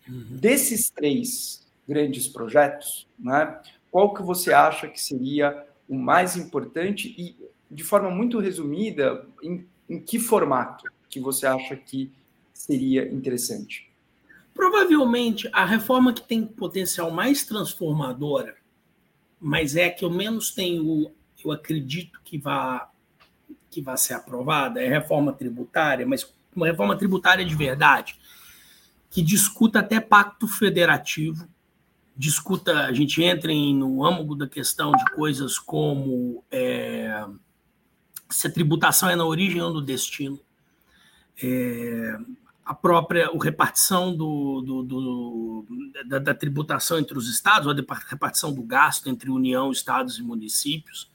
Uhum. 0.09 0.25
Desses 0.31 0.89
três 0.89 1.67
grandes 1.87 2.27
projetos, 2.27 3.07
né, 3.19 3.61
qual 3.91 4.13
que 4.13 4.23
você 4.23 4.53
acha 4.53 4.89
que 4.89 5.01
seria 5.01 5.67
o 5.89 5.97
mais 5.97 6.37
importante 6.37 7.15
e, 7.17 7.37
de 7.71 7.85
forma 7.85 8.11
muito 8.11 8.39
resumida, 8.39 9.27
em, 9.43 9.67
em 9.89 10.01
que 10.01 10.19
formato 10.19 10.85
que 11.09 11.21
você 11.21 11.47
acha 11.47 11.77
que 11.77 12.11
seria 12.53 13.11
interessante? 13.13 13.91
Provavelmente 14.55 15.49
a 15.53 15.65
reforma 15.65 16.13
que 16.13 16.23
tem 16.23 16.47
potencial 16.47 17.11
mais 17.11 17.45
transformadora, 17.45 18.57
mas 19.41 19.77
é 19.77 19.91
que 19.91 20.05
eu 20.05 20.11
menos 20.11 20.51
tenho, 20.51 21.11
eu 21.45 21.53
acredito 21.53 22.21
que 22.25 22.39
vá 22.39 22.91
que 23.71 23.83
vai 23.83 23.99
ser 23.99 24.15
aprovada, 24.15 24.83
é 24.83 24.89
reforma 24.89 25.35
tributária, 25.35 26.07
mas 26.07 26.27
uma 26.55 26.67
reforma 26.67 26.97
tributária 26.97 27.45
de 27.45 27.55
verdade, 27.55 28.19
que 29.11 29.21
discuta 29.21 29.81
até 29.81 30.01
pacto 30.01 30.49
federativo, 30.49 31.47
discuta, 32.17 32.87
a 32.87 32.93
gente 32.93 33.23
entra 33.23 33.53
no 33.53 34.05
âmago 34.05 34.35
da 34.35 34.49
questão 34.49 34.93
de 34.93 35.05
coisas 35.13 35.59
como 35.59 36.43
é, 36.51 37.27
se 38.31 38.47
a 38.47 38.51
tributação 38.51 39.11
é 39.11 39.15
na 39.15 39.25
origem 39.25 39.61
ou 39.61 39.73
no 39.73 39.83
destino, 39.83 40.41
é, 41.43 42.19
a 42.65 42.75
própria 42.75 43.31
o 43.31 43.39
repartição 43.39 44.17
do, 44.17 44.63
do, 44.63 44.83
do 44.83 45.67
da, 46.07 46.19
da, 46.19 46.35
tributação 46.35 46.99
entre 46.99 47.17
os 47.17 47.29
estados, 47.29 47.69
a 47.69 47.95
repartição 48.09 48.53
do 48.53 48.63
gasto 48.63 49.09
entre 49.11 49.31
União, 49.31 49.71
estados 49.71 50.19
e 50.19 50.23
municípios. 50.23 51.11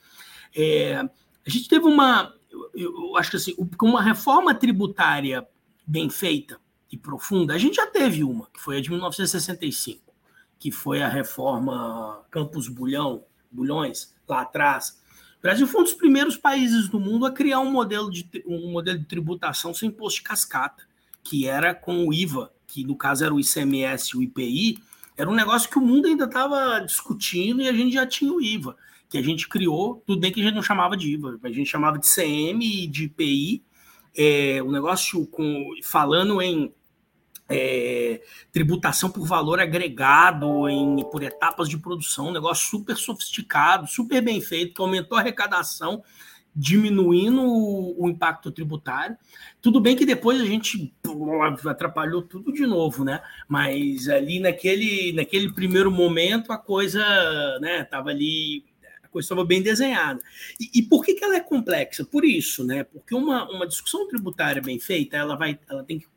É, 0.56 0.98
a 0.98 1.50
gente 1.50 1.68
teve 1.68 1.86
uma, 1.86 2.34
eu, 2.76 3.10
eu 3.10 3.18
acho 3.18 3.32
que 3.32 3.38
assim, 3.38 3.56
uma 3.82 4.04
reforma 4.04 4.54
tributária 4.54 5.46
bem 5.86 6.10
feita 6.10 6.60
e 6.92 6.98
profunda, 6.98 7.56
a 7.56 7.58
gente 7.58 7.76
já 7.76 7.88
teve 7.88 8.24
uma, 8.24 8.48
que 8.54 8.60
foi 8.60 8.78
a 8.78 8.82
de 8.82 8.90
1965 8.90 10.11
que 10.62 10.72
foi 10.72 11.02
a 11.02 11.10
reforma 11.10 12.24
Campos 12.30 12.68
Bulhão, 12.68 13.24
Bulhões, 13.52 14.14
lá 14.30 14.42
atrás. 14.42 15.02
O 15.40 15.42
Brasil 15.42 15.66
foi 15.66 15.82
um 15.82 15.84
dos 15.84 15.94
primeiros 15.94 16.38
países 16.38 16.88
do 16.88 17.00
mundo 17.00 17.26
a 17.26 17.32
criar 17.32 17.60
um 17.62 17.72
modelo 17.72 18.12
de, 18.12 18.30
um 18.46 18.72
modelo 18.72 19.00
de 19.00 19.06
tributação 19.06 19.74
sem 19.74 19.90
imposto 19.90 20.20
de 20.20 20.24
cascata, 20.24 20.84
que 21.24 21.48
era 21.48 21.74
com 21.74 22.08
o 22.08 22.14
IVA, 22.14 22.54
que 22.68 22.84
no 22.84 22.96
caso 22.96 23.26
era 23.26 23.34
o 23.34 23.40
ICMS 23.40 24.12
e 24.14 24.18
o 24.18 24.22
IPI, 24.22 24.78
era 25.18 25.28
um 25.28 25.34
negócio 25.34 25.68
que 25.68 25.80
o 25.80 25.82
mundo 25.82 26.06
ainda 26.08 26.26
estava 26.26 26.80
discutindo 26.82 27.64
e 27.64 27.68
a 27.68 27.74
gente 27.74 27.94
já 27.94 28.06
tinha 28.06 28.32
o 28.32 28.40
IVA, 28.40 28.78
que 29.10 29.18
a 29.18 29.22
gente 29.24 29.50
criou, 29.50 30.04
tudo 30.06 30.22
bem 30.22 30.32
que 30.32 30.42
a 30.42 30.44
gente 30.44 30.56
não 30.56 30.62
chamava 30.62 30.96
de 30.96 31.12
IVA, 31.12 31.40
a 31.42 31.50
gente 31.50 31.72
chamava 31.72 31.98
de 31.98 32.08
CM 32.08 32.64
e 32.64 32.86
de 32.86 33.06
IPI, 33.06 33.64
é, 34.16 34.62
um 34.62 34.70
negócio 34.70 35.26
com, 35.26 35.72
falando 35.84 36.40
em 36.40 36.72
é, 37.52 38.22
tributação 38.52 39.10
por 39.10 39.26
valor 39.28 39.60
agregado 39.60 40.68
em, 40.70 41.04
por 41.12 41.24
etapas 41.24 41.70
de 41.70 41.78
produção, 41.78 42.30
um 42.30 42.34
negócio 42.34 42.70
super 42.70 42.96
sofisticado, 42.96 43.88
super 43.88 44.22
bem 44.22 44.42
feito, 44.42 44.74
que 44.74 44.82
aumentou 44.82 45.18
a 45.18 45.22
arrecadação, 45.22 46.04
diminuindo 46.56 47.42
o, 47.42 48.04
o 48.04 48.10
impacto 48.10 48.52
tributário. 48.52 49.18
Tudo 49.62 49.80
bem 49.80 49.96
que 49.96 50.06
depois 50.06 50.42
a 50.42 50.46
gente 50.46 50.94
atrapalhou 51.70 52.22
tudo 52.22 52.52
de 52.52 52.66
novo, 52.66 53.04
né? 53.04 53.22
Mas 53.48 54.10
ali 54.10 54.40
naquele, 54.40 55.14
naquele 55.14 55.52
primeiro 55.54 55.90
momento 55.90 56.52
a 56.52 56.58
coisa 56.58 57.00
estava 57.82 58.06
né, 58.06 58.12
ali 58.12 58.66
a 59.04 59.08
coisa 59.08 59.26
estava 59.26 59.46
bem 59.46 59.62
desenhada. 59.62 60.22
E, 60.60 60.80
e, 60.80 60.82
por 60.84 61.04
que, 61.04 61.14
que 61.14 61.24
ela 61.24 61.36
é 61.36 61.42
complexa? 61.42 62.06
Por 62.06 62.26
isso, 62.26 62.66
né? 62.66 62.84
Porque 62.84 63.16
uma, 63.16 63.50
uma 63.50 63.68
discussão 63.68 64.08
tributária 64.08 64.62
bem 64.62 64.80
feita, 64.80 65.18
ela 65.18 65.36
vai, 65.36 65.60
ela 65.70 65.84
tem 65.84 66.00
que 66.00 66.08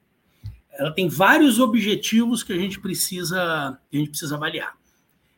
ela 0.78 0.92
tem 0.92 1.08
vários 1.08 1.58
objetivos 1.58 2.42
que 2.42 2.52
a 2.52 2.56
gente 2.56 2.80
precisa, 2.80 3.40
a 3.40 3.96
gente 3.96 4.10
precisa 4.10 4.34
avaliar. 4.34 4.76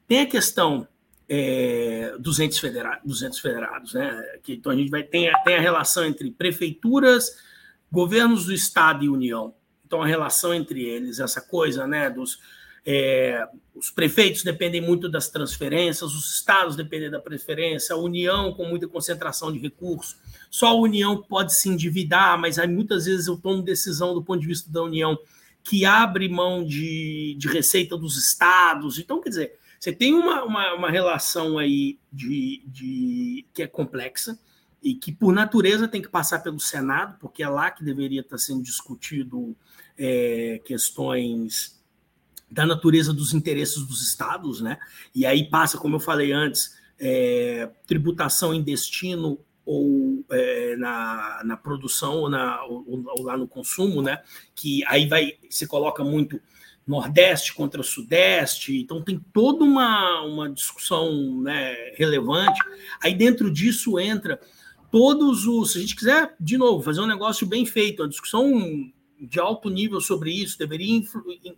Tem 0.06 0.20
a 0.20 0.26
questão 0.26 0.86
é, 1.28 2.14
dos, 2.18 2.38
entes 2.38 2.58
federados, 2.58 3.02
dos 3.04 3.22
entes 3.22 3.38
federados, 3.38 3.94
né? 3.94 4.22
Que, 4.42 4.54
então 4.54 4.72
a 4.72 4.76
gente 4.76 4.90
vai 4.90 5.02
ter 5.02 5.32
tem 5.44 5.56
a 5.56 5.60
relação 5.60 6.04
entre 6.04 6.30
prefeituras, 6.30 7.36
governos 7.90 8.46
do 8.46 8.52
estado 8.52 9.04
e 9.04 9.08
União. 9.08 9.54
Então 9.84 10.02
a 10.02 10.06
relação 10.06 10.54
entre 10.54 10.82
eles, 10.82 11.18
essa 11.18 11.40
coisa, 11.40 11.86
né? 11.86 12.08
Dos 12.10 12.38
é, 12.86 13.48
os 13.74 13.90
prefeitos 13.90 14.44
dependem 14.44 14.80
muito 14.80 15.08
das 15.08 15.28
transferências, 15.28 16.14
os 16.14 16.36
estados 16.36 16.76
dependem 16.76 17.10
da 17.10 17.18
preferência, 17.18 17.94
a 17.94 17.98
União 17.98 18.54
com 18.54 18.64
muita 18.64 18.86
concentração 18.86 19.52
de 19.52 19.58
recursos. 19.58 20.16
Só 20.48 20.68
a 20.68 20.74
União 20.74 21.20
pode 21.20 21.52
se 21.54 21.68
endividar, 21.68 22.38
mas 22.38 22.58
aí 22.58 22.68
muitas 22.68 23.06
vezes 23.06 23.26
eu 23.26 23.36
tomo 23.36 23.62
decisão 23.62 24.14
do 24.14 24.22
ponto 24.22 24.40
de 24.40 24.46
vista 24.46 24.70
da 24.70 24.82
União 24.82 25.18
que 25.64 25.84
abre 25.84 26.28
mão 26.28 26.64
de, 26.64 27.34
de 27.36 27.48
receita 27.48 27.98
dos 27.98 28.16
estados. 28.16 29.00
Então, 29.00 29.20
quer 29.20 29.30
dizer, 29.30 29.58
você 29.80 29.92
tem 29.92 30.14
uma, 30.14 30.44
uma, 30.44 30.74
uma 30.74 30.90
relação 30.90 31.58
aí 31.58 31.98
de, 32.12 32.62
de, 32.66 33.44
que 33.52 33.64
é 33.64 33.66
complexa 33.66 34.38
e 34.80 34.94
que, 34.94 35.10
por 35.10 35.34
natureza, 35.34 35.88
tem 35.88 36.00
que 36.00 36.08
passar 36.08 36.38
pelo 36.38 36.60
Senado, 36.60 37.18
porque 37.18 37.42
é 37.42 37.48
lá 37.48 37.72
que 37.72 37.82
deveria 37.82 38.20
estar 38.20 38.38
sendo 38.38 38.62
discutido 38.62 39.56
é, 39.98 40.60
questões 40.64 41.75
da 42.50 42.64
natureza 42.64 43.12
dos 43.12 43.34
interesses 43.34 43.82
dos 43.84 44.02
estados, 44.02 44.60
né? 44.60 44.78
E 45.14 45.26
aí 45.26 45.48
passa, 45.48 45.78
como 45.78 45.96
eu 45.96 46.00
falei 46.00 46.32
antes, 46.32 46.76
é, 46.98 47.68
tributação 47.86 48.54
em 48.54 48.62
destino 48.62 49.38
ou 49.64 50.24
é, 50.30 50.76
na, 50.76 51.42
na 51.44 51.56
produção 51.56 52.18
ou, 52.18 52.30
na, 52.30 52.64
ou, 52.64 52.84
ou, 52.86 53.22
lá 53.24 53.36
no 53.36 53.48
consumo, 53.48 54.00
né? 54.00 54.22
Que 54.54 54.84
aí 54.86 55.08
vai 55.08 55.32
se 55.50 55.66
coloca 55.66 56.04
muito 56.04 56.40
Nordeste 56.86 57.52
contra 57.52 57.82
Sudeste, 57.82 58.78
então 58.78 59.02
tem 59.02 59.20
toda 59.32 59.64
uma, 59.64 60.22
uma 60.22 60.48
discussão 60.48 61.42
né, 61.42 61.74
relevante. 61.96 62.60
Aí 63.02 63.12
dentro 63.12 63.50
disso 63.50 63.98
entra 63.98 64.40
todos 64.88 65.46
os. 65.46 65.72
Se 65.72 65.78
a 65.78 65.80
gente 65.80 65.96
quiser, 65.96 66.36
de 66.38 66.56
novo, 66.56 66.84
fazer 66.84 67.00
um 67.00 67.06
negócio 67.06 67.44
bem 67.44 67.66
feito, 67.66 68.04
uma 68.04 68.08
discussão 68.08 68.52
de 69.20 69.40
alto 69.40 69.70
nível 69.70 70.00
sobre 70.00 70.30
isso, 70.30 70.58
deveria 70.58 71.02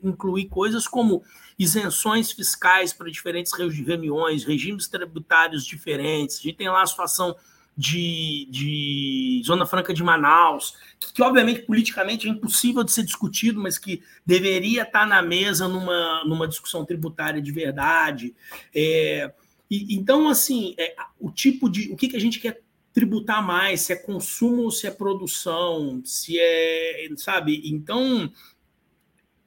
incluir 0.02 0.46
coisas 0.46 0.86
como 0.86 1.22
isenções 1.58 2.30
fiscais 2.30 2.92
para 2.92 3.10
diferentes 3.10 3.52
reuniões, 3.52 4.44
regimes 4.44 4.88
tributários 4.88 5.64
diferentes. 5.64 6.38
A 6.38 6.42
gente 6.42 6.56
tem 6.56 6.68
lá 6.68 6.82
a 6.82 6.86
situação 6.86 7.34
de, 7.76 8.48
de 8.50 9.42
Zona 9.44 9.64
Franca 9.64 9.94
de 9.94 10.02
Manaus, 10.02 10.74
que, 10.98 11.12
que, 11.12 11.22
obviamente 11.22 11.62
politicamente 11.62 12.26
é 12.26 12.30
impossível 12.30 12.82
de 12.82 12.90
ser 12.90 13.04
discutido, 13.04 13.60
mas 13.60 13.78
que 13.78 14.02
deveria 14.26 14.82
estar 14.82 15.06
na 15.06 15.22
mesa 15.22 15.68
numa, 15.68 16.24
numa 16.24 16.48
discussão 16.48 16.84
tributária 16.84 17.40
de 17.40 17.52
verdade. 17.52 18.34
É, 18.74 19.32
e, 19.70 19.94
então, 19.94 20.28
assim, 20.28 20.74
é, 20.76 20.96
o 21.20 21.30
tipo 21.30 21.68
de. 21.68 21.92
O 21.92 21.96
que, 21.96 22.08
que 22.08 22.16
a 22.16 22.20
gente 22.20 22.40
quer 22.40 22.60
tributar 22.92 23.44
mais, 23.44 23.82
se 23.82 23.92
é 23.92 23.96
consumo 23.96 24.62
ou 24.62 24.70
se 24.70 24.86
é 24.86 24.90
produção, 24.90 26.02
se 26.04 26.38
é, 26.38 27.08
sabe? 27.16 27.62
Então, 27.64 28.32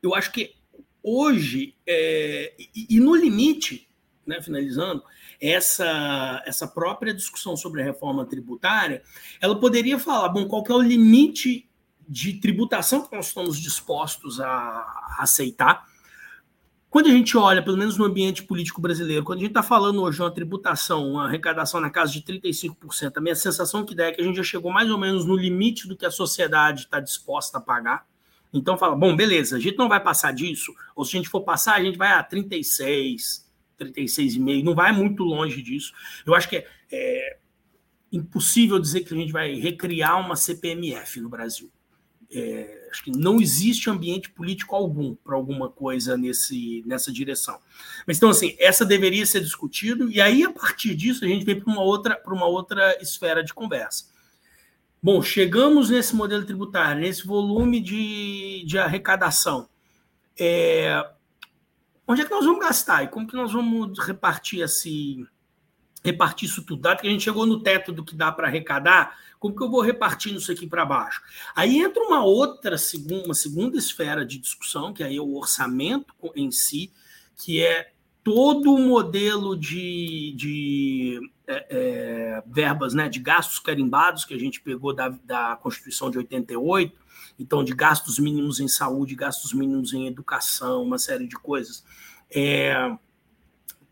eu 0.02 0.16
acho 0.16 0.32
que 0.32 0.56
hoje, 1.04 1.76
é, 1.86 2.54
e, 2.58 2.96
e, 2.96 3.00
no 3.00 3.16
limite, 3.16 3.90
né, 4.26 4.42
finalizando, 4.42 5.04
essa, 5.40 6.44
essa 6.46 6.68
própria 6.68 7.14
discussão 7.14 7.58
sobre 7.58 7.82
a 7.82 7.86
reforma 7.86 8.26
tributária, 8.26 9.02
ela 9.42 9.60
poderia 9.60 9.98
falar, 9.98 10.30
bom, 10.30 10.48
qual 10.48 10.64
que 10.64 10.72
é 10.72 10.76
o 10.76 10.82
limite 10.82 11.68
de 12.08 12.34
tributação 12.34 13.08
que 13.08 13.16
nós 13.16 13.28
estamos 13.28 13.60
dispostos 13.60 14.40
a, 14.40 14.48
a 14.48 15.18
aceitar, 15.20 15.86
quando 16.92 17.08
a 17.08 17.12
gente 17.12 17.38
olha, 17.38 17.64
pelo 17.64 17.78
menos 17.78 17.98
no 17.98 18.04
ambiente 18.04 18.44
político 18.44 18.82
brasileiro, 18.82 19.24
quando 19.24 19.38
a 19.38 19.42
gente 19.44 19.52
está 19.52 19.64
falando 19.64 20.02
hoje 20.02 20.18
de 20.18 20.24
uma 20.24 20.30
tributação, 20.30 21.10
uma 21.12 21.26
arrecadação 21.26 21.80
na 21.80 21.90
casa 21.90 22.12
de 22.12 22.22
35%, 22.22 23.14
a 23.16 23.22
minha 23.22 23.34
sensação 23.34 23.86
que 23.86 23.96
dá 23.96 24.08
é 24.08 24.12
que 24.12 24.22
a 24.22 24.26
gente 24.26 24.36
já 24.36 24.44
chegou 24.44 24.70
mais 24.70 24.92
ou 24.92 24.98
menos 24.98 25.24
no 25.24 25.34
limite 25.34 25.88
do 25.88 25.96
que 25.96 26.06
a 26.06 26.12
sociedade 26.12 26.82
está 26.82 27.00
disposta 27.00 27.60
a 27.60 27.62
pagar. 27.62 28.06
Então 28.54 28.78
fala, 28.78 28.94
bom, 28.94 29.16
beleza, 29.16 29.56
a 29.56 29.60
gente 29.60 29.78
não 29.78 29.88
vai 29.88 30.04
passar 30.04 30.34
disso, 30.34 30.74
ou 30.94 31.06
se 31.06 31.16
a 31.16 31.20
gente 31.22 31.30
for 31.30 31.44
passar, 31.44 31.76
a 31.76 31.82
gente 31.82 31.98
vai 31.98 32.12
a 32.12 32.22
36, 32.22 33.50
36,5, 33.80 34.62
não 34.62 34.76
vai 34.76 34.92
muito 34.92 35.24
longe 35.24 35.62
disso. 35.62 35.94
Eu 36.26 36.36
acho 36.36 36.50
que 36.50 36.58
é, 36.58 36.68
é 36.92 37.40
impossível 38.12 38.78
dizer 38.78 39.06
que 39.06 39.14
a 39.14 39.18
gente 39.18 39.32
vai 39.32 39.54
recriar 39.54 40.20
uma 40.20 40.36
CPMF 40.36 41.22
no 41.22 41.30
Brasil 41.30 41.72
É, 42.34 42.88
acho 42.90 43.04
que 43.04 43.12
não 43.12 43.42
existe 43.42 43.90
ambiente 43.90 44.30
político 44.30 44.76
algum 44.76 45.16
para 45.16 45.36
alguma 45.36 45.70
coisa 45.70 46.16
nesse, 46.16 46.84
nessa 46.86 47.12
direção. 47.12 47.60
Mas 48.08 48.18
então, 48.18 48.30
assim, 48.30 48.56
essa 48.58 48.86
deveria 48.86 49.26
ser 49.26 49.42
discutido, 49.42 50.10
e 50.10 50.22
aí, 50.22 50.44
a 50.44 50.52
partir 50.52 50.96
disso, 50.96 51.26
a 51.26 51.28
gente 51.28 51.46
vem 51.46 51.60
para 51.60 51.72
uma 51.72 51.82
outra 51.82 52.16
para 52.16 52.34
uma 52.34 52.46
outra 52.46 52.98
esfera 53.02 53.44
de 53.44 53.54
conversa. 53.54 54.06
Bom, 55.04 55.22
chegamos 55.22 55.90
nesse 55.90 56.16
modelo 56.16 56.46
tributário, 56.46 57.02
nesse 57.02 57.26
volume 57.26 57.82
de, 57.82 58.64
de 58.66 58.78
arrecadação. 58.78 59.68
É, 60.40 61.04
onde 62.08 62.22
é 62.22 62.26
que 62.26 62.32
nós 62.32 62.46
vamos 62.46 62.62
gastar? 62.62 63.04
E 63.04 63.08
como 63.08 63.28
que 63.28 63.36
nós 63.36 63.52
vamos 63.52 63.98
repartir 64.00 64.62
esse, 64.62 65.26
repartir 66.04 66.50
isso 66.50 66.64
tudo? 66.64 66.82
Dado 66.82 67.02
que 67.02 67.08
a 67.08 67.12
gente 67.12 67.24
chegou 67.24 67.46
no 67.46 67.60
teto 67.60 67.92
do 67.92 68.04
que 68.04 68.16
dá 68.16 68.32
para 68.32 68.48
arrecadar, 68.48 69.18
como 69.40 69.56
que 69.56 69.64
eu 69.64 69.70
vou 69.70 69.82
repartindo 69.82 70.38
isso 70.38 70.52
aqui 70.52 70.68
para 70.68 70.86
baixo? 70.86 71.22
Aí 71.56 71.80
entra 71.80 72.02
uma 72.04 72.24
outra 72.24 72.76
uma 73.26 73.34
segunda 73.34 73.78
esfera 73.78 74.26
de 74.26 74.38
discussão, 74.38 74.94
que 74.94 75.04
aí 75.04 75.18
é 75.18 75.22
o 75.22 75.36
orçamento 75.36 76.14
em 76.36 76.52
si, 76.52 76.92
que 77.36 77.62
é 77.62 77.92
todo 78.24 78.74
o 78.74 78.80
modelo 78.80 79.58
de, 79.58 80.34
de 80.36 81.20
é, 81.48 81.66
é, 81.70 82.44
verbas, 82.46 82.94
né, 82.94 83.10
de 83.10 83.20
gastos 83.20 83.60
carimbados 83.60 84.26
que 84.26 84.34
a 84.34 84.40
gente 84.40 84.62
pegou 84.62 84.94
da, 84.94 85.10
da 85.10 85.56
Constituição 85.56 86.12
de 86.12 86.18
88, 86.20 86.96
então 87.40 87.64
de 87.64 87.74
gastos 87.74 88.20
mínimos 88.20 88.60
em 88.60 88.68
saúde, 88.68 89.16
gastos 89.16 89.54
mínimos 89.54 89.94
em 89.94 90.08
educação, 90.08 90.84
uma 90.84 91.00
série 91.00 91.28
de 91.28 91.36
coisas, 91.36 91.84
é, 92.30 92.96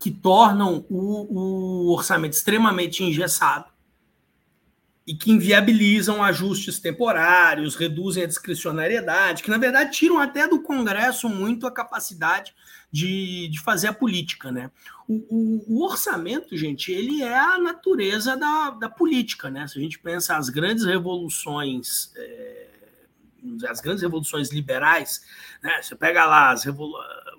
que 0.00 0.10
tornam 0.10 0.84
o, 0.88 1.88
o 1.88 1.92
orçamento 1.92 2.32
extremamente 2.32 3.04
engessado 3.04 3.66
e 5.06 5.14
que 5.14 5.30
inviabilizam 5.30 6.22
ajustes 6.22 6.78
temporários, 6.78 7.76
reduzem 7.76 8.22
a 8.22 8.26
discricionariedade, 8.26 9.42
que 9.42 9.50
na 9.50 9.58
verdade 9.58 9.92
tiram 9.92 10.18
até 10.18 10.48
do 10.48 10.62
Congresso 10.62 11.28
muito 11.28 11.66
a 11.66 11.70
capacidade 11.70 12.54
de, 12.90 13.48
de 13.48 13.60
fazer 13.60 13.88
a 13.88 13.92
política. 13.92 14.50
Né? 14.50 14.70
O, 15.06 15.14
o, 15.14 15.64
o 15.68 15.84
orçamento, 15.84 16.56
gente, 16.56 16.90
ele 16.90 17.22
é 17.22 17.38
a 17.38 17.58
natureza 17.58 18.36
da, 18.36 18.70
da 18.70 18.88
política. 18.88 19.50
Né? 19.50 19.66
Se 19.68 19.78
a 19.78 19.82
gente 19.82 19.98
pensa 19.98 20.36
as 20.36 20.48
grandes 20.48 20.84
revoluções. 20.84 22.10
É, 22.16 22.68
as 23.68 23.80
grandes 23.80 24.02
revoluções 24.02 24.52
liberais, 24.52 25.22
né? 25.62 25.80
você 25.80 25.96
pega 25.96 26.26
lá 26.26 26.50
as 26.50 26.64
revoluções 26.64 27.29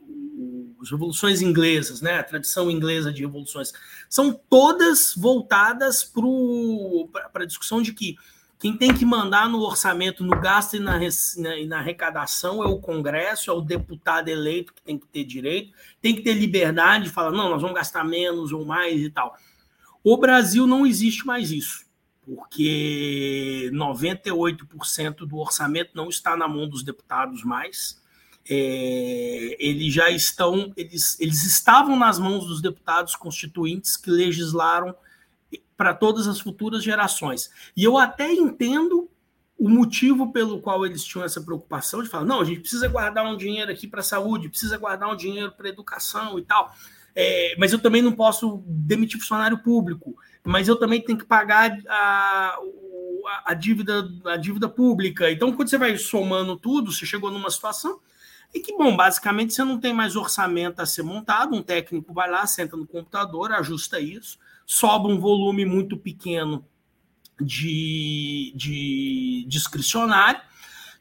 as 0.81 0.89
revoluções 0.89 1.41
inglesas, 1.41 2.01
né, 2.01 2.19
a 2.19 2.23
tradição 2.23 2.69
inglesa 2.69 3.13
de 3.13 3.21
revoluções, 3.21 3.71
são 4.09 4.33
todas 4.49 5.13
voltadas 5.15 6.03
para 6.03 7.43
a 7.43 7.45
discussão 7.45 7.81
de 7.81 7.93
que 7.93 8.15
quem 8.59 8.77
tem 8.77 8.93
que 8.93 9.03
mandar 9.03 9.49
no 9.49 9.59
orçamento, 9.61 10.23
no 10.23 10.39
gasto 10.39 10.75
e 10.75 10.79
na, 10.79 10.99
e 11.03 11.65
na 11.65 11.79
arrecadação 11.79 12.63
é 12.63 12.67
o 12.67 12.77
Congresso, 12.77 13.49
é 13.49 13.53
o 13.53 13.61
deputado 13.61 14.29
eleito 14.29 14.71
que 14.71 14.83
tem 14.83 14.99
que 14.99 15.07
ter 15.07 15.23
direito, 15.23 15.73
tem 15.99 16.15
que 16.15 16.21
ter 16.21 16.33
liberdade 16.33 17.05
de 17.05 17.09
falar, 17.09 17.31
não, 17.31 17.49
nós 17.49 17.61
vamos 17.61 17.75
gastar 17.75 18.03
menos 18.03 18.51
ou 18.51 18.63
mais 18.63 19.01
e 19.01 19.09
tal. 19.09 19.35
O 20.03 20.15
Brasil 20.17 20.67
não 20.67 20.85
existe 20.85 21.25
mais 21.25 21.51
isso, 21.51 21.85
porque 22.21 23.71
98% 23.73 25.25
do 25.25 25.37
orçamento 25.37 25.91
não 25.95 26.07
está 26.07 26.37
na 26.37 26.47
mão 26.47 26.67
dos 26.67 26.83
deputados 26.83 27.43
mais 27.43 28.00
é, 28.49 29.55
eles 29.59 29.93
já 29.93 30.09
estão, 30.09 30.73
eles, 30.75 31.19
eles 31.19 31.45
estavam 31.45 31.97
nas 31.97 32.19
mãos 32.19 32.45
dos 32.45 32.61
deputados 32.61 33.15
constituintes 33.15 33.95
que 33.95 34.09
legislaram 34.09 34.95
para 35.77 35.93
todas 35.93 36.27
as 36.27 36.39
futuras 36.39 36.83
gerações. 36.83 37.49
E 37.75 37.83
eu 37.83 37.97
até 37.97 38.31
entendo 38.31 39.09
o 39.57 39.69
motivo 39.69 40.31
pelo 40.31 40.59
qual 40.59 40.85
eles 40.85 41.03
tinham 41.03 41.23
essa 41.23 41.41
preocupação 41.41 42.01
de 42.01 42.09
falar: 42.09 42.25
não, 42.25 42.41
a 42.41 42.45
gente 42.45 42.61
precisa 42.61 42.87
guardar 42.87 43.25
um 43.25 43.37
dinheiro 43.37 43.71
aqui 43.71 43.87
para 43.87 43.99
a 43.99 44.03
saúde, 44.03 44.49
precisa 44.49 44.77
guardar 44.77 45.09
um 45.09 45.15
dinheiro 45.15 45.51
para 45.51 45.69
educação 45.69 46.39
e 46.39 46.43
tal. 46.43 46.73
É, 47.15 47.55
mas 47.59 47.73
eu 47.73 47.79
também 47.79 48.01
não 48.01 48.13
posso 48.13 48.63
demitir 48.65 49.19
funcionário 49.19 49.57
público, 49.57 50.15
mas 50.43 50.67
eu 50.67 50.77
também 50.77 51.01
tenho 51.01 51.17
que 51.17 51.25
pagar 51.25 51.77
a, 51.87 52.57
a, 53.27 53.51
a, 53.51 53.53
dívida, 53.53 54.09
a 54.25 54.37
dívida 54.37 54.69
pública. 54.69 55.29
Então, 55.29 55.51
quando 55.51 55.69
você 55.69 55.77
vai 55.77 55.97
somando 55.97 56.57
tudo, 56.57 56.91
você 56.91 57.05
chegou 57.05 57.29
numa 57.29 57.49
situação 57.49 57.99
e 58.53 58.59
que, 58.59 58.75
bom, 58.75 58.95
basicamente 58.95 59.53
você 59.53 59.63
não 59.63 59.79
tem 59.79 59.93
mais 59.93 60.15
orçamento 60.15 60.81
a 60.81 60.85
ser 60.85 61.03
montado, 61.03 61.55
um 61.55 61.61
técnico 61.61 62.13
vai 62.13 62.29
lá, 62.29 62.45
senta 62.45 62.75
no 62.75 62.85
computador, 62.85 63.51
ajusta 63.51 63.99
isso, 63.99 64.37
sobra 64.65 65.11
um 65.11 65.19
volume 65.19 65.65
muito 65.65 65.97
pequeno 65.97 66.65
de, 67.39 68.53
de 68.55 69.45
discricionário, 69.47 70.41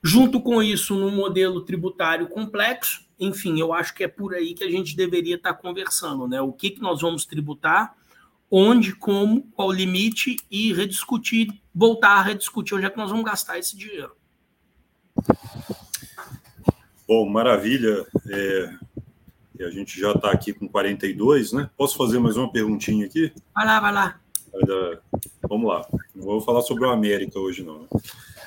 junto 0.02 0.40
com 0.40 0.62
isso, 0.62 0.94
num 0.94 1.14
modelo 1.14 1.60
tributário 1.62 2.28
complexo, 2.28 3.04
enfim, 3.18 3.60
eu 3.60 3.74
acho 3.74 3.94
que 3.94 4.02
é 4.02 4.08
por 4.08 4.34
aí 4.34 4.54
que 4.54 4.64
a 4.64 4.70
gente 4.70 4.96
deveria 4.96 5.36
estar 5.36 5.52
conversando, 5.52 6.26
né? 6.26 6.40
O 6.40 6.52
que, 6.52 6.70
que 6.70 6.80
nós 6.80 7.02
vamos 7.02 7.26
tributar, 7.26 7.94
onde, 8.50 8.94
como, 8.94 9.42
qual 9.52 9.70
limite 9.70 10.36
e 10.50 10.72
rediscutir, 10.72 11.48
voltar 11.74 12.12
a 12.12 12.22
rediscutir 12.22 12.76
onde 12.76 12.86
é 12.86 12.90
que 12.90 12.96
nós 12.96 13.10
vamos 13.10 13.24
gastar 13.24 13.58
esse 13.58 13.76
dinheiro. 13.76 14.16
Bom, 17.10 17.28
maravilha. 17.28 18.06
É, 18.28 18.72
a 19.64 19.70
gente 19.70 19.98
já 19.98 20.12
está 20.12 20.30
aqui 20.30 20.52
com 20.52 20.68
42, 20.68 21.52
né? 21.52 21.68
Posso 21.76 21.96
fazer 21.96 22.20
mais 22.20 22.36
uma 22.36 22.52
perguntinha 22.52 23.04
aqui? 23.04 23.32
Vai 23.52 23.66
lá, 23.66 23.80
vai 23.80 23.92
lá. 23.92 24.20
Vamos 25.42 25.68
lá. 25.68 25.84
Não 26.14 26.24
vou 26.24 26.40
falar 26.40 26.62
sobre 26.62 26.86
o 26.86 26.90
América 26.90 27.36
hoje, 27.40 27.64
não. 27.64 27.80
Né? 27.80 27.88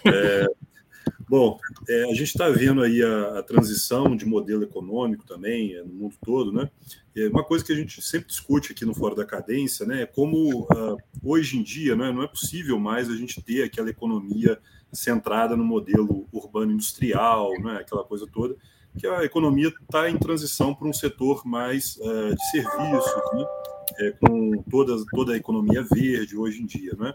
É, 0.06 0.48
bom, 1.34 1.60
é, 1.90 2.04
a 2.04 2.14
gente 2.14 2.26
está 2.26 2.48
vendo 2.48 2.84
aí 2.84 3.02
a, 3.02 3.40
a, 3.40 3.44
transição 3.44 4.16
de 4.16 4.24
modelo 4.24 4.62
econômico 4.62 5.26
também 5.26 5.74
é, 5.74 5.82
no 5.82 5.92
mundo 5.92 6.16
todo, 6.24 6.52
né? 6.52 6.70
É 7.18 7.28
uma 7.28 7.44
coisa 7.44 7.66
que 7.66 7.74
a 7.74 7.76
gente 7.76 8.04
sempre 8.04 8.28
discute 8.28 8.72
aqui 8.72 8.86
no 8.86 8.94
Fora 8.94 9.16
da 9.16 9.26
Cadência, 9.26 9.84
né? 9.84 10.04
É 10.04 10.06
como 10.06 10.62
uh, 10.62 10.96
hoje 11.24 11.58
em 11.58 11.64
dia 11.64 11.96
né, 11.96 12.12
não 12.12 12.22
é 12.22 12.28
possível 12.28 12.80
mais 12.80 13.10
a 13.10 13.16
gente 13.16 13.42
ter 13.42 13.64
aquela 13.64 13.90
economia 13.90 14.60
centrada 14.92 15.58
no 15.58 15.64
modelo 15.64 16.28
urbano 16.32 16.72
industrial, 16.72 17.52
né, 17.64 17.78
aquela 17.82 18.04
coisa 18.04 18.28
toda, 18.32 18.56
que 18.96 19.08
a 19.08 19.24
economia 19.24 19.70
está 19.70 20.08
em 20.08 20.20
transição 20.20 20.76
para 20.76 20.88
um 20.88 20.94
setor 20.94 21.48
mais 21.48 21.98
uh, 21.98 22.36
de 22.36 22.52
serviços, 22.52 23.34
né, 23.34 23.46
é, 24.00 24.12
com 24.12 24.62
toda, 24.70 24.96
toda 25.12 25.34
a 25.34 25.38
economia 25.38 25.84
verde 25.84 26.38
hoje 26.38 26.62
em 26.62 26.66
dia. 26.66 26.94
O 26.94 27.04
né? 27.04 27.14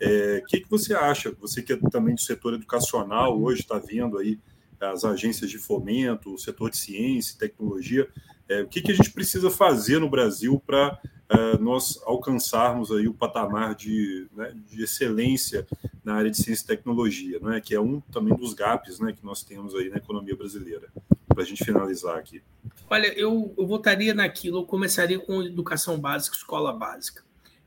é, 0.00 0.42
que, 0.48 0.60
que 0.60 0.70
você 0.70 0.94
acha? 0.94 1.34
Você 1.40 1.62
que 1.62 1.72
é 1.72 1.76
também 1.90 2.14
do 2.14 2.20
setor 2.20 2.54
educacional, 2.54 3.40
hoje 3.40 3.60
está 3.60 3.78
vendo 3.78 4.18
aí 4.18 4.38
as 4.80 5.04
agências 5.04 5.50
de 5.50 5.58
fomento, 5.58 6.34
o 6.34 6.38
setor 6.38 6.70
de 6.70 6.76
ciência 6.76 7.34
e 7.34 7.38
tecnologia, 7.38 8.08
é, 8.48 8.62
o 8.62 8.68
que, 8.68 8.82
que 8.82 8.92
a 8.92 8.94
gente 8.94 9.10
precisa 9.10 9.50
fazer 9.50 9.98
no 9.98 10.10
Brasil 10.10 10.62
para 10.66 10.98
uh, 11.34 11.62
nós 11.62 12.00
alcançarmos 12.04 12.90
aí 12.90 13.08
o 13.08 13.14
patamar 13.14 13.74
de, 13.74 14.26
né, 14.34 14.54
de 14.66 14.82
excelência 14.82 15.66
na 16.04 16.14
área 16.14 16.30
de 16.30 16.36
ciência 16.36 16.64
e 16.64 16.66
tecnologia, 16.66 17.38
né, 17.40 17.60
que 17.60 17.74
é 17.74 17.80
um 17.80 18.00
também 18.00 18.34
dos 18.36 18.54
gaps 18.54 19.00
né, 19.00 19.12
que 19.12 19.24
nós 19.24 19.42
temos 19.42 19.74
aí 19.74 19.88
na 19.88 19.96
economia 19.96 20.36
brasileira. 20.36 20.88
Para 21.26 21.42
a 21.42 21.46
gente 21.46 21.64
finalizar 21.64 22.16
aqui. 22.16 22.42
Olha, 22.88 23.08
eu, 23.18 23.52
eu 23.58 23.66
votaria 23.66 24.14
naquilo, 24.14 24.58
eu 24.58 24.64
começaria 24.64 25.18
com 25.18 25.42
educação 25.42 25.98
básica, 25.98 26.36
escola 26.36 26.72
básica. 26.72 27.24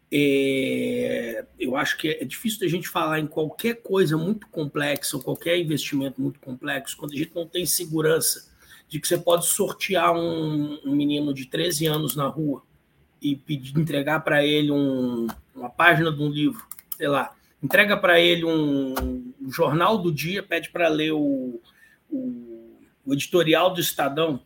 É, 0.09 1.45
eu 1.59 1.75
acho 1.75 1.97
que 1.97 2.07
é 2.07 2.23
difícil 2.23 2.65
a 2.65 2.69
gente 2.69 2.87
falar 2.87 3.19
em 3.19 3.27
qualquer 3.27 3.81
coisa 3.81 4.15
muito 4.15 4.47
complexa, 4.47 5.17
ou 5.17 5.23
qualquer 5.23 5.59
investimento 5.59 6.21
muito 6.21 6.39
complexo, 6.39 6.95
quando 6.95 7.11
a 7.11 7.17
gente 7.17 7.35
não 7.35 7.45
tem 7.45 7.65
segurança 7.65 8.49
de 8.87 9.01
que 9.01 9.07
você 9.07 9.17
pode 9.17 9.47
sortear 9.47 10.13
um, 10.15 10.79
um 10.85 10.95
menino 10.95 11.33
de 11.33 11.45
13 11.47 11.87
anos 11.87 12.15
na 12.15 12.27
rua 12.27 12.63
e 13.31 13.35
pedir, 13.35 13.77
entregar 13.77 14.21
para 14.21 14.45
ele 14.45 14.71
um, 14.71 15.27
uma 15.55 15.69
página 15.69 16.11
de 16.11 16.21
um 16.21 16.29
livro, 16.29 16.65
sei 16.97 17.07
lá, 17.07 17.35
entrega 17.61 17.97
para 17.97 18.19
ele 18.19 18.45
um, 18.45 18.93
um, 19.41 19.51
jornal 19.51 19.97
do 19.97 20.11
dia, 20.11 20.41
pede 20.41 20.69
para 20.69 20.87
ler 20.87 21.11
o, 21.11 21.59
o, 22.09 22.79
o, 23.05 23.13
editorial 23.13 23.73
do 23.73 23.81
Estadão 23.81 24.39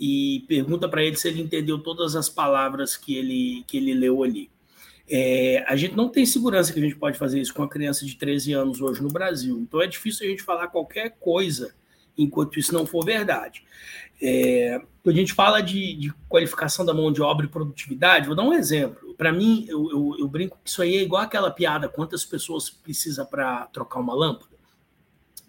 e 0.00 0.44
pergunta 0.48 0.88
para 0.88 1.04
ele 1.04 1.16
se 1.16 1.28
ele 1.28 1.42
entendeu 1.42 1.78
todas 1.78 2.16
as 2.16 2.28
palavras 2.28 2.96
que 2.96 3.16
ele, 3.16 3.64
que 3.66 3.76
ele 3.76 3.94
leu 3.94 4.24
ali. 4.24 4.50
É, 5.08 5.64
a 5.68 5.76
gente 5.76 5.94
não 5.94 6.08
tem 6.08 6.24
segurança 6.24 6.72
que 6.72 6.80
a 6.80 6.82
gente 6.82 6.96
pode 6.96 7.18
fazer 7.18 7.40
isso 7.40 7.52
com 7.52 7.62
uma 7.62 7.68
criança 7.68 8.06
de 8.06 8.16
13 8.16 8.52
anos 8.54 8.80
hoje 8.80 9.02
no 9.02 9.08
Brasil. 9.08 9.58
Então 9.60 9.80
é 9.80 9.86
difícil 9.86 10.26
a 10.26 10.30
gente 10.30 10.42
falar 10.42 10.68
qualquer 10.68 11.10
coisa 11.20 11.74
enquanto 12.16 12.58
isso 12.58 12.72
não 12.72 12.86
for 12.86 13.04
verdade. 13.04 13.64
É, 14.22 14.80
quando 15.02 15.16
a 15.16 15.18
gente 15.18 15.34
fala 15.34 15.60
de, 15.60 15.94
de, 15.94 16.12
qualificação 16.28 16.84
da 16.84 16.94
mão 16.94 17.12
de 17.12 17.20
obra 17.20 17.46
e 17.46 17.48
produtividade, 17.48 18.26
vou 18.26 18.36
dar 18.36 18.42
um 18.42 18.52
exemplo. 18.52 19.14
Para 19.14 19.32
mim, 19.32 19.66
eu, 19.68 19.90
eu, 19.90 20.16
eu, 20.20 20.28
brinco 20.28 20.58
que 20.62 20.70
isso 20.70 20.80
aí 20.80 20.96
é 20.96 21.02
igual 21.02 21.22
aquela 21.22 21.50
piada: 21.50 21.88
quantas 21.88 22.24
pessoas 22.24 22.70
precisa 22.70 23.24
para 23.24 23.66
trocar 23.66 24.00
uma 24.00 24.14
lâmpada? 24.14 24.54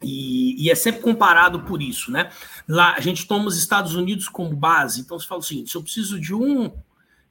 E, 0.04 0.66
e, 0.66 0.70
é 0.70 0.76
sempre 0.76 1.02
comparado 1.02 1.62
por 1.62 1.82
isso, 1.82 2.12
né? 2.12 2.30
Lá 2.68 2.96
a 2.96 3.00
gente 3.00 3.28
toma 3.28 3.46
os 3.46 3.58
Estados 3.58 3.96
Unidos 3.96 4.28
como 4.28 4.56
base, 4.56 5.02
então 5.02 5.18
você 5.18 5.28
fala 5.28 5.40
o 5.40 5.44
seguinte: 5.44 5.72
se 5.72 5.78
eu 5.78 5.84
preciso 5.84 6.20
de 6.20 6.34
um 6.34 6.72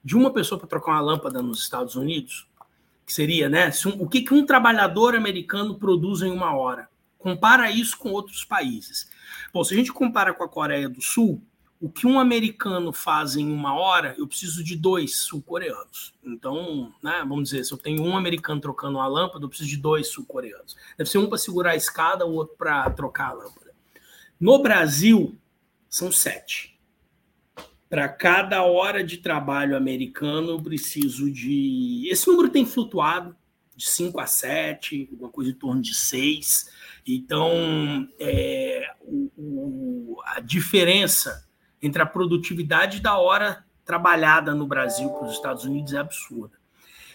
de 0.03 0.17
uma 0.17 0.31
pessoa 0.31 0.59
para 0.59 0.69
trocar 0.69 0.93
uma 0.93 1.01
lâmpada 1.01 1.43
nos 1.43 1.61
Estados 1.61 1.95
Unidos, 1.95 2.47
que 3.07 3.13
seria, 3.13 3.49
né? 3.49 3.71
Um, 3.87 4.03
o 4.03 4.09
que, 4.09 4.23
que 4.23 4.35
um 4.35 4.47
trabalhador 4.47 5.15
americano 5.15 5.75
produz 5.79 6.23
em 6.23 6.31
uma 6.31 6.55
hora? 6.55 6.89
compara 7.25 7.71
isso 7.71 7.97
com 7.97 8.11
outros 8.11 8.45
países. 8.45 9.09
Bom, 9.55 9.63
se 9.63 9.73
a 9.73 9.77
gente 9.77 9.93
compara 9.93 10.35
com 10.35 10.43
a 10.43 10.49
Coreia 10.49 10.89
do 10.89 11.01
Sul, 11.01 11.41
o 11.81 11.89
que 11.89 12.09
um 12.09 12.19
americano 12.19 12.93
faz 12.93 13.37
em 13.37 13.49
uma 13.49 13.73
hora, 13.73 14.13
eu 14.19 14.27
preciso 14.27 14.65
de 14.65 14.75
dois 14.75 15.15
sul-coreanos. 15.19 16.13
Então, 16.25 16.93
né, 17.01 17.21
vamos 17.21 17.51
dizer, 17.51 17.63
se 17.63 17.73
eu 17.73 17.79
tenho 17.79 18.03
um 18.03 18.17
americano 18.17 18.61
trocando 18.61 18.99
uma 18.99 19.07
lâmpada, 19.07 19.45
eu 19.45 19.49
preciso 19.49 19.71
de 19.71 19.77
dois 19.77 20.09
sul-coreanos. 20.09 20.75
Deve 20.99 21.09
ser 21.09 21.19
um 21.19 21.29
para 21.29 21.39
segurar 21.39 21.71
a 21.71 21.77
escada, 21.77 22.27
o 22.27 22.33
outro 22.33 22.57
para 22.57 22.91
trocar 22.91 23.29
a 23.29 23.33
lâmpada. 23.35 23.73
No 24.41 24.61
Brasil, 24.61 25.39
são 25.89 26.11
sete. 26.11 26.77
Para 27.89 28.09
cada 28.09 28.65
hora 28.65 29.05
de 29.05 29.19
trabalho 29.19 29.77
americano, 29.77 30.51
eu 30.51 30.61
preciso 30.61 31.31
de. 31.31 32.09
Esse 32.11 32.27
número 32.27 32.51
tem 32.51 32.67
flutuado 32.67 33.37
de 33.77 33.87
5 33.87 34.21
a 34.21 34.27
7, 34.27 35.09
alguma 35.13 35.31
coisa 35.31 35.51
em 35.51 35.55
torno 35.55 35.81
de 35.81 35.95
6. 35.95 36.71
Então, 37.07 38.09
é, 38.19 38.87
o, 39.01 39.31
o, 39.37 40.17
a 40.25 40.41
diferença 40.41 41.47
entre 41.83 42.01
a 42.01 42.07
produtividade 42.07 43.01
da 43.01 43.19
hora 43.19 43.65
trabalhada 43.85 44.55
no 44.55 44.67
Brasil 44.67 45.11
para 45.11 45.27
os 45.27 45.35
Estados 45.35 45.65
Unidos 45.65 45.93
é 45.93 45.99
absurda. 45.99 46.57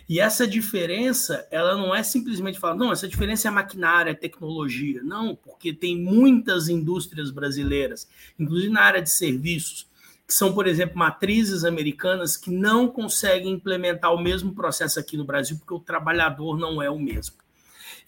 E 0.07 0.19
essa 0.19 0.47
diferença, 0.47 1.47
ela 1.51 1.75
não 1.75 1.93
é 1.93 2.01
simplesmente 2.01 2.59
falar, 2.59 2.75
não, 2.75 2.91
essa 2.91 3.07
diferença 3.07 3.47
é 3.47 3.51
maquinária, 3.51 4.09
é 4.09 4.15
tecnologia. 4.15 5.03
Não, 5.03 5.35
porque 5.35 5.71
tem 5.71 5.95
muitas 5.99 6.67
indústrias 6.67 7.29
brasileiras, 7.29 8.07
inclusive 8.37 8.71
na 8.71 8.81
área 8.81 9.01
de 9.03 9.09
serviços, 9.09 9.87
que 10.27 10.33
são, 10.33 10.53
por 10.53 10.67
exemplo, 10.67 10.97
matrizes 10.97 11.63
americanas 11.63 12.37
que 12.37 12.51
não 12.51 12.87
conseguem 12.87 13.53
implementar 13.53 14.13
o 14.13 14.19
mesmo 14.19 14.53
processo 14.53 14.99
aqui 14.99 15.15
no 15.15 15.25
Brasil, 15.25 15.57
porque 15.57 15.73
o 15.73 15.79
trabalhador 15.79 16.57
não 16.57 16.81
é 16.81 16.89
o 16.89 16.99
mesmo. 16.99 17.35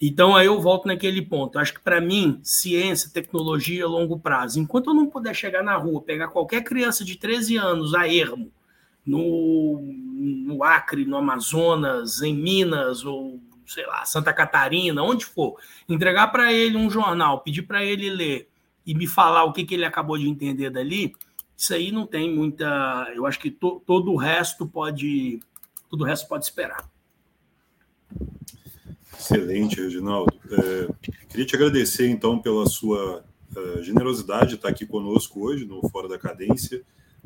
Então, 0.01 0.35
aí 0.35 0.47
eu 0.47 0.59
volto 0.59 0.87
naquele 0.87 1.21
ponto. 1.21 1.59
Acho 1.59 1.75
que, 1.75 1.79
para 1.79 2.01
mim, 2.01 2.39
ciência, 2.41 3.11
tecnologia, 3.13 3.85
longo 3.85 4.19
prazo. 4.19 4.59
Enquanto 4.59 4.89
eu 4.89 4.95
não 4.95 5.05
puder 5.05 5.35
chegar 5.35 5.63
na 5.63 5.77
rua, 5.77 6.01
pegar 6.01 6.29
qualquer 6.29 6.63
criança 6.63 7.05
de 7.05 7.15
13 7.15 7.57
anos 7.57 7.93
a 7.93 8.07
ermo, 8.07 8.51
no, 9.05 9.79
no 9.79 10.63
Acre, 10.63 11.05
no 11.05 11.17
Amazonas, 11.17 12.21
em 12.23 12.35
Minas, 12.35 13.05
ou 13.05 13.39
sei 13.67 13.85
lá, 13.85 14.03
Santa 14.03 14.33
Catarina, 14.33 15.03
onde 15.03 15.23
for, 15.23 15.57
entregar 15.87 16.27
para 16.27 16.51
ele 16.51 16.77
um 16.77 16.89
jornal, 16.89 17.39
pedir 17.41 17.61
para 17.61 17.83
ele 17.83 18.09
ler 18.09 18.49
e 18.85 18.93
me 18.95 19.07
falar 19.07 19.43
o 19.43 19.53
que, 19.53 19.63
que 19.63 19.75
ele 19.75 19.85
acabou 19.85 20.17
de 20.17 20.27
entender 20.27 20.69
dali, 20.71 21.13
isso 21.55 21.75
aí 21.75 21.91
não 21.91 22.07
tem 22.07 22.33
muita. 22.33 23.11
Eu 23.15 23.27
acho 23.27 23.39
que 23.39 23.51
to, 23.51 23.81
todo 23.85 24.11
o 24.11 24.17
resto 24.17 24.65
pode. 24.65 25.39
Todo 25.89 26.01
o 26.01 26.05
resto 26.05 26.27
pode 26.27 26.43
esperar. 26.43 26.89
Excelente, 29.21 29.79
Reginaldo. 29.79 30.33
É, 30.49 31.11
queria 31.29 31.45
te 31.45 31.55
agradecer, 31.55 32.09
então, 32.09 32.39
pela 32.39 32.65
sua 32.65 33.23
uh, 33.55 33.83
generosidade 33.83 34.49
de 34.49 34.55
estar 34.55 34.69
aqui 34.69 34.83
conosco 34.83 35.41
hoje 35.41 35.63
no 35.63 35.87
Fora 35.89 36.09
da 36.09 36.17
Cadência. 36.17 36.81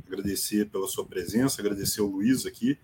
Agradecer 0.05 0.69
pela 0.69 0.87
sua 0.87 1.05
presença, 1.05 1.61
agradecer 1.61 2.01
ao 2.01 2.07
Luiz 2.07 2.45
aqui 2.45 2.77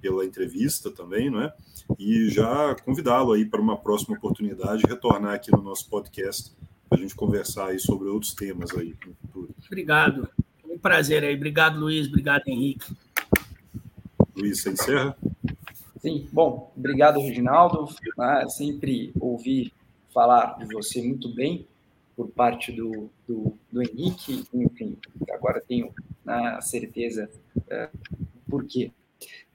pela 0.00 0.24
entrevista 0.24 0.90
também, 0.90 1.30
não 1.30 1.40
é? 1.40 1.54
E 1.96 2.28
já 2.28 2.74
convidá-lo 2.84 3.32
aí 3.32 3.44
para 3.44 3.60
uma 3.60 3.76
próxima 3.76 4.16
oportunidade, 4.16 4.82
retornar 4.86 5.34
aqui 5.34 5.52
no 5.52 5.62
nosso 5.62 5.88
podcast 5.88 6.52
para 6.88 6.98
a 6.98 7.00
gente 7.00 7.14
conversar 7.14 7.68
aí 7.68 7.78
sobre 7.78 8.08
outros 8.08 8.34
temas 8.34 8.72
aí 8.72 8.96
no 9.06 9.14
futuro. 9.14 9.54
Obrigado 9.66 10.28
um 10.68 10.78
prazer 10.78 11.22
aí. 11.22 11.34
Obrigado, 11.34 11.78
Luiz. 11.78 12.08
Obrigado, 12.08 12.42
Henrique. 12.48 12.92
Luiz, 14.36 14.60
você 14.60 14.70
encerra? 14.70 15.16
Sim, 16.06 16.28
bom, 16.32 16.70
obrigado, 16.76 17.18
Reginaldo. 17.18 17.88
Ah, 18.16 18.48
sempre 18.48 19.12
ouvi 19.18 19.72
falar 20.14 20.56
de 20.56 20.72
você 20.72 21.02
muito 21.02 21.34
bem 21.34 21.66
por 22.14 22.28
parte 22.28 22.70
do, 22.70 23.10
do, 23.26 23.58
do 23.72 23.82
Henrique, 23.82 24.44
enfim, 24.54 24.96
agora 25.32 25.60
tenho 25.60 25.92
né, 26.24 26.54
a 26.56 26.60
certeza 26.60 27.28
é, 27.68 27.90
por 28.48 28.64
quê. 28.66 28.92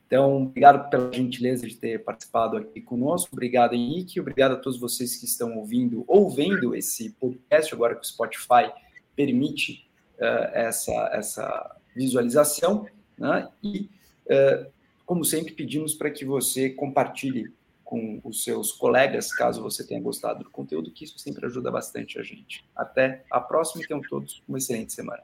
Então, 0.05 0.43
obrigado 0.43 0.89
pela 0.89 1.13
gentileza 1.13 1.65
de 1.65 1.77
ter 1.77 2.03
participado 2.03 2.57
aqui 2.57 2.81
conosco. 2.81 3.29
Obrigado, 3.31 3.73
Henrique. 3.73 4.19
Obrigado 4.19 4.51
a 4.51 4.57
todos 4.57 4.77
vocês 4.77 5.15
que 5.15 5.23
estão 5.23 5.57
ouvindo 5.57 6.03
ou 6.05 6.29
vendo 6.29 6.75
esse 6.75 7.11
podcast, 7.11 7.73
agora 7.73 7.95
que 7.95 8.01
o 8.01 8.05
Spotify 8.05 8.73
permite 9.15 9.87
uh, 10.17 10.51
essa, 10.51 11.11
essa 11.13 11.77
visualização. 11.95 12.85
Né? 13.17 13.47
E, 13.63 13.89
uh, 14.25 14.80
como 15.11 15.25
sempre, 15.25 15.51
pedimos 15.51 15.93
para 15.93 16.09
que 16.09 16.23
você 16.23 16.69
compartilhe 16.69 17.51
com 17.83 18.21
os 18.23 18.45
seus 18.45 18.71
colegas, 18.71 19.33
caso 19.33 19.61
você 19.61 19.85
tenha 19.85 19.99
gostado 19.99 20.45
do 20.45 20.49
conteúdo, 20.49 20.89
que 20.89 21.03
isso 21.03 21.19
sempre 21.19 21.45
ajuda 21.45 21.69
bastante 21.69 22.17
a 22.17 22.23
gente. 22.23 22.63
Até 22.73 23.25
a 23.29 23.41
próxima 23.41 23.83
e 23.83 23.85
tenham 23.85 24.01
todos 24.01 24.41
uma 24.47 24.57
excelente 24.57 24.93
semana. 24.93 25.21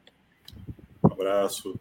Um 1.02 1.14
abraço. 1.14 1.80